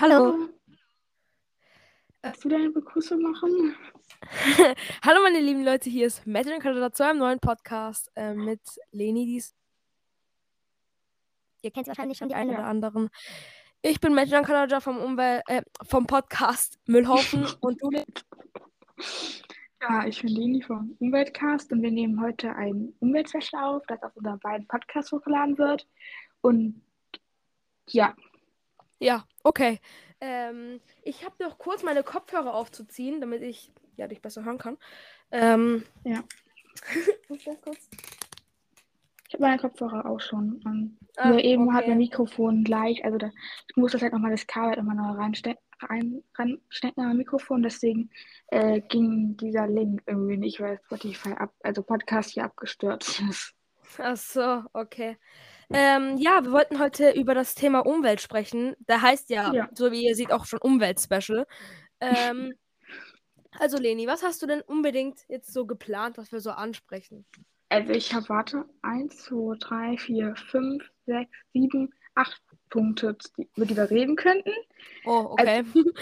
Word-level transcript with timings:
Hallo. 0.00 0.48
Kannst 2.22 2.42
du 2.42 2.48
deine 2.48 2.70
Begrüßung 2.70 3.20
machen? 3.20 3.76
Hallo 5.04 5.20
meine 5.22 5.40
lieben 5.40 5.62
Leute, 5.62 5.90
hier 5.90 6.06
ist 6.06 6.26
Madeline 6.26 6.58
Kanada 6.58 6.90
zu 6.90 7.04
einem 7.04 7.18
neuen 7.18 7.38
Podcast 7.38 8.10
äh, 8.16 8.32
mit 8.32 8.62
Leni, 8.92 9.26
dies. 9.26 9.54
Ihr 11.60 11.70
kennt 11.70 11.86
wahrscheinlich 11.86 12.16
schon 12.16 12.30
die 12.30 12.34
einen 12.34 12.48
oder 12.48 12.64
anderen. 12.64 13.10
Ich 13.82 14.00
bin 14.00 14.14
Madeline 14.14 14.46
Kanada 14.46 14.80
vom 14.80 14.96
Umwelt, 14.96 15.42
äh, 15.48 15.60
vom 15.86 16.06
Podcast 16.06 16.78
Müllhaufen 16.86 17.46
und 17.60 17.82
du, 17.82 17.90
Ja, 19.82 20.06
ich 20.06 20.22
bin 20.22 20.30
Leni 20.30 20.62
vom 20.62 20.96
Umweltcast 20.98 21.72
und 21.72 21.82
wir 21.82 21.90
nehmen 21.90 22.22
heute 22.22 22.56
ein 22.56 22.94
Umweltspecial 23.00 23.76
auf, 23.76 23.86
das 23.86 24.02
auf 24.02 24.16
unseren 24.16 24.38
beiden 24.38 24.66
Podcasts 24.66 25.12
hochgeladen 25.12 25.58
wird. 25.58 25.86
Und 26.40 26.80
ja, 27.90 28.16
Ja, 28.98 29.26
okay. 29.42 29.80
Ähm, 30.20 30.80
ich 31.02 31.24
habe 31.24 31.42
noch 31.42 31.58
kurz 31.58 31.82
meine 31.82 32.02
Kopfhörer 32.02 32.54
aufzuziehen, 32.54 33.20
damit 33.20 33.42
ich 33.42 33.72
ja, 33.96 34.06
dich 34.06 34.20
besser 34.20 34.44
hören 34.44 34.58
kann. 34.58 34.78
Ähm, 35.30 35.84
Ja. 36.04 36.22
Ich 39.28 39.34
habe 39.34 39.44
meine 39.44 39.58
Kopfhörer 39.58 40.06
auch 40.06 40.18
schon. 40.18 40.60
Und 40.64 40.98
Ah, 41.16 41.28
nur 41.28 41.44
eben 41.44 41.72
hat 41.72 41.82
okay. 41.82 41.90
mein 41.90 41.98
Mikrofon 41.98 42.64
gleich, 42.64 43.04
also 43.04 43.18
da, 43.18 43.30
ich 43.68 43.76
muss 43.76 43.92
das 43.92 44.02
halt 44.02 44.12
nochmal 44.12 44.30
das 44.30 44.46
Kabel 44.46 44.78
immer 44.78 44.94
neu 44.94 45.10
reinstecken, 45.18 45.62
rein, 45.82 46.22
reinstecken 46.36 47.02
an 47.02 47.08
mein 47.10 47.16
Mikrofon, 47.18 47.62
deswegen 47.62 48.10
äh, 48.48 48.80
ging 48.80 49.36
dieser 49.36 49.66
Link 49.66 50.02
irgendwie 50.06 50.36
nicht, 50.36 50.60
weil 50.60 50.80
Spotify 50.86 51.32
ab, 51.32 51.52
also 51.62 51.82
Podcast 51.82 52.30
hier 52.30 52.44
abgestürzt 52.44 53.20
ist. 53.28 53.54
Ach 53.98 54.16
so, 54.16 54.62
okay. 54.72 55.16
Ähm, 55.72 56.16
ja, 56.18 56.42
wir 56.44 56.52
wollten 56.52 56.78
heute 56.78 57.10
über 57.10 57.34
das 57.34 57.54
Thema 57.54 57.80
Umwelt 57.80 58.20
sprechen. 58.20 58.74
Da 58.80 59.00
heißt 59.00 59.30
ja, 59.30 59.52
Ja. 59.52 59.68
so 59.72 59.92
wie 59.92 60.04
ihr 60.04 60.14
seht, 60.14 60.32
auch 60.32 60.44
schon 60.44 60.60
Umweltspecial. 60.60 61.46
Ähm, 62.00 62.54
also 63.58 63.78
Leni, 63.78 64.06
was 64.06 64.22
hast 64.22 64.42
du 64.42 64.46
denn 64.46 64.62
unbedingt 64.62 65.20
jetzt 65.28 65.52
so 65.52 65.66
geplant, 65.66 66.18
was 66.18 66.32
wir 66.32 66.40
so 66.40 66.50
ansprechen? 66.50 67.24
Also 67.68 67.92
ich 67.92 68.12
habe, 68.12 68.28
warte, 68.28 68.64
1, 68.82 69.16
2, 69.24 69.56
3, 69.60 69.96
4, 69.96 70.34
5, 70.34 70.90
6, 71.06 71.30
7, 71.52 71.90
8 72.16 72.42
Punkte, 72.68 73.16
über 73.56 73.66
die 73.66 73.76
wir 73.76 73.90
reden 73.90 74.16
könnten. 74.16 74.52
Oh, 75.04 75.28
okay. 75.32 75.64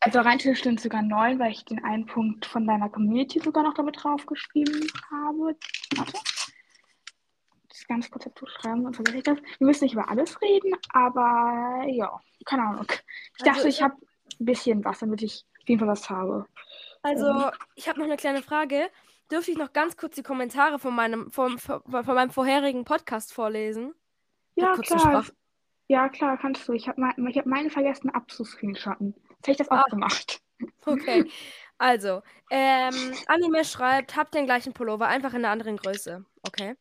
Also 0.00 0.18
rein 0.18 0.38
theoretisch 0.38 0.64
sind 0.64 0.76
es 0.76 0.82
sogar 0.82 1.00
neun, 1.00 1.38
weil 1.38 1.52
ich 1.52 1.64
den 1.64 1.82
einen 1.82 2.04
Punkt 2.04 2.44
von 2.44 2.66
deiner 2.66 2.90
Community 2.90 3.40
sogar 3.40 3.62
noch 3.62 3.72
damit 3.72 3.96
draufgeschrieben 4.02 4.86
habe. 5.10 5.56
Warte. 5.96 6.18
Das 7.74 7.88
ganz 7.88 8.08
kurz 8.08 8.24
dazu 8.24 8.46
schreiben, 8.46 8.94
vergesse 8.94 9.18
ich 9.18 9.24
das. 9.24 9.38
Wir 9.58 9.66
müssen 9.66 9.84
nicht 9.84 9.94
über 9.94 10.08
alles 10.08 10.40
reden, 10.40 10.72
aber 10.92 11.84
ja, 11.88 12.20
keine 12.44 12.62
Ahnung. 12.62 12.86
Ich 12.88 13.42
Also 13.42 13.52
dachte, 13.52 13.68
ich 13.68 13.82
habe 13.82 13.94
ein 14.40 14.44
bisschen 14.44 14.84
was, 14.84 15.00
damit 15.00 15.22
ich 15.22 15.44
auf 15.60 15.68
jeden 15.68 15.80
Fall 15.80 15.88
was 15.88 16.08
habe. 16.08 16.46
Also, 17.02 17.50
ich 17.74 17.88
habe 17.88 17.98
noch 17.98 18.06
eine 18.06 18.16
kleine 18.16 18.42
Frage. 18.42 18.88
Dürfte 19.30 19.50
ich 19.50 19.58
noch 19.58 19.72
ganz 19.72 19.96
kurz 19.96 20.14
die 20.14 20.22
Kommentare 20.22 20.78
von 20.78 20.94
meinem, 20.94 21.30
vom, 21.32 21.58
von, 21.58 21.82
von 21.82 22.14
meinem 22.14 22.30
vorherigen 22.30 22.84
Podcast 22.84 23.32
vorlesen? 23.32 23.92
Ja, 24.54 24.74
klar. 24.76 25.24
Ja, 25.88 26.08
klar, 26.08 26.38
kannst 26.38 26.68
du. 26.68 26.72
Ich 26.74 26.86
habe 26.88 27.00
mein, 27.00 27.26
ich 27.26 27.36
hab 27.38 27.46
meine 27.46 27.70
vergessen 27.70 28.08
abzuscreenshotten. 28.10 29.14
Jetzt 29.16 29.48
hätte 29.48 29.50
ich 29.50 29.56
das 29.58 29.70
auch 29.70 29.84
Ah. 29.84 29.90
gemacht. 29.90 30.40
Okay. 30.86 31.28
Also, 31.78 32.22
ähm, 32.50 32.94
Anime 33.26 33.64
schreibt, 33.64 34.16
habt 34.16 34.32
den 34.34 34.46
gleichen 34.46 34.72
Pullover, 34.72 35.08
einfach 35.08 35.32
in 35.34 35.38
einer 35.44 35.50
anderen 35.50 35.76
Größe. 35.76 36.24
Okay. 36.46 36.76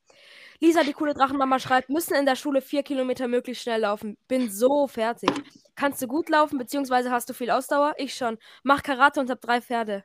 Lisa, 0.60 0.84
die 0.84 0.94
coole 0.94 1.14
Drachenmama, 1.14 1.60
schreibt, 1.60 1.90
müssen 1.90 2.16
in 2.16 2.26
der 2.26 2.36
Schule 2.36 2.62
vier 2.62 2.84
Kilometer 2.84 3.28
möglichst 3.28 3.64
schnell 3.64 3.82
laufen. 3.82 4.18
Bin 4.28 4.50
so 4.50 4.88
fertig. 4.88 5.30
Kannst 5.76 6.02
du 6.02 6.08
gut 6.08 6.30
laufen, 6.30 6.58
beziehungsweise 6.58 7.12
hast 7.12 7.30
du 7.30 7.34
viel 7.34 7.52
Ausdauer? 7.52 7.94
Ich 7.98 8.16
schon. 8.16 8.38
Mach 8.64 8.84
Karate 8.84 9.20
und 9.20 9.30
hab 9.30 9.42
drei 9.42 9.62
Pferde. 9.62 10.04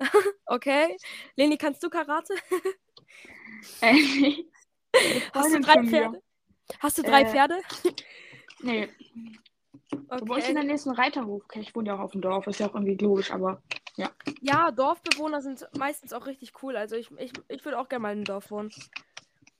okay. 0.46 0.96
Leni, 1.36 1.56
kannst 1.56 1.82
du 1.82 1.90
Karate? 1.90 2.34
Äh, 3.82 4.44
Hast 5.32 5.54
du 5.54 5.60
drei. 5.60 5.82
Pferde? 5.84 6.22
Hast 6.80 6.98
du 6.98 7.02
drei 7.02 7.20
Äh, 7.22 7.60
Nee. 8.62 8.88
Nee, 9.02 9.30
bei 10.08 10.16
uns 10.16 10.20
in 10.20 10.30
Okay. 10.32 10.54
der 10.54 10.64
nächsten 10.64 10.90
Reiterhof. 10.90 11.44
Okay, 11.44 11.60
ich 11.60 11.74
wohne 11.74 11.88
ja 11.88 11.96
auch 11.96 12.00
auf 12.00 12.12
dem 12.12 12.20
Dorf, 12.20 12.46
ist 12.46 12.60
ja 12.60 12.68
auch 12.68 12.74
irgendwie 12.74 12.96
logisch, 12.96 13.30
aber 13.30 13.62
Ja, 14.40 14.70
Dorfbewohner 14.70 15.40
sind 15.40 15.66
meistens 15.78 16.12
auch 16.12 16.26
richtig 16.26 16.52
cool. 16.62 16.76
Also 16.76 16.96
ich, 16.96 17.10
ich, 17.18 17.32
ich 17.48 17.64
würde 17.64 17.78
auch 17.78 17.88
gerne 17.88 18.02
mal 18.02 18.12
in 18.12 18.18
einem 18.18 18.24
Dorf 18.24 18.50
wohnen. 18.50 18.70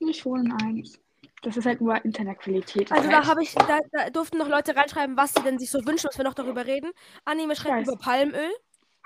Ich 0.09 0.25
in 0.25 0.51
eins. 0.63 0.99
Das 1.41 1.57
ist 1.57 1.65
halt 1.65 1.81
nur 1.81 2.03
Internetqualität. 2.05 2.91
Also 2.91 3.09
da 3.09 3.25
habe 3.25 3.41
ich, 3.41 3.53
da, 3.55 3.79
da 3.91 4.09
durften 4.11 4.37
noch 4.37 4.47
Leute 4.47 4.75
reinschreiben, 4.75 5.17
was 5.17 5.33
sie 5.33 5.41
denn 5.41 5.57
sich 5.57 5.71
so 5.71 5.79
wünschen, 5.85 6.07
dass 6.07 6.17
wir 6.17 6.25
noch 6.25 6.35
darüber 6.35 6.65
reden. 6.65 6.91
Anime 7.25 7.55
schreibt 7.55 7.87
über 7.87 7.97
Palmöl. 7.97 8.51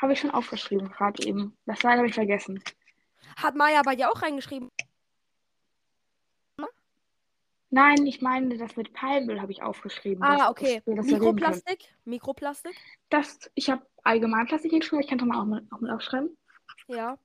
habe 0.01 0.13
ich 0.13 0.19
schon 0.19 0.31
aufgeschrieben, 0.31 0.89
gerade 0.91 1.25
eben. 1.25 1.57
Das 1.65 1.81
leider 1.83 1.99
habe 1.99 2.07
ich 2.07 2.13
vergessen. 2.13 2.61
Hat 3.37 3.55
Maya 3.55 3.81
bei 3.83 3.95
dir 3.95 4.11
auch 4.11 4.21
reingeschrieben. 4.21 4.69
Nein, 7.69 8.05
ich 8.05 8.21
meine, 8.21 8.57
das 8.57 8.77
mit 8.77 8.93
Palmöl 8.93 9.41
habe 9.41 9.51
ich 9.51 9.61
aufgeschrieben. 9.61 10.23
Ah, 10.23 10.49
okay. 10.49 10.81
das. 10.85 11.07
Mikroplastik. 11.07 11.93
Mikroplastik. 12.05 12.75
Das, 13.09 13.51
ich 13.53 13.69
habe 13.69 13.85
allgemein 14.03 14.45
Plastik 14.45 14.71
hingeschrieben, 14.71 15.03
ich 15.03 15.09
kann 15.09 15.19
es 15.19 15.25
mal 15.25 15.41
auch 15.41 15.45
mit, 15.45 15.69
auch 15.71 15.81
mit 15.81 15.91
aufschreiben. 15.91 16.37
Ja. 16.87 17.17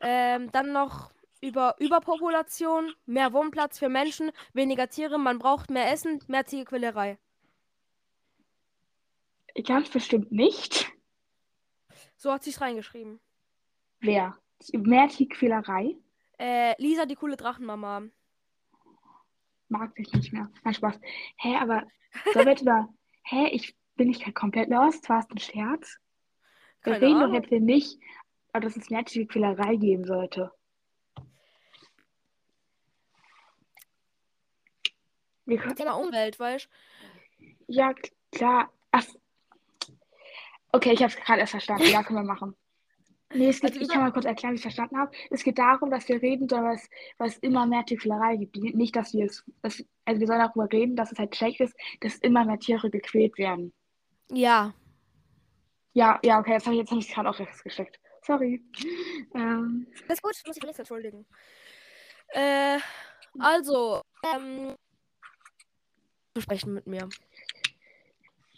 Ähm, 0.00 0.52
dann 0.52 0.72
noch 0.72 1.10
über 1.40 1.76
Überpopulation, 1.78 2.92
mehr 3.06 3.32
Wohnplatz 3.32 3.78
für 3.78 3.88
Menschen, 3.88 4.32
weniger 4.52 4.88
Tiere, 4.88 5.18
man 5.18 5.38
braucht 5.38 5.70
mehr 5.70 5.90
Essen, 5.92 6.20
mehr 6.28 6.44
Tierquälerei. 6.44 7.18
Ganz 9.64 9.88
bestimmt 9.90 10.32
nicht. 10.32 10.90
So 12.16 12.32
hat 12.32 12.42
sie's 12.42 12.60
reingeschrieben. 12.60 13.20
Wer? 14.00 14.36
Mehr 14.72 15.08
Tierquälerei? 15.08 15.96
Äh, 16.38 16.80
Lisa, 16.80 17.06
die 17.06 17.14
coole 17.14 17.36
Drachenmama. 17.36 18.02
Mag 19.68 19.92
ich 19.96 20.12
nicht 20.12 20.32
mehr. 20.32 20.50
Nein, 20.64 20.74
Spaß. 20.74 21.00
Hä, 21.36 21.56
aber 21.56 21.86
sollen 22.32 22.46
wir 22.46 22.60
über. 22.60 22.88
Hä, 23.24 23.48
ich 23.48 23.76
bin 23.96 24.08
nicht 24.08 24.34
komplett 24.34 24.68
lost? 24.68 25.08
War 25.08 25.18
es 25.18 25.30
ein 25.30 25.38
Scherz? 25.38 25.98
Wir 26.84 27.00
reden 27.00 27.20
doch 27.20 27.32
jetzt 27.32 27.48
hier 27.48 27.60
nicht, 27.60 27.98
aber 28.52 28.66
dass 28.66 28.76
es 28.76 28.90
mehr 28.90 29.04
Tierquälerei 29.04 29.74
geben 29.74 30.04
sollte. 30.04 30.52
Wir 35.46 35.58
können, 35.58 35.76
Thema 35.76 35.92
Umwelt, 35.94 36.38
weißt 36.38 36.68
ja, 37.68 37.92
k- 37.94 38.10
klar. 38.32 38.72
Ach, 38.92 39.04
okay, 40.72 40.92
ich 40.92 41.02
habe 41.02 41.12
es 41.12 41.16
gerade 41.16 41.40
erst 41.40 41.52
verstanden. 41.52 41.84
Ja, 41.90 42.02
können 42.02 42.20
wir 42.20 42.32
machen. 42.32 42.54
Nee, 43.34 43.48
es 43.48 43.60
geht, 43.60 43.70
Also 43.72 43.80
ich 43.82 43.88
kann 43.88 44.02
mal 44.02 44.12
kurz 44.12 44.24
erklären, 44.24 44.52
wie 44.52 44.56
ich 44.56 44.62
verstanden 44.62 44.96
habe. 44.98 45.10
Es 45.30 45.42
geht 45.42 45.58
darum, 45.58 45.90
dass 45.90 46.08
wir 46.08 46.22
reden 46.22 46.48
sollen, 46.48 46.64
was, 46.64 46.88
was 47.18 47.36
immer 47.38 47.66
mehr 47.66 47.84
Tierquälerei 47.84 48.36
gibt. 48.36 48.56
Nicht, 48.56 48.94
dass 48.94 49.12
wir 49.14 49.26
es, 49.26 49.44
dass, 49.62 49.84
also 50.04 50.20
wir 50.20 50.26
sollen 50.28 50.38
darüber 50.38 50.70
reden, 50.72 50.94
dass 50.94 51.10
es 51.12 51.18
halt 51.18 51.34
schlecht 51.34 51.60
ist, 51.60 51.74
dass 52.00 52.16
immer 52.18 52.44
mehr 52.44 52.58
Tiere 52.58 52.88
gequält 52.88 53.36
werden. 53.36 53.72
Ja. 54.30 54.72
Ja, 55.92 56.20
ja, 56.22 56.38
okay, 56.38 56.52
jetzt 56.52 56.66
habe 56.66 56.76
ich 56.76 56.80
jetzt 56.82 56.90
hab 56.92 56.98
ich 56.98 57.08
gerade 57.12 57.28
auch 57.28 57.38
rechts 57.38 57.62
gesteckt. 57.64 57.98
Sorry. 58.22 58.62
Ähm, 59.34 59.86
Das 60.06 60.18
ist 60.18 60.22
gut, 60.22 60.34
muss 60.46 60.56
ich 60.56 60.60
für 60.60 60.66
nichts 60.66 60.78
entschuldigen. 60.78 61.26
Äh, 62.28 62.78
also, 63.38 64.02
ähm, 64.34 64.74
besprechen 66.36 66.72
mit 66.74 66.86
mir. 66.86 67.08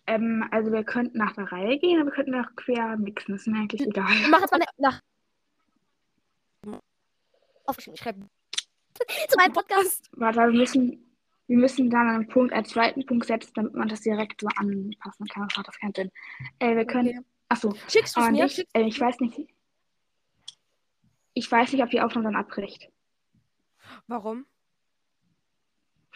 ähm, 0.06 0.46
also 0.50 0.70
wir 0.72 0.84
könnten 0.84 1.18
nach 1.18 1.32
der 1.34 1.50
Reihe 1.50 1.78
gehen, 1.78 2.00
aber 2.00 2.10
wir 2.10 2.14
könnten 2.14 2.34
auch 2.34 2.48
quer 2.56 2.96
mixen. 2.96 3.32
Das 3.32 3.42
ist 3.42 3.46
mir 3.48 3.58
eigentlich 3.58 3.80
egal. 3.86 4.14
Mach 4.30 4.40
jetzt 4.40 4.52
mal 4.52 4.60
nach. 4.78 5.00
Aufgeschrieben, 7.66 7.94
ich 7.94 8.00
schreibe. 8.00 8.20
Zu 9.28 9.36
meinem 9.36 9.52
Podcast. 9.52 10.08
Warte, 10.12 10.38
wir 10.40 10.58
müssen, 10.58 11.04
wir 11.46 11.58
müssen 11.58 11.90
dann 11.90 12.08
einen 12.08 12.28
Punkt 12.28 12.52
als 12.52 12.70
zweiten 12.70 13.04
Punkt 13.06 13.26
setzen, 13.26 13.52
damit 13.54 13.74
man 13.74 13.88
das 13.88 14.00
direkt 14.00 14.40
so 14.40 14.48
anpassen 14.56 15.26
kann. 15.28 15.46
Das 15.48 15.56
macht 15.56 15.68
das 15.68 15.78
keinen 15.78 15.94
Sinn. 15.94 16.10
Äh, 16.58 16.76
wir 16.76 16.84
können. 16.86 17.08
Okay. 17.08 17.20
Achso, 17.50 17.74
Schickst 17.88 18.16
du 18.16 18.20
aber 18.20 18.30
mir? 18.30 18.44
nicht, 18.44 18.66
äh, 18.74 18.82
ich 18.82 19.00
weiß 19.00 19.20
nicht. 19.20 19.40
Ich 21.34 21.50
weiß 21.50 21.72
nicht, 21.72 21.82
ob 21.82 21.90
die 21.90 22.00
Aufnahme 22.00 22.24
dann 22.32 22.36
abbricht. 22.36 22.90
Warum? 24.06 24.44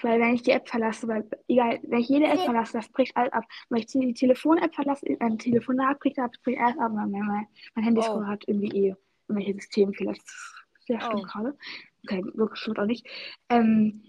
Weil 0.02 0.20
wenn 0.20 0.34
ich 0.34 0.43
die 0.43 0.50
App 0.50 0.69
verlasse, 0.69 1.06
weil 1.08 1.28
egal, 1.49 1.78
wenn 1.84 2.00
ich 2.00 2.08
jede 2.08 2.26
App 2.26 2.37
Nee. 2.38 2.44
verlasse, 2.44 2.72
das 2.75 2.88
bricht 2.88 3.16
alles 3.16 3.32
ab. 3.32 3.44
Wenn 3.69 3.78
ich 3.78 3.87
die 3.87 4.12
Telefon-App 4.14 4.75
verlasse, 4.75 5.06
ein 5.20 5.38
Telefonat 5.38 5.99
bricht 6.00 6.19
ab, 6.19 6.32
bricht 6.44 6.60
alles 6.60 6.78
ab. 6.78 6.93
Mein, 6.94 7.10
mein, 7.10 7.46
mein 7.75 7.84
Handy 7.84 8.00
Oh. 8.02 8.25
hat 8.26 8.44
irgendwie 8.46 8.88
eh 8.88 8.94
irgendwelche 9.28 9.54
Systemfehler. 9.60 10.12
Das 10.12 10.25
ist 10.25 10.87
sehr 10.87 11.00
schlimm 11.00 11.20
Oh. 11.20 11.22
gerade. 11.22 11.56
Okay, 12.04 12.25
wirklich 12.34 12.58
stimmt 12.60 12.78
auch 12.81 12.87
nicht. 12.87 13.06
Ähm, 13.49 14.02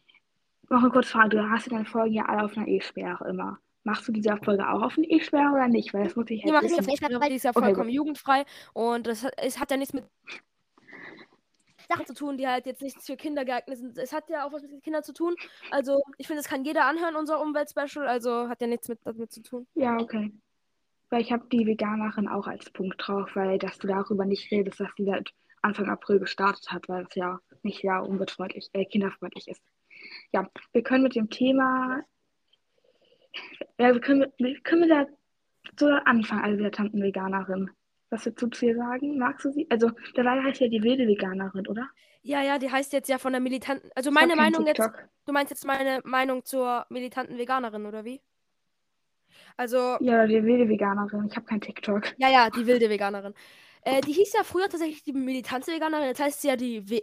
noch 0.69 0.81
eine 0.81 0.89
kurze 0.89 1.09
Frage. 1.11 1.37
Du 1.37 1.49
hast 1.49 1.67
ja 1.67 1.73
deine 1.73 1.85
Folgen 1.85 2.13
ja 2.15 2.25
alle 2.25 2.45
auf 2.45 2.57
einer 2.57 2.67
E-Sperre 2.67 3.27
immer. 3.29 3.59
Machst 3.83 4.07
du 4.07 4.11
diese 4.13 4.35
Folge 4.37 4.67
auch 4.67 4.81
auf 4.81 4.97
eine 4.97 5.05
E-Sperre 5.07 5.51
oder 5.53 5.67
nicht? 5.67 5.93
Weil 5.93 6.05
das 6.05 6.15
muss 6.15 6.29
ich 6.29 6.41
Die 6.41 6.45
halt 6.51 6.53
mache 6.63 6.65
ich 6.65 6.77
wissen. 6.77 7.15
auf 7.15 7.21
weil 7.21 7.29
die 7.29 7.35
ist 7.35 7.43
ja 7.43 7.51
Okay, 7.53 7.65
vollkommen 7.65 7.89
jugendfrei 7.89 8.45
und 8.73 9.05
das 9.05 9.25
es 9.37 9.59
hat 9.59 9.71
ja 9.71 9.77
nichts 9.77 9.93
mit. 9.93 10.05
Sachen 11.87 12.05
zu 12.05 12.13
tun, 12.13 12.37
die 12.37 12.47
halt 12.47 12.65
jetzt 12.65 12.81
nicht 12.81 13.01
für 13.01 13.15
Kinder 13.15 13.45
geeignet 13.45 13.77
sind. 13.77 13.97
Es 13.97 14.13
hat 14.13 14.29
ja 14.29 14.45
auch 14.45 14.51
was 14.51 14.63
mit 14.63 14.83
Kindern 14.83 15.03
zu 15.03 15.13
tun. 15.13 15.35
Also, 15.71 16.01
ich 16.17 16.27
finde, 16.27 16.41
es 16.41 16.47
kann 16.47 16.65
jeder 16.65 16.85
anhören, 16.85 17.15
unser 17.15 17.41
Umweltspecial. 17.41 18.07
Also, 18.07 18.49
hat 18.49 18.61
ja 18.61 18.67
nichts 18.67 18.87
mit, 18.87 18.99
damit 19.03 19.31
zu 19.31 19.41
tun. 19.41 19.67
Ja, 19.75 19.97
okay. 19.97 20.31
Weil 21.09 21.21
ich 21.21 21.31
habe 21.31 21.45
die 21.51 21.65
Veganerin 21.65 22.27
auch 22.27 22.47
als 22.47 22.69
Punkt 22.71 22.95
drauf, 22.97 23.29
weil 23.35 23.59
dass 23.59 23.77
du 23.77 23.87
darüber 23.87 24.25
nicht 24.25 24.51
redest, 24.51 24.79
dass 24.79 24.93
die 24.97 25.05
seit 25.05 25.31
Anfang 25.61 25.89
April 25.89 26.19
gestartet 26.19 26.71
hat, 26.71 26.89
weil 26.89 27.05
es 27.05 27.15
ja 27.15 27.39
nicht 27.61 27.81
sehr 27.81 28.03
umweltfreundlich, 28.03 28.69
äh, 28.73 28.85
kinderfreundlich 28.85 29.47
ist. 29.47 29.61
Ja, 30.31 30.49
wir 30.73 30.83
können 30.83 31.03
mit 31.03 31.15
dem 31.15 31.29
Thema, 31.29 32.03
ja, 33.77 33.93
wir 33.93 34.01
können, 34.01 34.31
wir 34.37 34.59
können 34.61 34.89
da 34.89 35.05
so 35.79 35.87
anfangen, 35.87 36.43
also 36.43 36.61
der 36.61 36.71
Tantenveganerin. 36.71 37.71
Was 38.13 38.23
du 38.25 38.47
zu 38.47 38.65
ihr 38.67 38.75
sagen? 38.75 39.17
Magst 39.17 39.43
du 39.45 39.51
sie? 39.51 39.65
Also, 39.71 39.89
dabei 40.13 40.41
heißt 40.43 40.61
ja 40.61 40.67
die 40.67 40.83
wilde 40.83 41.07
Veganerin, 41.07 41.67
oder? 41.67 41.89
Ja, 42.21 42.41
ja, 42.41 42.59
die 42.59 42.71
heißt 42.71 42.93
jetzt 42.93 43.09
ja 43.09 43.17
von 43.17 43.33
der 43.33 43.41
militanten. 43.41 43.89
Also 43.95 44.09
Ich 44.09 44.13
meine 44.13 44.35
Meinung 44.35 44.65
jetzt. 44.67 44.77
TikTok. 44.77 45.09
Du 45.25 45.33
meinst 45.33 45.49
jetzt 45.49 45.65
meine 45.65 45.99
Meinung 46.03 46.45
zur 46.45 46.85
militanten 46.89 47.37
Veganerin, 47.37 47.85
oder 47.85 48.05
wie? 48.05 48.21
Also, 49.57 49.97
Ja, 49.99 50.25
die 50.27 50.43
wilde 50.43 50.69
Veganerin. 50.69 51.27
Ich 51.27 51.35
habe 51.35 51.45
kein 51.45 51.59
TikTok. 51.61 52.13
ja, 52.17 52.29
ja, 52.29 52.49
die 52.49 52.65
wilde 52.67 52.89
Veganerin. 52.89 53.33
Äh, 53.81 54.01
die 54.01 54.13
hieß 54.13 54.33
ja 54.33 54.43
früher 54.43 54.69
tatsächlich 54.69 55.03
die 55.03 55.13
militante 55.13 55.71
Veganerin, 55.71 56.05
jetzt 56.07 56.21
heißt 56.21 56.41
sie 56.41 56.47
ja 56.49 56.55
die 56.55 56.89
We 56.89 57.01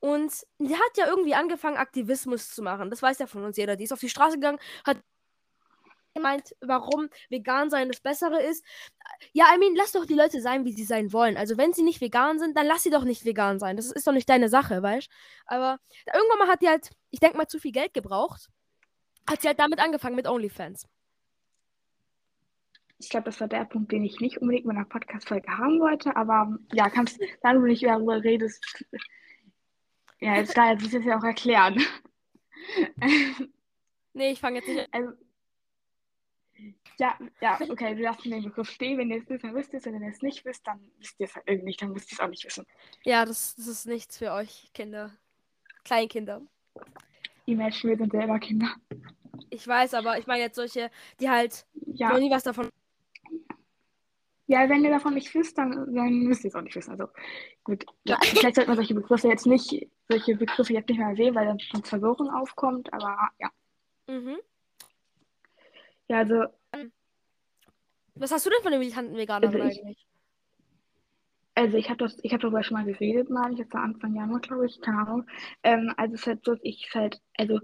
Und 0.00 0.32
die 0.58 0.74
hat 0.74 0.96
ja 0.96 1.06
irgendwie 1.06 1.34
angefangen, 1.34 1.76
Aktivismus 1.76 2.50
zu 2.50 2.62
machen. 2.62 2.90
Das 2.90 3.00
weiß 3.02 3.18
ja 3.20 3.26
von 3.26 3.44
uns 3.44 3.56
jeder. 3.56 3.76
Die 3.76 3.84
ist 3.84 3.92
auf 3.92 4.00
die 4.00 4.08
Straße 4.08 4.36
gegangen, 4.36 4.58
hat 4.84 4.98
gemeint, 6.16 6.56
warum 6.60 7.08
vegan 7.28 7.70
sein 7.70 7.88
das 7.88 8.00
Bessere 8.00 8.42
ist. 8.42 8.64
Ja, 9.32 9.46
I 9.54 9.58
mean, 9.58 9.74
lass 9.76 9.92
doch 9.92 10.06
die 10.06 10.14
Leute 10.14 10.40
sein, 10.40 10.64
wie 10.64 10.72
sie 10.72 10.84
sein 10.84 11.12
wollen. 11.12 11.36
Also, 11.36 11.56
wenn 11.56 11.72
sie 11.72 11.82
nicht 11.82 12.00
vegan 12.00 12.38
sind, 12.38 12.56
dann 12.56 12.66
lass 12.66 12.82
sie 12.82 12.90
doch 12.90 13.04
nicht 13.04 13.24
vegan 13.24 13.58
sein. 13.58 13.76
Das 13.76 13.92
ist 13.92 14.06
doch 14.06 14.12
nicht 14.12 14.28
deine 14.28 14.48
Sache, 14.48 14.82
weißt 14.82 15.08
Aber 15.46 15.78
irgendwann 16.12 16.38
mal 16.38 16.48
hat 16.48 16.62
die 16.62 16.68
halt, 16.68 16.90
ich 17.10 17.20
denke 17.20 17.36
mal, 17.36 17.46
zu 17.46 17.58
viel 17.58 17.72
Geld 17.72 17.94
gebraucht. 17.94 18.48
Hat 19.28 19.42
sie 19.42 19.48
halt 19.48 19.58
damit 19.58 19.80
angefangen 19.80 20.16
mit 20.16 20.28
OnlyFans. 20.28 20.86
Ich 22.98 23.10
glaube, 23.10 23.24
das 23.24 23.40
war 23.40 23.48
der 23.48 23.66
Punkt, 23.66 23.92
den 23.92 24.04
ich 24.04 24.20
nicht 24.20 24.38
unbedingt 24.38 24.64
mit 24.64 24.76
einer 24.76 24.86
Podcast-Folge 24.86 25.48
haben 25.48 25.80
wollte, 25.80 26.16
aber 26.16 26.56
ja, 26.72 26.88
kannst, 26.88 27.20
dann, 27.42 27.62
wenn 27.62 27.70
ich 27.70 27.82
darüber 27.82 28.22
redest, 28.22 28.84
ja, 30.20 30.36
jetzt 30.36 30.56
da, 30.56 30.72
jetzt 30.72 30.86
ist 30.86 30.94
es 30.94 31.04
ja 31.04 31.18
auch 31.18 31.24
erklären. 31.24 31.78
Nee, 34.14 34.30
ich 34.30 34.40
fange 34.40 34.60
jetzt 34.60 34.68
nicht 34.68 34.80
an. 34.80 34.86
Also, 34.92 35.12
ja, 36.98 37.18
ja, 37.40 37.58
okay, 37.68 37.94
du 37.94 38.02
darfst 38.02 38.24
den 38.24 38.42
Begriff 38.42 38.70
stehen. 38.70 38.98
Wenn 38.98 39.10
ihr 39.10 39.18
es 39.22 39.28
wisst, 39.28 39.44
dann 39.44 39.54
wisst 39.54 39.72
ihr 39.72 39.78
es. 39.78 39.86
Wenn 39.86 40.02
ihr 40.02 40.08
es 40.10 40.22
nicht 40.22 40.44
wisst, 40.44 40.66
dann 40.66 40.80
wisst 40.98 41.20
ihr 41.20 41.26
es 41.26 41.34
halt 41.34 41.44
irgendwie 41.46 41.66
nicht. 41.66 41.82
Dann 41.82 41.92
müsst 41.92 42.10
ihr 42.12 42.16
es 42.16 42.20
auch 42.20 42.28
nicht 42.28 42.44
wissen. 42.44 42.66
Ja, 43.04 43.24
das, 43.24 43.54
das 43.56 43.66
ist 43.66 43.86
nichts 43.86 44.18
für 44.18 44.32
euch, 44.32 44.70
Kinder. 44.74 45.12
Kleinkinder. 45.84 46.42
Imagine, 47.44 47.90
wir 47.92 47.96
sind 47.98 48.12
selber 48.12 48.38
Kinder. 48.38 48.74
Ich 49.50 49.66
weiß, 49.68 49.94
aber 49.94 50.18
ich 50.18 50.26
meine 50.26 50.40
jetzt 50.42 50.56
solche, 50.56 50.90
die 51.20 51.28
halt 51.30 51.66
Ja, 51.94 52.10
noch 52.10 52.18
nie 52.18 52.30
was 52.30 52.42
davon. 52.42 52.68
ja, 54.48 54.68
wenn 54.68 54.84
ihr 54.84 54.90
davon 54.90 55.14
nicht 55.14 55.32
wisst, 55.34 55.58
dann, 55.58 55.94
dann 55.94 56.20
müsst 56.20 56.44
ihr 56.44 56.48
es 56.48 56.54
auch 56.54 56.62
nicht 56.62 56.74
wissen. 56.76 56.90
Also, 56.92 57.08
gut. 57.64 57.84
Ja, 58.04 58.18
vielleicht 58.22 58.56
sollte 58.56 58.68
man 58.70 58.76
solche 58.76 58.94
Begriffe 58.94 59.28
jetzt 59.28 59.46
nicht, 59.46 59.88
solche 60.08 60.36
Begriffe 60.36 60.72
jetzt 60.72 60.88
nicht 60.88 60.98
mehr 60.98 61.08
erwähnen, 61.08 61.34
weil 61.34 61.46
dann 61.46 61.60
schon 61.60 61.84
Verwirrung 61.84 62.30
aufkommt. 62.30 62.92
Aber 62.92 63.16
ja. 63.38 63.50
Mhm. 64.08 64.38
Ja, 66.08 66.18
also, 66.18 66.44
Was 68.14 68.32
hast 68.32 68.46
du 68.46 68.50
denn 68.50 68.62
von 68.62 68.70
den 68.72 68.80
militanten 68.80 69.16
Veganerin 69.16 69.60
Also 69.60 69.68
ich- 69.68 69.80
eigentlich? 69.80 70.06
Also 71.58 71.78
ich 71.78 71.88
habe 71.88 72.04
das, 72.04 72.18
ich 72.22 72.32
habe 72.32 72.42
darüber 72.42 72.62
schon 72.62 72.76
mal 72.76 72.84
geredet, 72.84 73.30
mal, 73.30 73.50
ich 73.50 73.58
jetzt 73.58 73.72
war 73.72 73.82
Anfang 73.82 74.14
Januar, 74.14 74.40
glaube 74.40 74.66
ich, 74.66 74.78
keine 74.82 74.98
Ahnung. 74.98 75.26
Ähm, 75.62 75.92
also 75.96 76.14
es 76.14 76.20
ist 76.20 76.26
halt 76.26 76.44
so, 76.44 76.52
dass 76.52 76.60
ich 76.62 76.90
halt, 76.94 77.18
also 77.38 77.60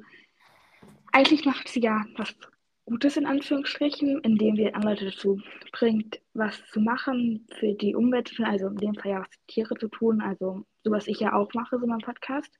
eigentlich 1.12 1.44
macht 1.44 1.68
sie 1.68 1.80
ja 1.80 2.02
was 2.16 2.34
Gutes 2.86 3.18
in 3.18 3.26
Anführungsstrichen, 3.26 4.20
indem 4.22 4.56
sie 4.56 4.72
andere 4.72 4.94
Leute 4.94 5.04
dazu 5.10 5.40
bringt, 5.72 6.20
was 6.32 6.64
zu 6.70 6.80
machen 6.80 7.46
für 7.58 7.74
die 7.74 7.94
Umwelt, 7.94 8.32
also 8.42 8.68
in 8.68 8.76
dem 8.76 8.94
Fall 8.94 9.10
ja 9.12 9.20
was 9.20 9.28
für 9.28 9.46
Tiere 9.46 9.74
zu 9.76 9.88
tun, 9.88 10.22
also 10.22 10.64
so 10.84 10.90
was 10.90 11.06
ich 11.06 11.20
ja 11.20 11.34
auch 11.34 11.52
mache, 11.52 11.78
so 11.78 11.86
mein 11.86 12.00
Podcast. 12.00 12.50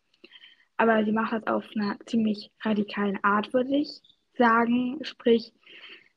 Aber 0.77 1.03
sie 1.05 1.13
macht 1.13 1.33
das 1.33 1.47
auf 1.47 1.65
einer 1.75 1.99
ziemlich 2.05 2.53
radikalen 2.63 3.19
Art, 3.25 3.53
würde 3.55 3.75
ich 3.75 4.01
sagen. 4.37 4.99
Sprich, 5.03 5.53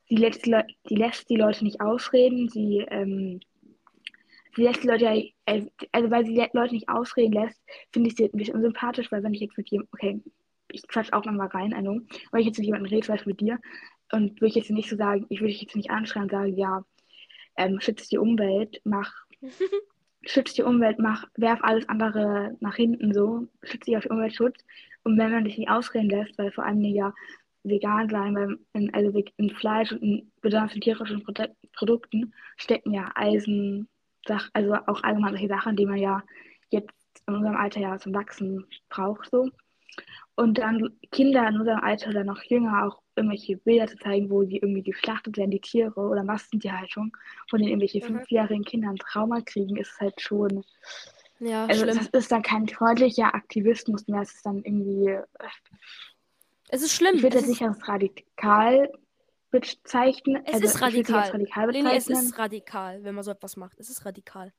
sie 0.07 0.15
lässt 0.15 0.45
die, 0.45 0.51
Leu 0.51 0.63
die 0.89 0.95
lässt 0.95 1.29
die 1.29 1.37
Leute 1.37 1.63
nicht 1.63 1.81
ausreden, 1.81 2.49
sie 2.49 2.85
ähm, 2.89 3.39
sie 4.55 4.63
lässt 4.63 4.83
die 4.83 4.87
Leute 4.87 5.05
ja, 5.05 5.15
äh, 5.45 5.65
also 5.91 6.09
weil 6.09 6.25
sie 6.25 6.33
die 6.33 6.47
Leute 6.53 6.73
nicht 6.73 6.89
ausreden 6.89 7.33
lässt, 7.33 7.61
finde 7.91 8.09
ich 8.09 8.15
sie 8.15 8.25
ein 8.25 8.37
bisschen 8.37 8.55
unsympathisch, 8.55 9.11
weil 9.11 9.23
wenn 9.23 9.33
ich 9.33 9.41
jetzt 9.41 9.57
mit 9.57 9.69
jemandem, 9.69 9.89
okay, 9.93 10.21
ich 10.71 10.87
quatsch 10.87 11.13
auch 11.13 11.25
mal 11.25 11.47
rein, 11.47 11.71
know, 11.71 12.01
weil 12.31 12.41
ich 12.41 12.47
jetzt 12.47 12.57
mit 12.57 12.65
jemandem 12.65 12.89
rede, 12.89 13.05
zum 13.05 13.15
Beispiel 13.15 13.31
mit 13.31 13.41
dir, 13.41 13.59
und 14.11 14.39
würde 14.41 14.47
ich 14.47 14.55
jetzt 14.55 14.69
nicht 14.69 14.89
so 14.89 14.95
sagen, 14.95 15.25
ich 15.29 15.39
würde 15.39 15.51
dich 15.51 15.61
jetzt 15.61 15.75
nicht 15.75 15.89
anschreien 15.89 16.23
und 16.23 16.31
sagen, 16.31 16.57
ja, 16.57 16.85
ähm, 17.57 17.79
schützt 17.79 18.11
die 18.11 18.17
Umwelt, 18.17 18.81
mach, 18.83 19.11
schützt 20.25 20.57
die 20.57 20.63
Umwelt, 20.63 20.99
mach, 20.99 21.25
werf 21.35 21.59
alles 21.63 21.87
andere 21.89 22.55
nach 22.59 22.75
hinten 22.75 23.13
so, 23.13 23.47
schützt 23.63 23.87
dich 23.87 23.97
auf 23.97 24.03
den 24.03 24.11
Umweltschutz. 24.11 24.63
Und 25.03 25.17
wenn 25.17 25.31
man 25.31 25.45
dich 25.45 25.57
nicht 25.57 25.69
ausreden 25.69 26.09
lässt, 26.09 26.37
weil 26.37 26.51
vor 26.51 26.65
allem 26.65 26.81
ja 26.81 27.13
vegan 27.65 28.09
sein, 28.09 28.35
weil 28.35 28.57
in, 28.73 28.93
also 28.93 29.11
in 29.37 29.49
Fleisch 29.51 29.91
und 29.91 30.01
in 30.03 30.31
besonders 30.41 30.75
in 30.75 30.81
tierischen 30.81 31.23
Produ 31.23 31.47
Produkten 31.73 32.33
stecken 32.57 32.93
ja 32.93 33.11
Eisen, 33.15 33.87
also 34.53 34.75
auch 34.87 35.03
allgemein 35.03 35.33
solche 35.33 35.47
Sachen, 35.49 35.75
die 35.75 35.85
man 35.85 35.97
ja 35.97 36.23
jetzt 36.69 36.93
in 37.27 37.35
unserem 37.35 37.57
Alter 37.57 37.81
ja 37.81 37.97
zum 37.97 38.13
Wachsen 38.13 38.65
braucht 38.89 39.29
so. 39.31 39.49
Und 40.35 40.57
dann 40.57 40.89
Kinder 41.11 41.47
in 41.47 41.59
unserem 41.59 41.79
Alter 41.79 42.09
oder 42.09 42.23
noch 42.23 42.43
jünger 42.43 42.85
auch 42.85 43.01
irgendwelche 43.15 43.57
Bilder 43.57 43.87
zu 43.87 43.97
zeigen, 43.97 44.29
wo 44.29 44.43
die 44.43 44.57
irgendwie 44.57 44.83
geschlachtet 44.83 45.37
werden, 45.37 45.51
die 45.51 45.61
Tiere 45.61 45.99
oder 45.99 46.23
Massentierhaltung, 46.23 47.15
von 47.49 47.59
denen 47.59 47.69
irgendwelche 47.71 48.01
Mhm. 48.01 48.05
fünfjährigen 48.05 48.65
Kinder 48.65 48.89
ein 48.89 48.97
Trauma 48.97 49.41
kriegen, 49.41 49.77
ist 49.77 49.97
halt 49.99 50.19
schon, 50.19 50.63
Ja, 51.39 51.67
also 51.67 51.85
schlimm. 51.85 51.95
das 51.95 52.07
ist 52.07 52.31
dann 52.31 52.43
kein 52.43 52.67
freundlicher 52.67 53.33
Aktivismus 53.33 54.07
mehr, 54.07 54.21
es 54.21 54.33
ist 54.35 54.45
dann 54.45 54.63
irgendwie, 54.63 55.07
äh, 55.09 55.23
Es 56.69 56.81
ist 56.81 56.93
schlimm. 56.93 57.15
ich 57.15 57.23
würde 57.23 57.37
Es 57.37 57.43
das 57.43 57.49
nicht 57.49 57.61
als 57.61 57.87
radikal 57.87 58.91
bezeichnen. 59.51 60.43
es 60.45 60.55
also 60.55 60.65
ist 60.65 60.81
radikal. 60.81 61.29
radikal 61.31 61.71
Leni, 61.71 61.89
es 61.95 62.05
bezeichnen. 62.05 62.25
ist 62.29 62.37
radikal, 62.39 63.03
wenn 63.03 63.15
man 63.15 63.23
so 63.23 63.31
etwas 63.31 63.55
macht. 63.55 63.79
Es 63.79 63.89
ist 63.89 64.05
radikal. 64.05 64.53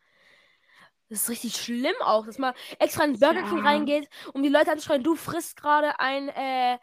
Das 1.08 1.22
ist 1.22 1.30
richtig 1.30 1.56
schlimm 1.56 1.94
auch, 2.00 2.26
dass 2.26 2.38
man 2.38 2.54
extra 2.78 3.04
in 3.04 3.18
Burger 3.18 3.42
King 3.42 3.58
Ja. 3.58 3.64
reingeht, 3.64 4.08
um 4.34 4.42
die 4.42 4.48
Leute 4.48 4.72
anzuschreien, 4.72 5.02
du 5.04 5.14
frisst 5.14 5.56
gerade 5.56 6.00
ein 6.00 6.28
äh, 6.30 6.78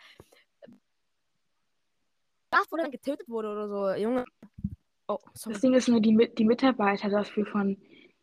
das, 2.50 2.66
wo 2.72 2.78
dann 2.78 2.92
getötet 2.92 3.28
wurde 3.28 3.50
oder 3.50 3.68
so. 3.68 4.00
Junge. 4.02 4.26
Oh, 5.08 5.18
sorry. 5.34 5.54
Das 5.54 5.62
Ding 5.62 5.74
ist 5.74 5.88
nur, 5.90 6.00
die, 6.00 6.30
die 6.38 6.46
Mitarbeiter 6.46 7.10
dafür 7.10 7.46
von, 7.48 7.76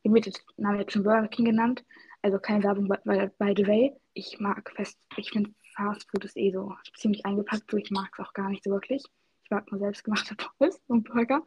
die 0.05 0.33
Namen 0.57 0.79
jetzt 0.79 0.93
schon 0.93 1.03
Burger 1.03 1.29
King 1.29 1.47
genannt, 1.47 1.85
also 2.23 2.39
keine 2.39 2.63
Werbung, 2.63 2.89
by, 2.89 2.97
by, 3.05 3.29
by 3.39 3.55
the 3.57 3.67
way. 3.67 3.97
Ich 4.15 4.39
mag 4.39 4.71
fest, 4.75 4.99
ich 5.17 5.31
finde 5.31 5.51
Fast 5.75 6.11
Food 6.11 6.25
ist 6.25 6.37
eh 6.37 6.53
so 6.53 6.75
ziemlich 6.97 7.25
eingepackt, 7.25 7.71
so 7.71 7.77
ich 7.77 7.91
mag 7.91 8.11
es 8.13 8.25
auch 8.25 8.33
gar 8.33 8.49
nicht 8.49 8.65
so 8.65 8.71
wirklich. 8.71 9.05
Ich 9.45 9.51
mag 9.51 9.71
nur 9.71 9.81
selbstgemachte 9.81 10.37
Pommes 10.37 10.81
und 10.87 11.05
Burger. 11.05 11.43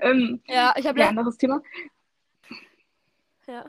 Ähm, 0.00 0.40
Ja, 0.46 0.74
ich 0.76 0.86
habe 0.86 0.98
ja, 0.98 1.06
ja. 1.06 1.10
anderes 1.10 1.36
Thema. 1.36 1.62
ja. 3.46 3.64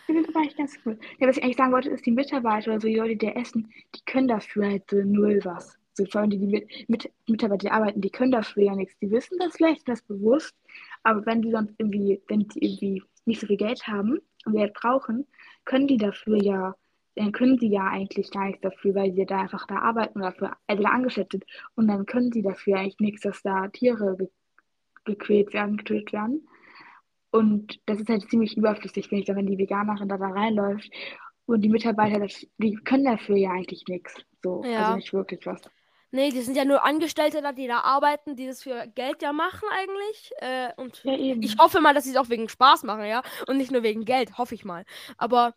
Ich 0.00 0.06
finde 0.06 0.24
das 0.24 0.34
eigentlich 0.34 0.56
ganz 0.56 0.78
cool. 0.84 0.98
Ja, 1.18 1.28
was 1.28 1.36
ich 1.36 1.44
eigentlich 1.44 1.56
sagen 1.56 1.72
wollte, 1.72 1.90
ist, 1.90 2.04
die 2.04 2.10
Mitarbeiter 2.10 2.72
oder 2.72 2.80
so, 2.80 2.88
die 2.88 2.96
Leute, 2.96 3.16
die 3.16 3.26
essen, 3.28 3.72
die 3.94 4.00
können 4.04 4.28
dafür 4.28 4.66
halt 4.66 4.90
so 4.90 4.96
null 4.96 5.40
was. 5.44 5.78
So 5.94 6.04
vor 6.06 6.22
allem 6.22 6.30
die, 6.30 6.38
die 6.38 6.46
mit, 6.46 6.88
mit 6.88 7.12
Mitarbeiter, 7.28 7.58
die 7.58 7.70
arbeiten, 7.70 8.00
die 8.00 8.10
können 8.10 8.32
dafür 8.32 8.64
ja 8.64 8.74
nichts. 8.74 8.98
Die 8.98 9.10
wissen 9.10 9.38
das 9.38 9.56
vielleicht, 9.56 9.88
das 9.88 10.02
bewusst, 10.02 10.54
aber 11.02 11.24
wenn 11.26 11.42
die 11.42 11.50
sonst 11.50 11.74
irgendwie, 11.78 12.20
wenn 12.28 12.48
die 12.48 12.64
irgendwie 12.64 13.02
nicht 13.26 13.40
so 13.40 13.46
viel 13.46 13.56
Geld 13.56 13.86
haben 13.86 14.18
und 14.44 14.54
Geld 14.54 14.74
brauchen, 14.74 15.26
können 15.64 15.86
die 15.86 15.98
dafür 15.98 16.42
ja, 16.42 16.74
dann 17.14 17.32
können 17.32 17.58
sie 17.58 17.68
ja 17.68 17.88
eigentlich 17.88 18.30
gar 18.30 18.46
nichts 18.46 18.62
dafür, 18.62 18.94
weil 18.94 19.12
sie 19.12 19.26
da 19.26 19.40
einfach 19.42 19.66
da 19.66 19.76
arbeiten 19.78 20.18
oder 20.18 20.30
dafür, 20.30 20.56
also 20.66 20.82
da 20.82 20.88
angestellt 20.90 21.32
sind. 21.32 21.44
Und 21.74 21.88
dann 21.88 22.06
können 22.06 22.32
sie 22.32 22.42
dafür 22.42 22.78
eigentlich 22.78 23.00
nichts, 23.00 23.22
dass 23.22 23.42
da 23.42 23.68
Tiere 23.68 24.16
ge 24.16 24.28
gequält 25.04 25.52
werden, 25.52 25.78
getötet 25.78 26.12
werden. 26.12 26.46
Und 27.32 27.80
das 27.86 28.00
ist 28.00 28.08
halt 28.08 28.30
ziemlich 28.30 28.56
überflüssig, 28.56 29.08
finde 29.08 29.22
ich, 29.24 29.28
wenn 29.36 29.46
die 29.46 29.58
Veganerin 29.58 30.08
da, 30.08 30.16
da 30.16 30.28
reinläuft. 30.28 30.88
Und 31.46 31.62
die 31.62 31.68
Mitarbeiter, 31.68 32.20
das, 32.20 32.46
die 32.58 32.74
können 32.76 33.04
dafür 33.04 33.36
ja 33.36 33.50
eigentlich 33.50 33.84
nichts. 33.88 34.14
So, 34.42 34.62
Ja. 34.64 34.78
also 34.78 34.96
nicht 34.96 35.12
wirklich 35.12 35.44
was. 35.44 35.60
Nee, 36.14 36.30
die 36.30 36.42
sind 36.42 36.56
ja 36.56 36.66
nur 36.66 36.84
Angestellte 36.84 37.40
da, 37.40 37.52
die 37.52 37.66
da 37.66 37.80
arbeiten, 37.80 38.36
die 38.36 38.46
das 38.46 38.62
für 38.62 38.86
Geld 38.94 39.22
ja 39.22 39.32
machen 39.32 39.66
eigentlich. 39.72 40.30
Äh, 40.40 40.68
und 40.76 41.02
Ja, 41.04 41.14
ich 41.14 41.56
hoffe 41.58 41.80
mal, 41.80 41.94
dass 41.94 42.04
sie 42.04 42.10
es 42.10 42.16
auch 42.16 42.28
wegen 42.28 42.50
Spaß 42.50 42.82
machen, 42.82 43.06
ja. 43.06 43.22
Und 43.48 43.56
nicht 43.56 43.72
nur 43.72 43.82
wegen 43.82 44.04
Geld, 44.04 44.36
hoffe 44.36 44.54
ich 44.54 44.64
mal. 44.64 44.84
Aber 45.16 45.54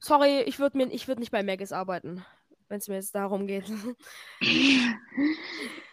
sorry, 0.00 0.42
ich 0.42 0.58
würde 0.58 0.76
mir 0.76 0.86
ich 0.92 1.06
nicht 1.08 1.30
bei 1.32 1.42
Maggis 1.42 1.72
arbeiten, 1.72 2.24
wenn 2.68 2.78
es 2.78 2.88
mir 2.88 2.96
jetzt 2.96 3.14
darum 3.14 3.46
geht. 3.46 3.64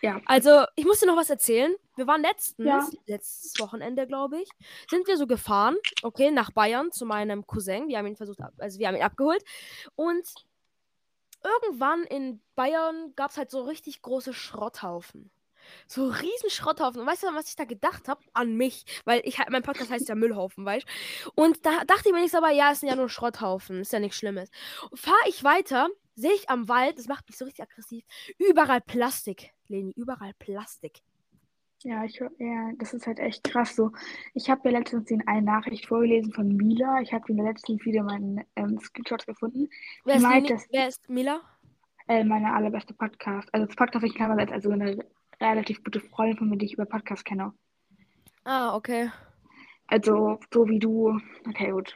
Ja. 0.01 0.19
Also, 0.25 0.65
ich 0.75 0.85
muss 0.85 0.99
dir 0.99 1.05
noch 1.05 1.15
was 1.15 1.29
erzählen. 1.29 1.75
wir 1.95 2.07
waren 2.07 2.21
letztens, 2.23 2.67
Ja. 2.67 2.89
letztes 3.05 3.59
Wochenende, 3.59 4.07
glaube 4.07 4.41
ich, 4.41 4.49
sind 4.89 5.07
wir 5.07 5.15
so 5.15 5.27
gefahren, 5.27 5.77
okay, 6.01 6.31
nach 6.31 6.49
Bayern 6.49 6.91
zu 6.91 7.05
meinem 7.05 7.45
Cousin. 7.45 7.87
Wir 7.87 7.99
haben 7.99 8.07
ihn 8.07 8.15
versucht, 8.15 8.39
also 8.57 8.79
wir 8.79 8.87
haben 8.87 8.95
ihn 8.95 9.03
abgeholt. 9.03 9.43
Und 9.95 10.27
irgendwann 11.43 12.03
in 12.05 12.41
Bayern 12.55 13.13
gab 13.15 13.29
es 13.29 13.37
halt 13.37 13.51
so 13.51 13.61
richtig 13.61 14.01
große 14.01 14.33
Schrotthaufen. 14.33 15.29
So 15.87 16.07
riesen 16.07 16.49
Schrotthaufen. 16.49 17.01
Und 17.01 17.07
weißt 17.07 17.23
du, 17.23 17.27
was 17.33 17.49
ich 17.49 17.55
da 17.55 17.65
gedacht 17.65 18.07
habe? 18.07 18.21
An 18.33 18.55
mich. 18.55 18.85
Weil 19.05 19.21
ich 19.23 19.37
mein 19.49 19.63
Podcast 19.63 19.91
heißt 19.91 20.09
ja 20.09 20.15
Müllhaufen, 20.15 20.65
weißt 20.65 20.85
du? 21.25 21.31
Und 21.35 21.65
da 21.65 21.83
dachte 21.85 22.09
ich 22.09 22.13
mir 22.13 22.21
nichts, 22.21 22.35
aber 22.35 22.51
ja, 22.51 22.71
es 22.71 22.79
sind 22.79 22.89
ja 22.89 22.95
nur 22.95 23.09
Schrotthaufen. 23.09 23.81
Ist 23.81 23.93
ja 23.93 23.99
nichts 23.99 24.17
Schlimmes. 24.17 24.49
Fahre 24.93 25.15
ich 25.27 25.43
weiter, 25.43 25.89
sehe 26.15 26.33
ich 26.33 26.49
am 26.49 26.67
Wald, 26.67 26.97
das 26.97 27.07
macht 27.07 27.27
mich 27.27 27.37
so 27.37 27.45
richtig 27.45 27.63
aggressiv. 27.63 28.03
Überall 28.37 28.81
Plastik, 28.81 29.51
Leni, 29.67 29.93
überall 29.95 30.33
Plastik. 30.39 31.01
Ja, 31.83 32.03
ich, 32.03 32.19
ja, 32.19 32.71
das 32.77 32.93
ist 32.93 33.07
halt 33.07 33.17
echt 33.17 33.43
krass 33.43 33.75
so. 33.75 33.91
Ich 34.35 34.49
habe 34.51 34.69
ja 34.69 34.77
letztens 34.77 35.05
den 35.05 35.27
eine 35.27 35.41
Nachricht 35.41 35.87
vorgelesen 35.87 36.31
von 36.31 36.47
Mila. 36.47 37.01
Ich 37.01 37.11
habe 37.11 37.25
in 37.29 37.37
der 37.37 37.47
letzten 37.47 37.83
Video 37.83 38.03
meinen 38.03 38.45
ähm, 38.55 38.79
Screenshot 38.79 39.25
gefunden. 39.25 39.67
Wer 40.05 40.17
ist, 40.17 40.21
meint, 40.21 40.47
Leni? 40.47 40.47
dass 40.49 40.67
Wer 40.71 40.87
ist 40.87 41.09
Mila? 41.09 41.41
äh, 42.07 42.23
meine 42.23 42.53
allerbeste 42.53 42.93
Podcast, 42.93 43.49
also 43.53 43.65
das 43.65 43.75
Podcast 43.75 44.05
ich 44.05 44.15
kann 44.15 44.37
als 44.37 44.51
also 44.51 44.71
eine 44.71 44.97
relativ 45.41 45.83
gute 45.83 45.99
Freundin 45.99 46.37
von 46.37 46.49
mir, 46.49 46.57
die 46.57 46.65
ich 46.65 46.73
über 46.73 46.85
Podcast 46.85 47.25
kenne. 47.25 47.53
Ah, 48.43 48.75
okay. 48.75 49.11
Also 49.87 50.39
so 50.53 50.67
wie 50.67 50.79
du, 50.79 51.19
okay 51.47 51.71
gut, 51.71 51.93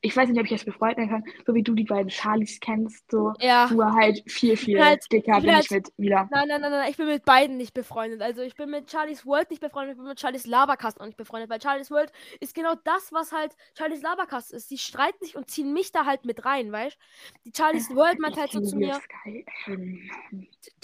ich 0.00 0.16
weiß 0.16 0.28
nicht, 0.28 0.38
ob 0.38 0.44
ich 0.44 0.50
das 0.52 0.64
befreundet 0.64 0.98
nennen 0.98 1.10
kann, 1.10 1.24
so 1.46 1.54
wie 1.54 1.62
du 1.62 1.74
die 1.74 1.84
beiden 1.84 2.10
Charlies 2.10 2.58
kennst, 2.60 3.10
so 3.10 3.32
Ja. 3.40 3.68
nur 3.72 3.92
halt 3.92 4.22
viel, 4.30 4.56
viel 4.56 4.82
halt- 4.82 5.04
dicker 5.12 5.40
bin 5.40 5.50
bin 5.50 5.58
ich 5.60 5.70
mit 5.70 5.88
Mila. 5.98 6.28
Nein, 6.30 6.48
nein, 6.48 6.60
nein, 6.60 6.70
nein, 6.70 6.90
ich 6.90 6.96
bin 6.96 7.06
mit 7.06 7.24
beiden 7.24 7.56
nicht 7.56 7.74
befreundet. 7.74 8.22
Also 8.22 8.42
ich 8.42 8.54
bin 8.54 8.70
mit 8.70 8.90
Charlie's 8.90 9.24
World 9.26 9.50
nicht 9.50 9.60
befreundet, 9.60 9.92
ich 9.94 9.98
bin 9.98 10.06
mit 10.08 10.20
Charlie's 10.20 10.46
Labercast 10.46 11.00
auch 11.00 11.06
nicht 11.06 11.16
befreundet, 11.18 11.50
weil 11.50 11.60
Charlie's 11.60 11.90
World 11.90 12.12
ist 12.40 12.54
genau 12.54 12.74
das, 12.84 13.12
was 13.12 13.32
halt 13.32 13.54
Charlie's 13.76 14.02
Labercast 14.02 14.52
ist. 14.52 14.70
Die 14.70 14.78
streiten 14.78 15.24
sich 15.24 15.36
und 15.36 15.50
ziehen 15.50 15.72
mich 15.72 15.92
da 15.92 16.04
halt 16.06 16.24
mit 16.24 16.44
rein, 16.44 16.72
weißt 16.72 16.98
Die 17.44 17.52
Charlie's 17.56 17.88
World 17.94 18.18
meint 18.18 18.36
halt 18.36 18.52
so 18.52 18.60
zu 18.60 18.76
mir, 18.76 19.00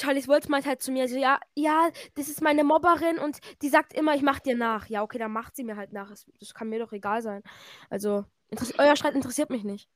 Charlie's 0.00 0.28
World 0.28 0.48
meint 0.48 0.66
halt 0.66 0.82
zu 0.82 0.90
mir 0.92 1.08
so, 1.08 1.16
ja, 1.18 1.38
ja, 1.54 1.88
das 2.14 2.28
ist 2.28 2.42
meine 2.42 2.64
Mobberin 2.64 3.18
und 3.18 3.38
die 3.62 3.68
sagt 3.68 3.92
immer, 3.92 4.14
ich 4.14 4.22
mach 4.22 4.40
dir 4.40 4.56
nach. 4.56 4.86
Ja, 4.88 5.02
okay, 5.02 5.18
dann 5.18 5.32
macht 5.32 5.56
sie 5.56 5.64
mir 5.64 5.76
halt 5.76 5.92
nach. 5.92 6.08
Das, 6.10 6.26
das 6.40 6.54
kann 6.54 6.68
mir 6.68 6.78
doch 6.78 6.92
egal 6.92 7.22
sein. 7.22 7.42
Also, 7.90 8.24
interess 8.50 8.74
euer 8.78 8.96
Streit 8.96 9.14
interessiert 9.14 9.50
mich 9.50 9.64
nicht. 9.64 9.88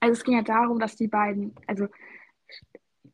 Also 0.00 0.12
es 0.12 0.24
ging 0.24 0.34
ja 0.34 0.42
darum, 0.42 0.78
dass 0.78 0.96
die 0.96 1.08
beiden, 1.08 1.54
also 1.66 1.86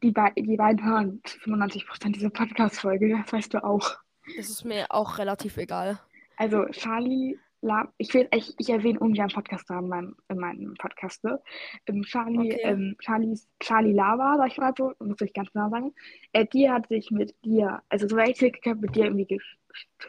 die, 0.03 0.11
Be 0.11 0.33
die 0.37 0.57
beiden 0.57 0.85
hören 0.85 1.21
95% 1.25 2.13
dieser 2.13 2.31
Podcast-Folge, 2.31 3.17
das 3.25 3.33
weißt 3.33 3.55
du 3.55 3.65
auch. 3.65 3.97
Das 4.37 4.51
ist 4.51 4.65
mir 4.65 4.87
auch 4.91 5.19
relativ 5.19 5.57
egal. 5.57 5.99
Also 6.37 6.67
Charlie, 6.71 7.39
La 7.65 7.93
ich, 7.97 8.13
will, 8.13 8.27
ich, 8.35 8.55
ich 8.59 8.71
erwähne 8.71 8.99
ungern 8.99 9.29
Podcast-Namen 9.29 9.85
in 9.85 9.89
meinem, 9.89 10.17
in 10.29 10.39
meinem 10.39 10.75
Podcast. 10.75 11.23
Ne? 11.23 11.41
Ähm, 11.87 12.03
Charlie, 12.03 12.53
Okay. 12.53 12.61
ähm, 12.65 12.97
Charlies, 12.99 13.49
Charlie 13.61 13.93
Lava, 13.93 14.37
sag 14.37 14.49
ich 14.51 14.59
mal 14.59 14.75
so, 14.77 14.93
muss 14.99 15.21
ich 15.21 15.33
ganz 15.33 15.53
genau 15.53 15.71
sagen. 15.71 15.95
Äh, 16.33 16.47
die 16.47 16.69
hat 16.69 16.89
sich 16.89 17.13
mit 17.13 17.37
dir, 17.45 17.81
also 17.89 18.09
so 18.09 18.19
ich 18.19 18.43
habe 18.67 18.81
mit 18.81 18.97
dir 18.97 19.05
irgendwie 19.05 19.41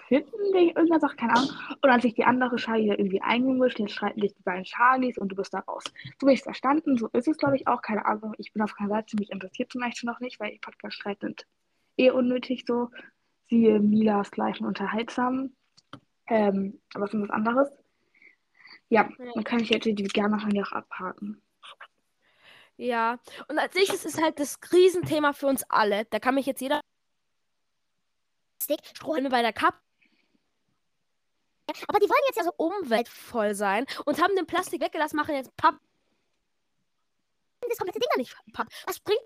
wegen 0.09 0.69
irgendeiner 0.69 0.99
Sache, 0.99 1.15
keine 1.15 1.35
Ahnung. 1.35 1.49
Und 1.69 1.83
dann 1.83 1.93
hat 1.93 2.01
sich 2.01 2.13
die 2.13 2.23
andere 2.23 2.55
Charlie 2.57 2.87
da 2.87 2.95
irgendwie 2.95 3.21
eingemischt, 3.21 3.79
jetzt 3.79 3.93
streiten 3.93 4.21
sich 4.21 4.33
die 4.33 4.43
beiden 4.43 4.65
Charlies 4.65 5.17
und 5.17 5.29
du 5.29 5.35
bist 5.35 5.53
da 5.53 5.59
raus. 5.59 5.83
So 6.19 6.27
habe 6.27 6.33
ich 6.33 6.39
es 6.39 6.43
verstanden, 6.43 6.97
so 6.97 7.07
ist 7.13 7.27
es 7.27 7.37
glaube 7.37 7.55
ich 7.55 7.67
auch, 7.67 7.81
keine 7.81 8.05
Ahnung. 8.05 8.33
Ich 8.37 8.53
bin 8.53 8.61
auf 8.61 8.75
keiner 8.75 8.89
Seite, 8.89 9.17
mich 9.17 9.31
interessiert 9.31 9.71
zum 9.71 9.81
Beispiel 9.81 10.09
noch 10.09 10.19
nicht, 10.19 10.39
weil 10.39 10.51
die 10.51 10.59
Podcast-Streit 10.59 11.19
sind 11.21 11.45
eh 11.97 12.11
unnötig 12.11 12.65
so. 12.67 12.89
Siehe 13.49 13.79
Milas 13.79 14.31
gleichen 14.31 14.65
unterhaltsam. 14.65 15.55
Ähm, 16.27 16.81
aber 16.93 17.05
es 17.05 17.13
ist 17.13 17.21
was 17.21 17.29
anderes. 17.29 17.69
Ja, 18.89 19.09
dann 19.33 19.43
kann 19.43 19.59
ich 19.59 19.69
jetzt 19.69 19.85
die 19.85 19.95
gerne 19.95 20.37
auch 20.37 20.71
abhaken. 20.71 21.41
Ja, 22.77 23.19
und 23.47 23.59
als 23.59 23.75
nächstes 23.75 24.05
ist 24.05 24.21
halt 24.21 24.39
das 24.39 24.59
Riesenthema 24.71 25.33
für 25.33 25.47
uns 25.47 25.63
alle. 25.69 26.05
Da 26.05 26.19
kann 26.19 26.35
mich 26.35 26.45
jetzt 26.45 26.61
jeder. 26.61 26.81
Strohhalme 28.93 29.29
bei 29.29 29.41
der 29.41 29.53
Cup. 29.53 29.79
Aber 31.87 31.99
die 31.99 32.09
wollen 32.09 32.21
jetzt 32.27 32.37
ja 32.37 32.43
so 32.43 32.53
umweltvoll 32.57 33.55
sein 33.55 33.85
und 34.05 34.21
haben 34.21 34.35
den 34.35 34.45
Plastik 34.45 34.81
weggelassen, 34.81 35.15
machen 35.15 35.35
jetzt 35.35 35.55
Papp. 35.55 35.79
Das 37.61 37.77
komplette 37.77 37.99
Ding 37.99 38.09
da 38.11 38.17
nicht 38.17 38.35
Papp. 38.51 38.67
Was 38.85 38.99
bringt 38.99 39.21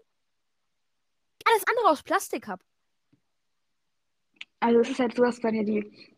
alles 1.46 1.64
andere 1.68 1.90
aus 1.90 2.04
Plastik 2.04 2.48
ab? 2.48 2.62
Also 4.60 4.80
es 4.80 4.90
ist 4.90 5.00
halt 5.00 5.16
so, 5.16 5.24
dass 5.24 5.40
dann 5.40 5.56
ja 5.56 5.64
die. 5.64 6.16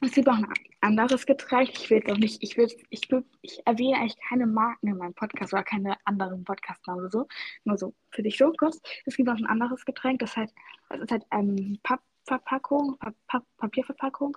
Es 0.00 0.12
gibt 0.12 0.28
auch 0.28 0.34
ein 0.34 0.46
anderes 0.80 1.26
Getränk. 1.26 1.70
Ich 1.70 1.90
will 1.90 1.98
jetzt 1.98 2.10
auch 2.10 2.16
nicht, 2.16 2.40
ich 2.42 2.56
will, 2.56 2.68
ich 2.88 3.10
will, 3.10 3.24
ich 3.42 3.60
erwähne 3.66 3.98
eigentlich 3.98 4.16
keine 4.28 4.46
Marken 4.46 4.86
in 4.86 4.96
meinem 4.96 5.14
Podcast 5.14 5.52
oder 5.52 5.64
keine 5.64 5.96
anderen 6.04 6.44
Podcastnamen 6.44 7.00
oder 7.00 7.10
so. 7.10 7.28
Nur 7.64 7.76
so 7.76 7.94
für 8.10 8.22
dich 8.22 8.38
so 8.38 8.52
kurz. 8.52 8.80
Es 9.06 9.16
gibt 9.16 9.28
auch 9.28 9.36
ein 9.36 9.46
anderes 9.46 9.84
Getränk, 9.84 10.20
das 10.20 10.36
halt, 10.36 10.52
das 10.88 11.00
ist 11.00 11.10
halt 11.10 11.24
ähm, 11.32 11.80
Pappverpackung, 11.82 12.06
Papp, 12.28 13.16
Papp, 13.26 13.44
Papierverpackung. 13.56 14.36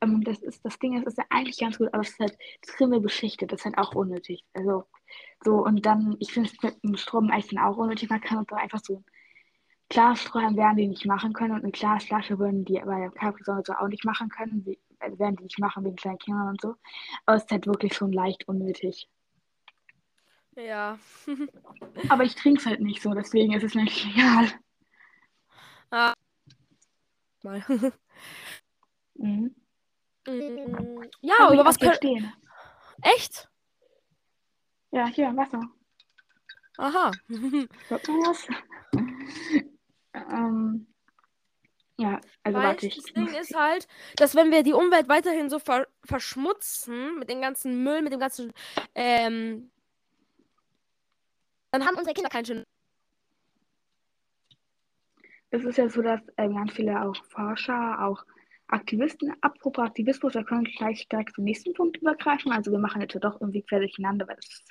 Ähm, 0.00 0.22
das 0.22 0.38
ist 0.38 0.64
das 0.64 0.78
Ding, 0.78 0.94
das 0.96 1.14
ist 1.14 1.18
ja 1.18 1.24
eigentlich 1.30 1.58
ganz 1.58 1.78
gut, 1.78 1.88
aber 1.92 2.02
es 2.02 2.10
ist 2.10 2.20
halt 2.20 2.38
Trimme 2.62 3.00
beschichtet. 3.00 3.52
Das 3.52 3.60
ist 3.60 3.64
halt 3.64 3.78
auch 3.78 3.94
unnötig. 3.94 4.44
Also 4.54 4.84
so 5.42 5.64
und 5.64 5.86
dann, 5.86 6.16
ich 6.20 6.32
finde 6.32 6.50
es 6.50 6.62
mit 6.62 6.82
dem 6.84 6.96
Strom 6.96 7.30
eigentlich 7.30 7.48
dann 7.48 7.64
auch 7.64 7.76
unnötig. 7.76 8.10
Man 8.10 8.20
kann 8.20 8.44
doch 8.44 8.56
einfach 8.56 8.80
so 8.82 9.02
Glassträumen 9.90 10.56
werden 10.56 10.76
die 10.76 10.86
nicht 10.86 11.04
machen 11.04 11.32
können 11.32 11.52
und 11.52 11.64
eine 11.64 11.72
Glasflasche 11.72 12.38
würden 12.38 12.64
die 12.64 12.78
bei 12.78 13.00
der 13.00 13.10
Capri-Sonne 13.10 13.62
so 13.66 13.72
auch 13.72 13.88
nicht 13.88 14.04
machen 14.04 14.28
können. 14.28 14.64
Wie, 14.64 14.78
also 15.00 15.18
werden 15.18 15.36
die 15.36 15.44
nicht 15.44 15.58
machen 15.58 15.84
wegen 15.84 15.96
kleinen 15.96 16.18
Kindern 16.18 16.48
und 16.48 16.60
so. 16.60 16.76
Aber 17.26 17.36
es 17.36 17.44
ist 17.44 17.50
halt 17.50 17.66
wirklich 17.66 17.94
schon 17.94 18.12
leicht 18.12 18.46
unnötig. 18.46 19.08
Ja. 20.56 20.98
Aber 22.08 22.22
ich 22.22 22.36
trinke 22.36 22.60
es 22.60 22.66
halt 22.66 22.80
nicht 22.80 23.02
so, 23.02 23.14
deswegen 23.14 23.52
ist 23.52 23.64
es 23.64 23.74
mir 23.74 23.82
egal. 23.82 24.48
Mal. 27.42 27.64
Mhm. 29.14 29.54
Mm, 30.26 31.02
ja, 31.20 31.34
Hab 31.40 31.52
über 31.52 31.64
was 31.66 31.78
können. 31.78 31.94
stehen. 31.94 32.32
Echt? 33.02 33.50
Ja, 34.92 35.06
hier, 35.08 35.36
Wasser. 35.36 35.60
Aha. 36.78 37.10
Hört 37.88 38.08
man 38.08 38.18
was? 38.20 38.46
ähm, 40.14 40.86
ja, 41.98 42.18
also 42.42 42.58
Weil 42.58 42.66
warte, 42.68 42.86
ich 42.86 42.96
das 42.96 43.04
Ding 43.12 43.28
ist 43.28 43.54
halt, 43.54 43.86
dass 44.16 44.34
wenn 44.34 44.50
wir 44.50 44.62
die 44.62 44.72
Umwelt 44.72 45.08
weiterhin 45.10 45.50
so 45.50 45.58
ver 45.58 45.86
verschmutzen 46.04 47.18
mit 47.18 47.28
dem 47.28 47.42
ganzen 47.42 47.82
Müll, 47.84 48.00
mit 48.00 48.12
dem 48.14 48.20
ganzen, 48.20 48.54
ähm, 48.94 49.70
dann 51.72 51.84
haben 51.84 51.96
unsere 51.98 52.14
Kinder 52.14 52.30
keinen 52.30 52.46
schönen. 52.46 52.64
Es 55.50 55.64
ist 55.64 55.78
ja 55.78 55.88
so, 55.88 56.00
dass 56.02 56.20
ähm, 56.36 56.54
ganz 56.54 56.72
viele 56.72 57.02
auch 57.02 57.16
Forscher, 57.26 58.04
auch 58.04 58.24
Aktivisten, 58.68 59.32
apropos 59.40 59.84
Aktivismus, 59.84 60.32
da 60.34 60.44
können 60.44 60.64
wir 60.64 60.72
gleich 60.72 61.08
direkt 61.08 61.34
zum 61.34 61.44
nächsten 61.44 61.72
Punkt 61.74 61.96
übergreifen. 61.96 62.52
Also 62.52 62.70
wir 62.70 62.78
machen 62.78 63.00
jetzt 63.00 63.14
ja 63.14 63.20
doch 63.20 63.40
irgendwie 63.40 63.62
quer 63.62 63.80
durcheinander, 63.80 64.28
weil 64.28 64.36
das 64.36 64.64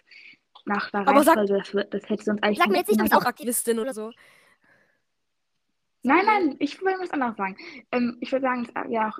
nach 0.65 0.89
der 0.91 1.01
Aber 1.07 1.23
sag- 1.23 1.35
Reihenfolge, 1.37 1.61
das, 1.63 1.73
wird- 1.73 1.93
das 1.93 2.09
hätte 2.09 2.23
sonst 2.23 2.43
eigentlich... 2.43 2.59
Sag 2.59 2.69
mir 2.69 2.77
jetzt 2.77 2.87
nicht, 2.87 2.99
du 2.99 3.03
bist 3.03 3.15
auch 3.15 3.25
Aktivistin 3.25 3.79
oder 3.79 3.93
so. 3.93 4.11
Nein, 6.03 6.25
nein, 6.25 6.55
ich 6.59 6.81
will 6.81 6.95
was 6.99 7.11
anderes 7.11 7.35
sagen. 7.35 7.57
Ähm, 7.91 8.17
ich 8.21 8.31
würde 8.31 8.43
sagen, 8.43 8.63
es- 8.65 8.91
ja 8.91 9.09
auch, 9.09 9.19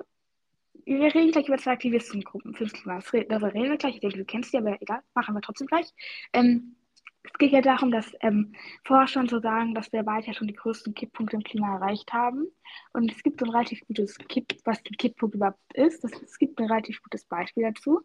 wir 0.86 1.14
reden 1.14 1.32
gleich 1.32 1.48
über 1.50 1.58
zwei 1.58 1.72
Aktivistengruppen 1.74 2.56
fürs 2.56 2.72
Klima. 2.72 2.96
Das 2.96 3.12
Darüber 3.12 3.54
reden 3.54 3.70
wir 3.72 3.78
gleich. 3.78 3.96
Ich 3.96 4.02
denke, 4.02 4.18
du 4.18 4.26
kennst 4.26 4.54
die, 4.54 4.58
aber 4.58 4.82
egal, 4.82 5.02
machen 5.14 5.36
wir 5.36 5.42
trotzdem 5.42 5.68
gleich. 5.68 5.92
Ähm, 6.32 6.78
es 7.24 7.34
geht 7.38 7.52
ja 7.52 7.62
darum, 7.62 7.92
dass 7.92 8.12
ähm, 8.22 8.54
Forscher 8.86 9.20
und 9.20 9.30
so 9.30 9.40
sagen, 9.40 9.74
dass 9.76 9.92
wir 9.92 10.06
weiter 10.06 10.34
schon 10.34 10.48
die 10.48 10.54
größten 10.54 10.94
Kipppunkte 10.94 11.36
im 11.36 11.44
Klima 11.44 11.76
erreicht 11.76 12.12
haben. 12.14 12.48
Und 12.94 13.12
es 13.12 13.22
gibt 13.24 13.40
so 13.40 13.46
ein 13.46 13.52
relativ 13.52 13.82
gutes 13.88 14.18
Kipp, 14.18 14.54
was 14.64 14.80
ein 14.80 14.98
Kipppunkt 14.98 15.36
überhaupt 15.36 15.60
ist. 15.74 16.04
Das, 16.04 16.12
es 16.22 16.38
gibt 16.38 16.60
ein 16.60 16.68
relativ 16.68 17.02
gutes 17.04 17.26
Beispiel 17.26 17.64
dazu. 17.64 18.02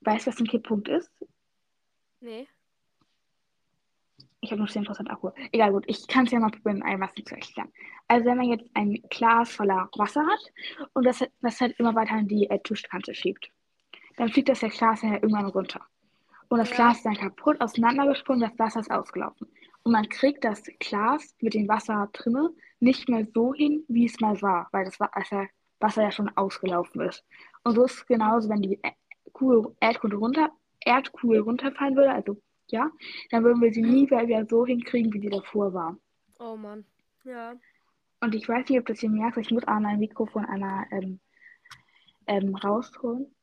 Weißt 0.00 0.26
du, 0.26 0.30
was 0.30 0.40
ein 0.40 0.46
Kipppunkt 0.46 0.88
ist? 0.88 1.10
Nee. 2.20 2.48
Ich 4.40 4.52
habe 4.52 4.60
nur 4.60 4.68
10% 4.68 5.08
Akku. 5.08 5.30
Egal, 5.52 5.72
gut. 5.72 5.84
Ich 5.86 6.06
kann 6.06 6.24
es 6.26 6.32
ja 6.32 6.38
mal 6.38 6.50
probieren, 6.50 6.82
ein 6.82 7.00
Wasser 7.00 7.24
zu 7.24 7.34
erklären. 7.34 7.72
Also, 8.06 8.26
wenn 8.26 8.36
man 8.36 8.48
jetzt 8.48 8.70
ein 8.74 9.02
Glas 9.10 9.50
voller 9.52 9.88
Wasser 9.96 10.24
hat 10.24 10.88
und 10.92 11.04
das, 11.04 11.24
das 11.40 11.60
halt 11.60 11.78
immer 11.78 11.94
weiter 11.94 12.12
an 12.12 12.28
die 12.28 12.48
äh, 12.48 12.58
Tischkante 12.60 13.14
schiebt, 13.14 13.50
dann 14.16 14.28
fliegt 14.28 14.48
das 14.48 14.60
Glas 14.60 15.02
ja 15.02 15.14
irgendwann 15.14 15.46
runter. 15.46 15.86
Und 16.48 16.58
das. 16.58 16.70
Glas 16.70 16.98
ist 16.98 17.06
dann 17.06 17.16
kaputt, 17.16 17.60
auseinandergesprungen, 17.60 18.48
das 18.48 18.58
Wasser 18.58 18.80
ist 18.80 18.90
ausgelaufen. 18.90 19.48
Und 19.82 19.92
man 19.92 20.08
kriegt 20.08 20.44
das 20.44 20.62
Glas 20.80 21.34
mit 21.40 21.54
dem 21.54 21.68
Wasser 21.68 22.08
drinne 22.12 22.50
nicht 22.80 23.08
mehr 23.08 23.26
so 23.32 23.54
hin, 23.54 23.84
wie 23.88 24.06
es 24.06 24.20
mal 24.20 24.40
war, 24.42 24.68
weil 24.72 24.84
das 24.84 24.98
Wa- 25.00 25.10
Wasser, 25.80 26.02
ja 26.02 26.10
schon 26.10 26.28
ausgelaufen 26.36 27.00
ist. 27.02 27.24
Und 27.64 27.74
so 27.74 27.84
ist 27.84 27.94
es 27.94 28.06
genauso, 28.06 28.48
wenn 28.48 28.62
die 28.62 28.80
Kugel, 29.32 29.74
Erdkugel, 29.80 30.18
runter, 30.18 30.50
Erdkugel 30.80 31.40
runterfallen 31.40 31.96
würde, 31.96 32.12
also 32.12 32.40
ja, 32.68 32.90
dann 33.30 33.44
würden 33.44 33.62
wir 33.62 33.72
sie 33.72 33.82
nie 33.82 34.10
wieder 34.10 34.46
so 34.46 34.66
hinkriegen, 34.66 35.12
wie 35.12 35.20
sie 35.20 35.30
davor 35.30 35.72
war. 35.72 35.96
Oh 36.38 36.56
Mann. 36.56 36.84
Ja. 37.24 37.54
Und 38.20 38.34
ich 38.34 38.48
weiß 38.48 38.68
nicht, 38.68 38.78
ob 38.78 38.86
das 38.86 39.00
hier 39.00 39.10
merkt, 39.10 39.36
ich 39.36 39.50
muss 39.50 39.66
auch 39.68 39.78
mein 39.78 39.98
Mikrofon 39.98 40.44
einmal 40.46 40.86
ähm, 40.90 41.20
ähm, 42.26 42.54
rausholen. 42.56 43.34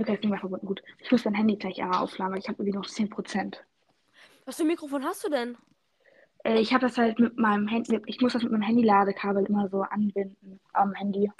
Okay, 0.00 0.14
ist 0.14 0.22
nicht 0.22 0.30
mehr 0.30 0.40
verbunden. 0.40 0.66
Gut. 0.66 0.82
Ich 0.98 1.12
muss 1.12 1.26
mein 1.26 1.34
Handy 1.34 1.56
gleich 1.56 1.82
einmal 1.82 2.02
aufladen, 2.02 2.32
weil 2.32 2.40
ich 2.40 2.48
habe 2.48 2.62
irgendwie 2.62 2.78
noch 2.78 2.86
10%. 2.86 3.62
Was 4.46 4.56
für 4.56 4.62
ein 4.62 4.68
Mikrofon 4.68 5.04
hast 5.04 5.22
du 5.24 5.28
denn? 5.28 5.58
Äh, 6.42 6.58
ich 6.58 6.72
habe 6.72 6.86
das 6.86 6.96
halt 6.96 7.18
mit 7.18 7.36
meinem 7.36 7.68
Handy, 7.68 8.00
ich 8.06 8.22
muss 8.22 8.32
das 8.32 8.42
mit 8.42 8.50
meinem 8.50 8.62
Handy-Ladekabel 8.62 9.44
immer 9.44 9.68
so 9.68 9.82
anbinden 9.82 10.58
am 10.72 10.94
Handy. 10.94 11.30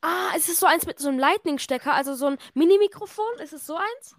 Ah, 0.00 0.30
ist 0.36 0.48
es 0.48 0.60
so 0.60 0.66
eins 0.66 0.86
mit 0.86 1.00
so 1.00 1.08
einem 1.08 1.18
Lightning-Stecker, 1.18 1.92
also 1.92 2.14
so 2.14 2.26
ein 2.26 2.38
Mini-Mikrofon? 2.54 3.40
Ist 3.42 3.52
es 3.52 3.66
so 3.66 3.74
eins? 3.74 4.16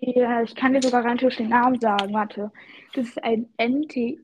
Ja, 0.00 0.42
ich 0.42 0.54
kann 0.54 0.74
dir 0.74 0.82
sogar 0.82 1.04
rein 1.04 1.16
den 1.16 1.48
Namen 1.48 1.80
sagen. 1.80 2.14
Warte. 2.14 2.52
Das 2.92 3.08
ist 3.08 3.20
ein 3.24 3.48
NTE-USB 3.58 4.20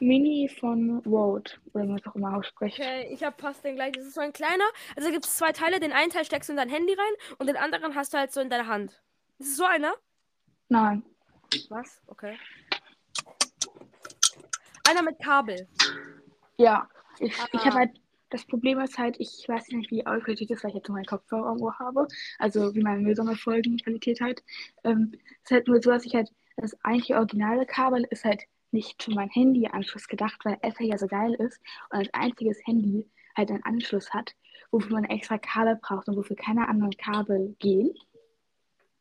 Mini 0.00 0.48
von 0.48 0.98
Rode, 1.06 1.50
oder 1.72 1.84
wie 1.84 1.88
man 1.88 1.98
es 1.98 2.06
auch 2.06 2.14
immer 2.16 2.36
ausspricht. 2.36 2.78
Okay, 2.80 3.08
ich 3.12 3.22
habe 3.22 3.36
fast 3.40 3.64
den 3.64 3.76
gleichen. 3.76 3.94
Das 3.94 4.06
ist 4.06 4.14
so 4.14 4.20
ein 4.20 4.32
kleiner. 4.32 4.64
Also 4.96 5.10
gibt 5.10 5.24
es 5.24 5.36
zwei 5.36 5.52
Teile. 5.52 5.78
Den 5.80 5.92
einen 5.92 6.10
Teil 6.10 6.24
steckst 6.24 6.48
du 6.48 6.52
in 6.54 6.56
dein 6.56 6.68
Handy 6.68 6.92
rein 6.92 7.36
und 7.38 7.46
den 7.46 7.56
anderen 7.56 7.94
hast 7.94 8.12
du 8.12 8.18
halt 8.18 8.32
so 8.32 8.40
in 8.40 8.50
deiner 8.50 8.66
Hand. 8.66 9.00
Ist 9.38 9.48
es 9.50 9.56
so 9.56 9.64
einer? 9.64 9.94
Nein. 10.68 11.04
Was? 11.68 12.00
Okay. 12.06 12.36
Einer 14.88 15.02
mit 15.02 15.18
Kabel. 15.20 15.68
Ja, 16.56 16.88
ich, 17.20 17.38
Ah. 17.38 17.46
ich 17.52 17.64
habe 17.64 17.76
halt, 17.76 17.90
das 18.30 18.44
Problem 18.46 18.80
ist 18.80 18.98
halt, 18.98 19.16
ich 19.20 19.44
weiß 19.46 19.68
nicht, 19.68 19.90
wie 19.90 20.06
aufgeregt 20.06 20.40
das 20.50 20.58
ist, 20.58 20.64
weil 20.64 20.70
ich 20.70 20.76
jetzt 20.76 20.88
nur 20.88 20.96
meinen 20.96 21.06
Kopfhörer 21.06 21.46
irgendwo 21.46 21.72
habe. 21.74 22.08
Also 22.38 22.74
wie 22.74 22.82
meine 22.82 23.00
Müllsammelfolgenqualität 23.02 24.20
halt. 24.20 24.42
Ähm, 24.84 25.12
es 25.14 25.20
ist 25.44 25.50
halt 25.50 25.68
nur 25.68 25.80
so, 25.82 25.90
dass 25.90 26.04
ich 26.04 26.14
halt, 26.14 26.30
das 26.56 26.74
eigentliche 26.84 27.16
originale 27.16 27.66
Kabel 27.66 28.04
ist 28.10 28.24
halt 28.24 28.42
nicht 28.72 29.02
für 29.02 29.12
meinen 29.12 29.30
Handy-Anschluss 29.30 30.08
gedacht, 30.08 30.44
weil 30.44 30.58
Apple 30.62 30.86
ja 30.86 30.98
so 30.98 31.06
geil 31.06 31.34
ist 31.34 31.60
und 31.90 31.98
als 31.98 32.14
einziges 32.14 32.58
Handy 32.66 33.08
halt 33.36 33.50
einen 33.50 33.64
Anschluss 33.64 34.12
hat, 34.12 34.34
wofür 34.70 34.92
man 34.92 35.04
extra 35.04 35.38
Kabel 35.38 35.76
braucht 35.80 36.08
und 36.08 36.16
wofür 36.16 36.36
keine 36.36 36.68
anderen 36.68 36.96
Kabel 36.96 37.54
gehen. 37.58 37.94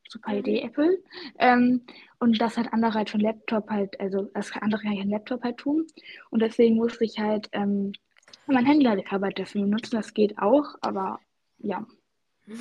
Super 0.07 0.31
Mhm. 0.33 0.39
Idee, 0.39 0.61
Apple. 0.61 1.03
Ähm, 1.39 1.85
und 2.19 2.41
das 2.41 2.57
hat 2.57 2.73
andere 2.73 2.93
halt 2.93 3.09
von 3.09 3.21
Laptop 3.21 3.69
halt, 3.69 3.99
also 3.99 4.23
das 4.33 4.51
andere 4.53 4.81
kann 4.81 4.93
ich 4.93 5.01
an 5.01 5.09
Laptop 5.09 5.43
halt 5.43 5.57
tun. 5.57 5.87
Und 6.29 6.41
deswegen 6.41 6.75
musste 6.75 7.05
ich 7.05 7.17
halt 7.17 7.49
ähm, 7.53 7.93
mein 8.47 8.65
Handy-Ladekabel 8.65 9.27
halt 9.27 9.39
dafür 9.39 9.61
benutzen. 9.61 9.95
Das 9.95 10.13
geht 10.13 10.37
auch, 10.37 10.75
aber 10.81 11.19
ja. 11.59 11.85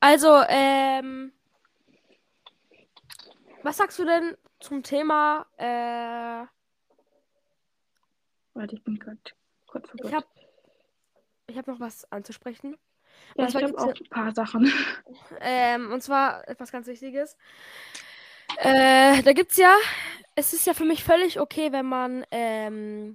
Also, 0.00 0.42
ähm. 0.48 1.32
Was 3.64 3.78
sagst 3.78 3.98
du 3.98 4.04
denn 4.04 4.36
zum 4.60 4.82
Thema, 4.82 5.46
äh, 5.56 6.46
Warte, 8.54 8.74
ich 8.74 8.82
bin 8.82 8.98
gerade 8.98 9.18
kurz 9.66 9.88
verwirrt. 9.88 10.08
ich 10.08 10.14
habe 10.14 10.26
ich 11.46 11.56
hab 11.56 11.66
noch 11.66 11.80
was 11.80 12.10
anzusprechen. 12.10 12.76
ja, 13.36 13.44
und 13.44 13.48
ich 13.48 13.62
habe 13.62 13.78
auch 13.78 13.94
ein 13.94 14.08
paar 14.10 14.34
Sachen. 14.34 14.72
Ähm, 15.40 15.92
und 15.92 16.02
zwar 16.02 16.48
etwas 16.48 16.72
ganz 16.72 16.86
Wichtiges. 16.88 17.36
Äh, 18.56 19.22
da 19.22 19.32
gibt's 19.32 19.56
ja, 19.56 19.74
es 20.34 20.52
ist 20.52 20.66
ja 20.66 20.74
für 20.74 20.84
mich 20.84 21.04
völlig 21.04 21.38
okay, 21.38 21.70
wenn 21.70 21.86
man 21.86 22.26
ähm, 22.30 23.14